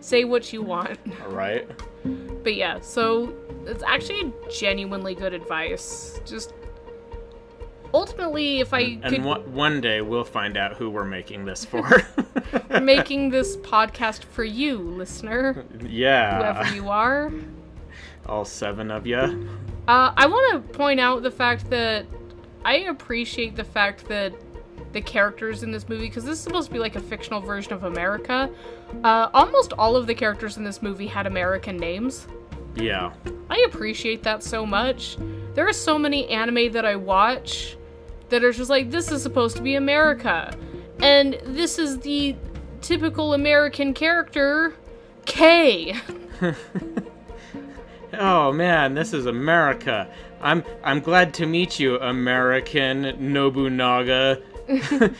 Say 0.00 0.24
what 0.24 0.52
you 0.52 0.62
want. 0.62 0.98
Right? 1.28 1.68
But 2.42 2.54
yeah, 2.54 2.80
so 2.80 3.34
it's 3.66 3.82
actually 3.86 4.32
genuinely 4.50 5.14
good 5.14 5.34
advice. 5.34 6.20
Just 6.24 6.54
ultimately 7.92 8.60
if 8.60 8.72
I 8.72 8.98
And 9.02 9.04
could 9.04 9.24
one, 9.24 9.52
one 9.52 9.80
day 9.80 10.00
we'll 10.00 10.24
find 10.24 10.56
out 10.56 10.76
who 10.76 10.90
we're 10.90 11.04
making 11.04 11.44
this 11.44 11.64
for. 11.64 12.02
making 12.80 13.30
this 13.30 13.56
podcast 13.58 14.24
for 14.24 14.44
you, 14.44 14.78
listener, 14.78 15.64
yeah. 15.86 16.38
whoever 16.38 16.74
you 16.74 16.88
are. 16.88 17.32
All 18.30 18.44
seven 18.44 18.92
of 18.92 19.06
you. 19.08 19.48
Uh, 19.88 20.12
I 20.16 20.26
want 20.26 20.52
to 20.52 20.72
point 20.72 21.00
out 21.00 21.24
the 21.24 21.32
fact 21.32 21.68
that 21.70 22.06
I 22.64 22.76
appreciate 22.76 23.56
the 23.56 23.64
fact 23.64 24.06
that 24.06 24.32
the 24.92 25.00
characters 25.00 25.64
in 25.64 25.72
this 25.72 25.88
movie 25.88 26.06
because 26.06 26.24
this 26.24 26.38
is 26.38 26.40
supposed 26.40 26.68
to 26.68 26.72
be 26.72 26.78
like 26.78 26.94
a 26.94 27.00
fictional 27.00 27.40
version 27.40 27.72
of 27.72 27.82
America. 27.82 28.48
Uh, 29.02 29.30
almost 29.34 29.72
all 29.72 29.96
of 29.96 30.06
the 30.06 30.14
characters 30.14 30.56
in 30.56 30.62
this 30.64 30.80
movie 30.80 31.08
had 31.08 31.26
American 31.26 31.76
names. 31.76 32.28
Yeah. 32.76 33.12
I 33.50 33.64
appreciate 33.66 34.22
that 34.22 34.44
so 34.44 34.64
much. 34.64 35.16
There 35.54 35.66
are 35.66 35.72
so 35.72 35.98
many 35.98 36.28
anime 36.28 36.70
that 36.70 36.84
I 36.84 36.94
watch 36.94 37.76
that 38.28 38.44
are 38.44 38.52
just 38.52 38.70
like, 38.70 38.92
this 38.92 39.10
is 39.10 39.24
supposed 39.24 39.56
to 39.56 39.62
be 39.62 39.74
America. 39.74 40.56
And 41.00 41.40
this 41.44 41.80
is 41.80 41.98
the 41.98 42.36
typical 42.80 43.34
American 43.34 43.92
character, 43.92 44.74
K. 45.26 45.96
oh 48.14 48.52
man, 48.52 48.94
this 48.94 49.12
is 49.12 49.26
America. 49.26 50.08
I'm 50.40 50.64
I'm 50.82 51.00
glad 51.00 51.34
to 51.34 51.46
meet 51.46 51.78
you, 51.78 51.98
American 52.00 53.32
Nobunaga. 53.32 54.42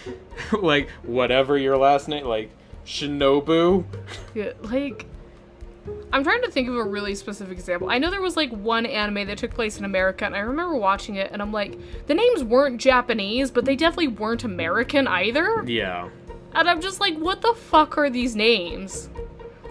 like 0.52 0.88
whatever 1.02 1.56
your 1.58 1.76
last 1.76 2.08
name, 2.08 2.26
like 2.26 2.50
Shinobu. 2.86 3.84
Yeah, 4.34 4.52
like 4.62 5.06
I'm 6.12 6.24
trying 6.24 6.42
to 6.42 6.50
think 6.50 6.68
of 6.68 6.76
a 6.76 6.84
really 6.84 7.14
specific 7.14 7.58
example. 7.58 7.90
I 7.90 7.98
know 7.98 8.10
there 8.10 8.20
was 8.20 8.36
like 8.36 8.50
one 8.50 8.86
anime 8.86 9.26
that 9.26 9.38
took 9.38 9.52
place 9.52 9.78
in 9.78 9.84
America, 9.84 10.24
and 10.24 10.34
I 10.34 10.40
remember 10.40 10.76
watching 10.76 11.16
it, 11.16 11.30
and 11.32 11.40
I'm 11.40 11.52
like, 11.52 11.78
the 12.06 12.14
names 12.14 12.44
weren't 12.44 12.80
Japanese, 12.80 13.50
but 13.50 13.64
they 13.64 13.76
definitely 13.76 14.08
weren't 14.08 14.44
American 14.44 15.06
either. 15.06 15.64
Yeah. 15.66 16.08
And 16.52 16.68
I'm 16.68 16.80
just 16.80 17.00
like, 17.00 17.16
what 17.16 17.42
the 17.42 17.54
fuck 17.54 17.96
are 17.96 18.10
these 18.10 18.34
names? 18.34 19.08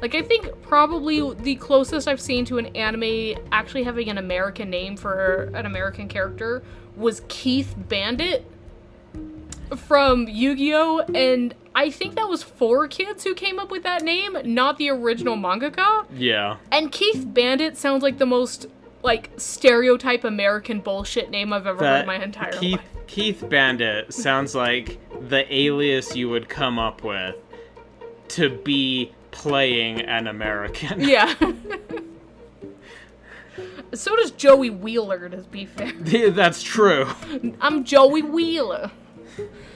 Like, 0.02 0.16
I 0.16 0.22
think 0.22 0.50
probably 0.62 1.34
the 1.36 1.56
closest 1.56 2.08
I've 2.08 2.22
seen 2.22 2.46
to 2.46 2.58
an 2.58 2.68
anime 2.68 3.38
actually 3.52 3.84
having 3.84 4.10
an 4.10 4.18
American 4.18 4.70
name 4.70 4.96
for 4.96 5.52
an 5.54 5.66
American 5.66 6.08
character 6.08 6.64
was 6.96 7.22
Keith 7.28 7.76
Bandit 7.78 8.46
from 9.76 10.28
Yu 10.28 10.56
Gi 10.56 10.74
Oh! 10.74 11.00
And 11.14 11.54
I 11.76 11.90
think 11.90 12.16
that 12.16 12.28
was 12.28 12.44
4Kids 12.44 13.24
who 13.24 13.34
came 13.34 13.60
up 13.60 13.72
with 13.72 13.84
that 13.84 14.02
name, 14.02 14.38
not 14.44 14.78
the 14.78 14.90
original 14.90 15.36
mangaka. 15.36 16.06
Yeah. 16.16 16.58
And 16.72 16.92
Keith 16.92 17.26
Bandit 17.28 17.78
sounds 17.78 18.04
like 18.04 18.18
the 18.18 18.26
most 18.26 18.68
like 19.02 19.30
stereotype 19.38 20.24
American 20.24 20.82
bullshit 20.82 21.30
name 21.30 21.54
I've 21.54 21.68
ever 21.68 21.86
heard 21.86 22.02
in 22.02 22.08
my 22.08 22.22
entire 22.22 22.52
Keith, 22.52 22.78
life. 22.78 23.08
Keith 23.08 23.46
Bandit 23.48 24.14
sounds 24.14 24.56
like 24.56 25.00
the 25.30 25.46
alias 25.54 26.16
you 26.16 26.30
would 26.30 26.50
come 26.50 26.78
up 26.78 27.04
with 27.04 27.36
to 28.30 28.50
be 28.50 29.14
playing 29.32 30.02
an 30.02 30.28
American. 30.28 31.00
Yeah. 31.10 31.34
so 33.94 34.16
does 34.16 34.32
Joey 34.32 34.70
Wheeler, 34.70 35.30
to 35.30 35.38
be 35.38 35.66
fair. 35.66 35.92
That's 36.32 36.62
true. 36.62 37.08
I'm 37.62 37.84
Joey 37.84 38.22
Wheeler. 38.22 38.92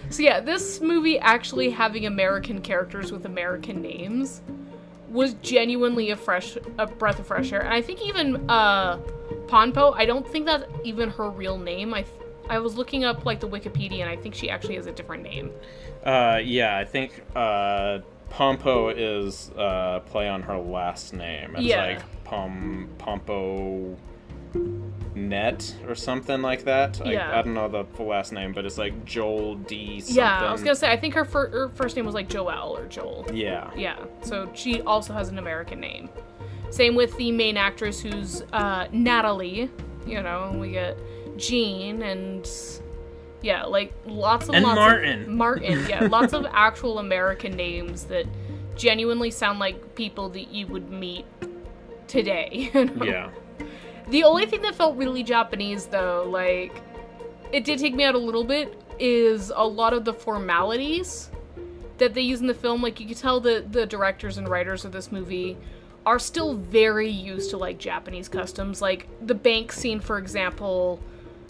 So 0.10 0.22
yeah, 0.22 0.40
this 0.40 0.82
movie 0.82 1.18
actually 1.18 1.72
having 1.72 2.06
American 2.06 2.62
characters 2.62 3.12
with 3.12 3.26
American 3.26 3.82
names 3.82 4.42
was 5.10 5.36
genuinely 5.36 6.10
a 6.12 6.18
fresh 6.18 6.58
a 6.78 6.88
breath 6.88 7.20
of 7.20 7.28
fresh 7.28 7.52
air. 7.52 7.62
And 7.62 7.74
I 7.74 7.82
think 7.82 8.02
even 8.02 8.50
uh 8.50 8.98
Pompo, 9.48 9.94
I 9.94 10.06
don't 10.06 10.28
think 10.28 10.46
that's 10.46 10.66
even 10.84 11.10
her 11.12 11.30
real 11.30 11.58
name. 11.58 11.94
I 11.94 12.06
I 12.50 12.60
was 12.60 12.76
looking 12.76 13.06
up 13.06 13.26
like 13.26 13.40
the 13.40 13.48
Wikipedia 13.48 14.02
and 14.02 14.10
I 14.10 14.18
think 14.18 14.36
she 14.36 14.50
actually 14.50 14.76
has 14.76 14.86
a 14.86 14.92
different 14.92 15.24
name. 15.24 15.52
Uh 16.04 16.40
yeah, 16.44 16.78
I 16.78 16.86
think 16.86 17.24
uh 17.36 18.00
Pompo 18.34 18.90
is 18.90 19.52
uh 19.58 20.00
play 20.08 20.28
on 20.28 20.42
her 20.42 20.58
last 20.58 21.14
name. 21.14 21.56
It's 21.56 21.66
Yeah. 21.66 21.86
like 21.86 22.24
Pom 22.24 22.90
Pompo 22.98 23.96
Net 25.16 25.76
or 25.88 25.94
something 25.96 26.42
like 26.42 26.64
that. 26.66 27.00
I, 27.06 27.12
Yeah. 27.12 27.40
I 27.40 27.42
don't 27.44 27.54
know 27.54 27.68
the 27.68 27.86
full 27.96 28.08
last 28.08 28.32
name, 28.32 28.52
but 28.52 28.66
it's 28.66 28.78
like 28.80 29.06
Joel 29.06 29.56
D 29.56 30.00
something. 30.00 30.16
Yeah, 30.18 30.48
I 30.48 30.52
was 30.52 30.62
gonna 30.64 30.76
say 30.76 30.92
I 30.92 30.98
think 30.98 31.14
her, 31.14 31.26
fir- 31.26 31.50
her 31.50 31.70
first 31.70 31.96
name 31.96 32.06
was 32.06 32.16
like 32.16 32.28
Joelle 32.28 32.72
or 32.72 32.86
Joel. 32.88 33.28
Yeah. 33.32 33.70
Yeah, 33.76 33.98
so 34.22 34.50
she 34.54 34.82
also 34.82 35.14
has 35.14 35.30
an 35.30 35.38
American 35.38 35.80
name. 35.80 36.10
Same 36.72 36.96
with 36.96 37.16
the 37.18 37.32
main 37.32 37.56
actress 37.58 38.00
who's 38.02 38.42
uh, 38.54 38.88
Natalie. 38.92 39.70
You 40.08 40.22
know, 40.24 40.50
and 40.52 40.60
we 40.60 40.72
get 40.72 40.98
Gene 41.38 42.02
and 42.02 42.46
yeah, 43.44 43.66
like 43.66 43.94
lots 44.06 44.48
of 44.48 44.56
And 44.56 44.64
lots 44.64 44.78
Martin. 44.78 45.22
Of, 45.24 45.28
Martin, 45.44 45.86
yeah, 45.88 46.08
lots 46.08 46.34
of 46.34 46.48
actual 46.52 46.98
American 46.98 47.52
names 47.56 48.06
that 48.06 48.26
genuinely 48.76 49.30
sound 49.30 49.60
like 49.60 49.96
people 49.96 50.30
that 50.30 50.48
you 50.50 50.66
would 50.68 50.90
meet 50.90 51.26
today. 52.08 52.72
you 52.74 52.86
know? 52.86 53.06
Yeah. 53.06 53.30
The 54.08 54.24
only 54.24 54.46
thing 54.46 54.62
that 54.64 54.76
felt 54.76 54.98
really 54.98 55.24
Japanese, 55.24 55.86
though, 55.86 56.26
like, 56.28 56.82
it 57.52 57.64
did 57.66 57.80
take 57.80 57.94
me 57.94 58.04
out 58.04 58.16
a 58.16 58.20
little 58.20 58.44
bit, 58.44 58.82
is 58.98 59.52
a 59.56 59.66
lot 59.66 59.94
of 59.94 60.06
the 60.06 60.14
formalities 60.14 61.30
that 61.98 62.14
they 62.14 62.22
use 62.22 62.42
in 62.42 62.48
the 62.48 62.54
film. 62.54 62.82
Like, 62.82 63.00
you 63.00 63.08
could 63.08 63.18
tell 63.18 63.40
that 63.42 63.72
the 63.72 63.86
directors 63.86 64.38
and 64.38 64.48
writers 64.48 64.86
of 64.86 64.92
this 64.92 65.12
movie 65.12 65.58
are 66.06 66.20
still 66.20 66.54
very 66.54 67.10
used 67.10 67.50
to, 67.52 67.58
like, 67.58 67.78
Japanese 67.78 68.28
customs. 68.28 68.82
Like, 68.82 69.08
the 69.26 69.36
bank 69.36 69.72
scene, 69.72 70.00
for 70.00 70.18
example, 70.18 71.00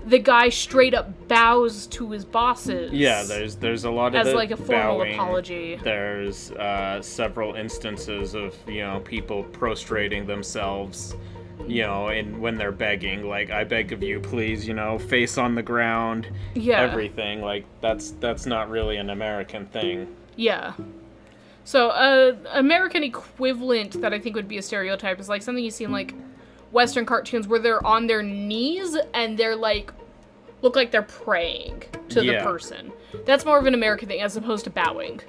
the 0.06 0.20
guy 0.20 0.50
straight 0.50 0.94
up 0.94 1.28
bows 1.28 1.88
to 1.88 2.12
his 2.12 2.26
bosses. 2.26 2.92
Yeah, 2.92 3.24
there's 3.24 3.56
there's 3.56 3.84
a 3.86 3.92
lot 3.92 4.16
of 4.16 4.28
As, 4.28 4.34
like, 4.34 4.52
a 4.52 4.58
formal 4.58 4.98
bowing. 5.00 5.14
apology. 5.14 5.76
There's 5.84 6.52
uh, 6.52 7.02
several 7.02 7.56
instances 7.56 8.34
of 8.36 8.56
you 8.68 8.82
know 8.82 9.00
people 9.02 9.44
prostrating 9.46 10.26
themselves, 10.26 11.16
you 11.68 11.84
know, 11.84 12.08
and 12.10 12.40
when 12.42 12.58
they're 12.58 12.72
begging, 12.72 13.28
like 13.28 13.50
I 13.50 13.64
beg 13.64 13.92
of 13.94 14.04
you, 14.04 14.20
please, 14.20 14.68
you 14.68 14.74
know, 14.74 15.00
face 15.00 15.38
on 15.38 15.56
the 15.56 15.64
ground, 15.64 16.28
Yeah. 16.54 16.82
everything. 16.82 17.42
Like 17.42 17.66
that's 17.82 18.12
that's 18.20 18.46
not 18.46 18.70
really 18.70 18.98
an 18.98 19.10
American 19.10 19.66
thing. 19.68 20.14
Yeah. 20.36 20.74
So, 21.66 21.90
uh, 21.92 22.36
American 22.52 23.04
equivalent 23.04 24.02
that 24.02 24.14
I 24.14 24.20
think 24.20 24.36
would 24.36 24.50
be 24.50 24.58
a 24.58 24.62
stereotype 24.62 25.18
is 25.22 25.30
like 25.30 25.42
something 25.42 25.64
you 25.64 25.72
see 25.72 25.86
in 25.86 25.92
like 25.94 26.14
Western 26.74 27.06
cartoons 27.06 27.48
where 27.48 27.60
they're 27.60 27.86
on 27.86 28.08
their 28.08 28.22
knees 28.24 28.98
and 29.14 29.38
they're 29.38 29.56
like 29.56 29.94
look 30.62 30.76
like 30.76 30.92
they're 30.92 31.02
praying 31.04 31.84
to 32.10 32.24
Yeah. 32.24 32.40
the 32.40 32.44
person. 32.50 32.92
That's 33.26 33.46
more 33.46 33.58
of 33.60 33.66
an 33.66 33.74
American 33.74 34.08
thing 34.10 34.22
as 34.22 34.36
opposed 34.38 34.64
to 34.66 34.70
bowing. 34.70 35.22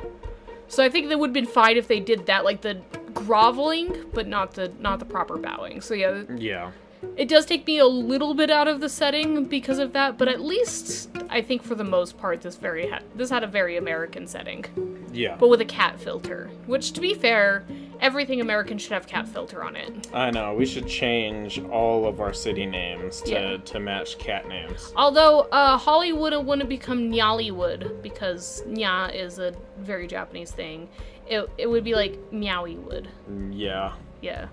So 0.68 0.82
I 0.82 0.88
think 0.88 1.09
that 1.09 1.18
would 1.18 1.28
have 1.30 1.34
been 1.34 1.47
fine 1.47 1.76
if 1.76 1.86
they 1.88 2.01
did 2.01 2.26
that, 2.26 2.45
like 2.45 2.62
the 2.62 2.80
groveling, 3.12 4.07
but 4.12 4.26
not 4.26 4.55
the 4.55 4.72
not 4.80 4.99
the 4.99 5.05
proper 5.05 5.36
bowing. 5.36 5.80
So 5.80 5.95
yeah, 5.95 6.22
Yeah. 6.36 6.70
It 7.16 7.28
does 7.28 7.46
take 7.46 7.66
me 7.66 7.78
a 7.78 7.86
little 7.86 8.34
bit 8.34 8.50
out 8.50 8.68
of 8.68 8.80
the 8.80 8.88
setting 8.88 9.44
because 9.44 9.78
of 9.78 9.92
that, 9.92 10.18
but 10.18 10.28
at 10.28 10.40
least 10.40 11.11
I 11.30 11.40
think 11.42 11.62
for 11.62 11.74
the 11.74 11.84
most 11.84 12.18
part 12.18 12.40
this 12.42 12.57
very 12.57 12.88
ha- 12.90 13.00
this 13.14 13.30
had 13.30 13.42
a 13.42 13.46
very 13.46 13.76
American 13.76 14.26
setting 14.26 14.64
Yeah. 15.12 15.36
but 15.38 15.48
with 15.48 15.61
a 15.61 15.64
cat 15.64 15.98
filter. 16.00 16.50
Which, 16.66 16.92
to 16.92 17.00
be 17.00 17.14
fair, 17.14 17.64
everything 18.00 18.40
American 18.40 18.78
should 18.78 18.92
have 18.92 19.07
cat 19.07 19.26
filter 19.28 19.62
on 19.64 19.76
it. 19.76 20.09
I 20.12 20.30
know. 20.30 20.55
We 20.55 20.66
should 20.66 20.86
change 20.88 21.61
all 21.70 22.07
of 22.07 22.20
our 22.20 22.32
city 22.32 22.66
names 22.66 23.20
to, 23.22 23.30
Yeah. 23.32 23.57
to 23.59 23.80
match 23.80 24.18
cat 24.18 24.48
names. 24.48 24.92
Although 24.96 25.42
uh, 25.52 25.76
Hollywood 25.78 26.34
wouldn't 26.44 26.68
become 26.68 27.11
Nyallywood 27.11 28.02
because 28.02 28.62
Nya 28.66 29.14
is 29.14 29.38
a 29.38 29.55
very 29.78 30.07
Japanese 30.07 30.50
thing. 30.50 30.88
It, 31.26 31.48
it 31.59 31.66
would 31.68 31.84
be 31.84 31.94
like 31.94 32.18
Meowywood. 32.32 33.07
Yeah. 33.50 33.92
Yeah. 34.20 34.48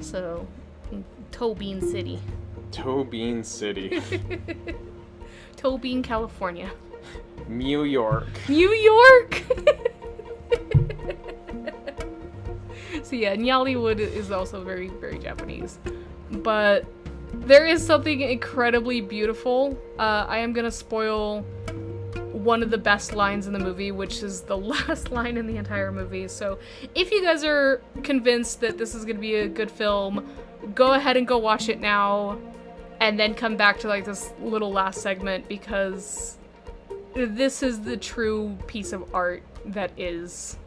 So, 0.00 0.46
Tobean 1.30 1.82
City. 1.82 2.20
Tobin 2.70 3.42
City, 3.42 4.00
Tobean, 5.56 6.02
California. 6.02 6.70
New 7.48 7.84
York. 7.84 8.28
New 8.48 8.70
York! 8.70 9.42
so 13.02 13.16
yeah, 13.16 13.34
Nyallywood 13.34 13.98
is 13.98 14.30
also 14.30 14.62
very, 14.62 14.88
very 14.88 15.18
Japanese. 15.18 15.78
But 16.30 16.84
there 17.32 17.66
is 17.66 17.84
something 17.84 18.20
incredibly 18.20 19.00
beautiful. 19.00 19.76
Uh, 19.98 20.26
I 20.28 20.38
am 20.38 20.52
gonna 20.52 20.70
spoil 20.70 21.44
one 22.32 22.62
of 22.62 22.70
the 22.70 22.78
best 22.78 23.14
lines 23.14 23.46
in 23.46 23.52
the 23.52 23.58
movie, 23.58 23.92
which 23.92 24.22
is 24.22 24.42
the 24.42 24.56
last 24.56 25.10
line 25.10 25.36
in 25.36 25.46
the 25.46 25.56
entire 25.56 25.90
movie. 25.90 26.28
So 26.28 26.58
if 26.94 27.10
you 27.10 27.22
guys 27.22 27.44
are 27.44 27.82
convinced 28.02 28.60
that 28.60 28.78
this 28.78 28.94
is 28.94 29.04
gonna 29.04 29.18
be 29.18 29.36
a 29.36 29.48
good 29.48 29.70
film, 29.70 30.28
go 30.74 30.92
ahead 30.92 31.16
and 31.16 31.26
go 31.26 31.38
watch 31.38 31.68
it 31.68 31.80
now. 31.80 32.38
And 33.00 33.18
then 33.18 33.34
come 33.34 33.56
back 33.56 33.78
to 33.80 33.88
like 33.88 34.04
this 34.04 34.32
little 34.42 34.70
last 34.70 35.00
segment 35.00 35.48
because 35.48 36.36
this 37.14 37.62
is 37.62 37.80
the 37.80 37.96
true 37.96 38.56
piece 38.66 38.92
of 38.92 39.14
art 39.14 39.42
that 39.66 39.90
is 39.98 40.58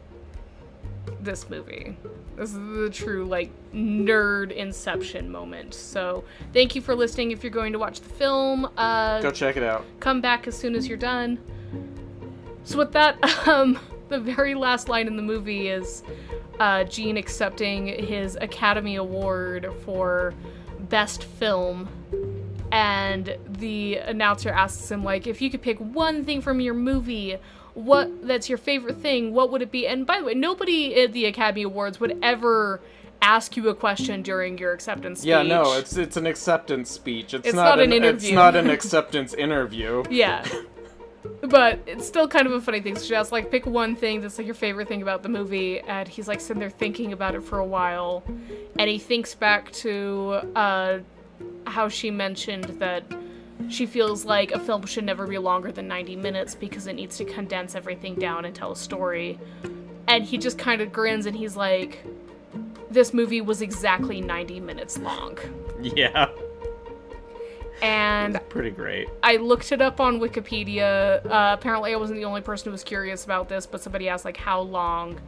this 1.20 1.48
movie. 1.48 1.96
This 2.36 2.50
is 2.50 2.56
the 2.56 2.90
true 2.92 3.24
like 3.24 3.50
nerd 3.72 4.50
inception 4.50 5.30
moment. 5.30 5.74
So 5.74 6.24
thank 6.52 6.74
you 6.74 6.82
for 6.82 6.96
listening. 6.96 7.30
If 7.30 7.44
you're 7.44 7.52
going 7.52 7.72
to 7.72 7.78
watch 7.78 8.00
the 8.00 8.08
film, 8.08 8.68
uh, 8.76 9.20
Go 9.20 9.30
check 9.30 9.56
it 9.56 9.62
out. 9.62 9.84
come 10.00 10.20
back 10.20 10.48
as 10.48 10.58
soon 10.58 10.74
as 10.74 10.88
you're 10.88 10.98
done. 10.98 11.38
So 12.64 12.78
with 12.78 12.92
that, 12.92 13.22
um, 13.48 13.78
the 14.08 14.18
very 14.18 14.54
last 14.56 14.88
line 14.88 15.06
in 15.06 15.16
the 15.16 15.22
movie 15.22 15.68
is 15.68 16.02
uh, 16.60 16.84
Gene 16.84 17.16
accepting 17.16 17.86
his 17.86 18.36
Academy 18.40 18.96
Award 18.96 19.70
for 19.84 20.34
Best 20.88 21.24
Film, 21.24 21.88
and 22.72 23.36
the 23.48 23.96
announcer 23.96 24.50
asks 24.50 24.90
him 24.90 25.04
like 25.04 25.26
if 25.26 25.40
you 25.40 25.50
could 25.50 25.62
pick 25.62 25.78
one 25.78 26.24
thing 26.24 26.40
from 26.40 26.60
your 26.60 26.74
movie 26.74 27.36
what 27.74 28.26
that's 28.26 28.48
your 28.48 28.58
favorite 28.58 28.96
thing 28.98 29.32
what 29.32 29.50
would 29.50 29.60
it 29.62 29.70
be 29.70 29.86
and 29.86 30.06
by 30.06 30.18
the 30.18 30.24
way 30.24 30.34
nobody 30.34 30.94
at 31.02 31.12
the 31.12 31.24
academy 31.26 31.62
awards 31.62 31.98
would 32.00 32.16
ever 32.22 32.80
ask 33.22 33.56
you 33.56 33.68
a 33.68 33.74
question 33.74 34.22
during 34.22 34.56
your 34.58 34.72
acceptance 34.72 35.20
speech 35.20 35.28
Yeah, 35.28 35.42
no, 35.42 35.72
it's 35.78 35.96
it's 35.96 36.16
an 36.16 36.26
acceptance 36.26 36.90
speech. 36.90 37.32
It's, 37.34 37.46
It's 37.46 37.54
not, 37.56 37.64
not 37.64 37.80
an 37.80 37.92
It's 37.92 37.96
interview. 38.04 38.34
not 38.34 38.54
an 38.56 38.70
acceptance 38.76 39.34
interview. 39.34 40.04
yeah 40.10 40.44
but 41.42 41.80
it's 41.86 42.06
still 42.06 42.28
kind 42.28 42.46
of 42.46 42.52
a 42.52 42.60
funny 42.60 42.80
thing 42.80 42.96
so 42.96 43.04
she 43.04 43.14
asks 43.14 43.32
like 43.32 43.50
pick 43.50 43.66
one 43.66 43.96
thing 43.96 44.20
that's 44.20 44.38
like 44.38 44.46
your 44.46 44.54
favorite 44.54 44.88
thing 44.88 45.02
about 45.02 45.22
the 45.22 45.28
movie 45.28 45.80
and 45.80 46.08
he's 46.08 46.28
like 46.28 46.40
sitting 46.40 46.60
there 46.60 46.70
thinking 46.70 47.12
about 47.12 47.34
it 47.34 47.42
for 47.42 47.58
a 47.58 47.64
while 47.64 48.22
and 48.78 48.90
he 48.90 48.98
thinks 48.98 49.34
back 49.34 49.70
to 49.72 50.40
uh 50.54 50.98
how 51.66 51.88
she 51.88 52.10
mentioned 52.10 52.64
that 52.78 53.04
she 53.68 53.86
feels 53.86 54.24
like 54.24 54.52
a 54.52 54.58
film 54.58 54.84
should 54.86 55.04
never 55.04 55.26
be 55.26 55.38
longer 55.38 55.72
than 55.72 55.88
90 55.88 56.16
minutes 56.16 56.54
because 56.54 56.86
it 56.86 56.94
needs 56.94 57.16
to 57.18 57.24
condense 57.24 57.74
everything 57.74 58.14
down 58.16 58.44
and 58.44 58.54
tell 58.54 58.72
a 58.72 58.76
story. 58.76 59.38
And 60.06 60.24
he 60.24 60.38
just 60.38 60.58
kind 60.58 60.80
of 60.80 60.92
grins 60.92 61.26
and 61.26 61.36
he's 61.36 61.56
like, 61.56 62.04
This 62.90 63.14
movie 63.14 63.40
was 63.40 63.62
exactly 63.62 64.20
90 64.20 64.60
minutes 64.60 64.98
long. 64.98 65.38
Yeah, 65.80 66.28
And 67.82 68.40
pretty 68.48 68.70
great. 68.70 69.08
I 69.22 69.36
looked 69.36 69.72
it 69.72 69.82
up 69.82 70.00
on 70.00 70.20
Wikipedia. 70.20 71.24
Uh, 71.26 71.56
apparently, 71.58 71.92
I 71.92 71.96
wasn't 71.96 72.18
the 72.18 72.24
only 72.24 72.40
person 72.40 72.66
who 72.66 72.72
was 72.72 72.84
curious 72.84 73.24
about 73.24 73.48
this, 73.48 73.66
but 73.66 73.82
somebody 73.82 74.08
asked, 74.08 74.24
like, 74.24 74.36
how 74.36 74.60
long 74.60 75.20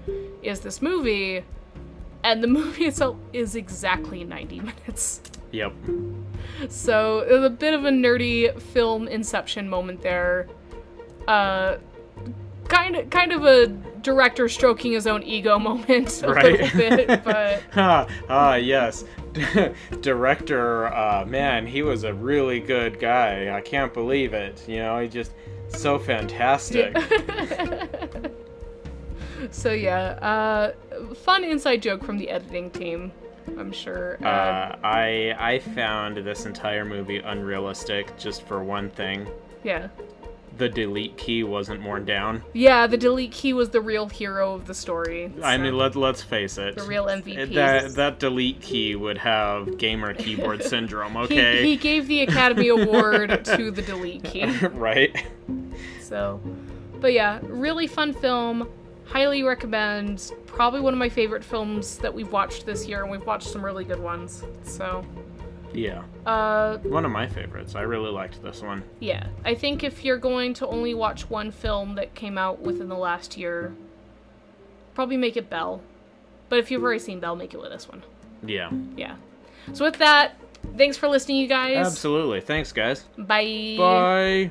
is 0.42 0.60
this 0.60 0.80
movie? 0.80 1.44
And 2.22 2.42
the 2.42 2.48
movie 2.48 2.86
itself 2.86 3.16
is 3.32 3.56
exactly 3.56 4.24
90 4.24 4.60
minutes. 4.60 5.20
Yep. 5.52 5.72
So 6.68 7.20
it 7.20 7.32
was 7.32 7.44
a 7.44 7.50
bit 7.50 7.74
of 7.74 7.84
a 7.84 7.90
nerdy 7.90 8.60
film 8.60 9.08
inception 9.08 9.68
moment 9.68 10.02
there. 10.02 10.48
Uh, 11.28 11.76
kind 12.68 12.96
of, 12.96 13.10
kind 13.10 13.32
of 13.32 13.44
a 13.44 13.66
director 14.02 14.48
stroking 14.48 14.92
his 14.92 15.06
own 15.06 15.22
ego 15.22 15.58
moment 15.68 16.22
a 16.22 16.32
Right. 16.32 16.60
little 16.60 16.78
bit, 17.06 17.24
but 17.24 17.62
Ah, 17.76 18.06
ah, 18.28 18.54
yes. 18.56 19.04
Director, 20.00 20.86
uh, 20.86 21.24
man, 21.26 21.66
he 21.66 21.82
was 21.82 22.04
a 22.04 22.14
really 22.14 22.60
good 22.60 22.98
guy. 22.98 23.54
I 23.54 23.60
can't 23.60 23.92
believe 23.92 24.32
it. 24.32 24.64
You 24.66 24.78
know, 24.78 24.98
he 25.00 25.08
just 25.08 25.32
so 25.68 25.98
fantastic. 25.98 26.96
so 29.50 29.72
yeah, 29.72 30.10
uh, 30.22 30.72
fun 31.14 31.44
inside 31.44 31.82
joke 31.82 32.02
from 32.04 32.16
the 32.18 32.30
editing 32.30 32.70
team, 32.70 33.12
I'm 33.58 33.72
sure. 33.72 34.18
Uh, 34.22 34.26
Uh, 34.28 34.76
I 34.82 35.34
I 35.38 35.58
found 35.58 36.16
this 36.18 36.46
entire 36.46 36.84
movie 36.84 37.18
unrealistic 37.18 38.16
just 38.16 38.42
for 38.46 38.62
one 38.64 38.90
thing. 38.90 39.26
yeah, 39.64 39.88
The 40.58 40.68
delete 40.68 41.16
key 41.16 41.44
wasn't 41.44 41.82
worn 41.82 42.04
down. 42.04 42.42
yeah. 42.54 42.86
The 42.86 42.96
delete 42.96 43.32
key 43.32 43.52
was 43.52 43.70
the 43.70 43.80
real 43.80 44.08
hero 44.08 44.54
of 44.54 44.66
the 44.66 44.74
story. 44.74 45.32
I 45.42 45.58
mean, 45.58 45.76
let 45.76 45.96
let's 45.96 46.22
face 46.22 46.56
it. 46.58 46.76
the 46.76 46.82
real 46.84 47.04
uh, 47.04 47.16
MVP. 47.20 47.54
That 47.54 47.94
that 47.94 48.18
delete 48.18 48.60
key 48.62 48.96
would 48.96 49.18
have 49.18 49.76
gamer 49.78 50.14
keyboard 50.22 50.62
syndrome. 50.62 51.12
he, 51.12 51.18
Okay, 51.18 51.62
he 51.62 51.76
gave 51.76 52.06
the 52.08 52.22
Academy 52.22 52.68
Award 52.76 53.44
to 53.44 53.70
the 53.70 53.82
delete 53.82 54.24
key. 54.24 54.46
right? 54.72 55.14
So, 56.00 56.40
but 57.00 57.12
yeah, 57.12 57.40
really 57.42 57.86
fun 57.86 58.12
film. 58.14 58.68
Highly 59.04 59.42
recommend. 59.42 60.32
Probably 60.46 60.80
one 60.80 60.92
of 60.94 60.98
my 60.98 61.08
favorite 61.08 61.44
films 61.44 61.98
that 61.98 62.12
we've 62.12 62.32
watched 62.32 62.66
this 62.66 62.86
year, 62.88 63.02
and 63.02 63.10
we've 63.10 63.24
watched 63.26 63.48
some 63.48 63.64
really 63.64 63.84
good 63.84 64.00
ones. 64.00 64.42
So, 64.62 65.04
Yeah, 65.76 66.02
uh, 66.24 66.78
one 66.78 67.04
of 67.04 67.10
my 67.10 67.26
favorites. 67.26 67.74
I 67.74 67.82
really 67.82 68.10
liked 68.10 68.42
this 68.42 68.62
one. 68.62 68.82
yeah. 69.00 69.26
I 69.44 69.54
think 69.54 69.84
if 69.84 70.04
you're 70.04 70.18
going 70.18 70.54
to 70.54 70.66
only 70.66 70.94
watch 70.94 71.28
one 71.30 71.50
film 71.50 71.94
that 71.96 72.14
came 72.14 72.38
out 72.38 72.60
within 72.60 72.88
the 72.88 72.96
last 72.96 73.36
year, 73.36 73.74
probably 74.94 75.16
make 75.16 75.36
it 75.36 75.50
Belle. 75.50 75.82
But 76.48 76.58
if 76.60 76.70
you've 76.70 76.82
already 76.82 77.00
seen 77.00 77.20
Belle, 77.20 77.36
make 77.36 77.52
it 77.54 77.60
with 77.60 77.70
this 77.70 77.88
one. 77.88 78.02
Yeah, 78.44 78.70
Yeah. 78.96 79.16
So 79.72 79.84
with 79.84 79.96
that, 79.98 80.36
thanks 80.76 80.96
for 80.96 81.08
listening, 81.08 81.38
you 81.38 81.48
guys. 81.48 81.86
absolutely. 81.86 82.40
Thanks, 82.40 82.72
guys. 82.72 83.04
Bye. 83.18 83.74
Bye. 83.78 84.50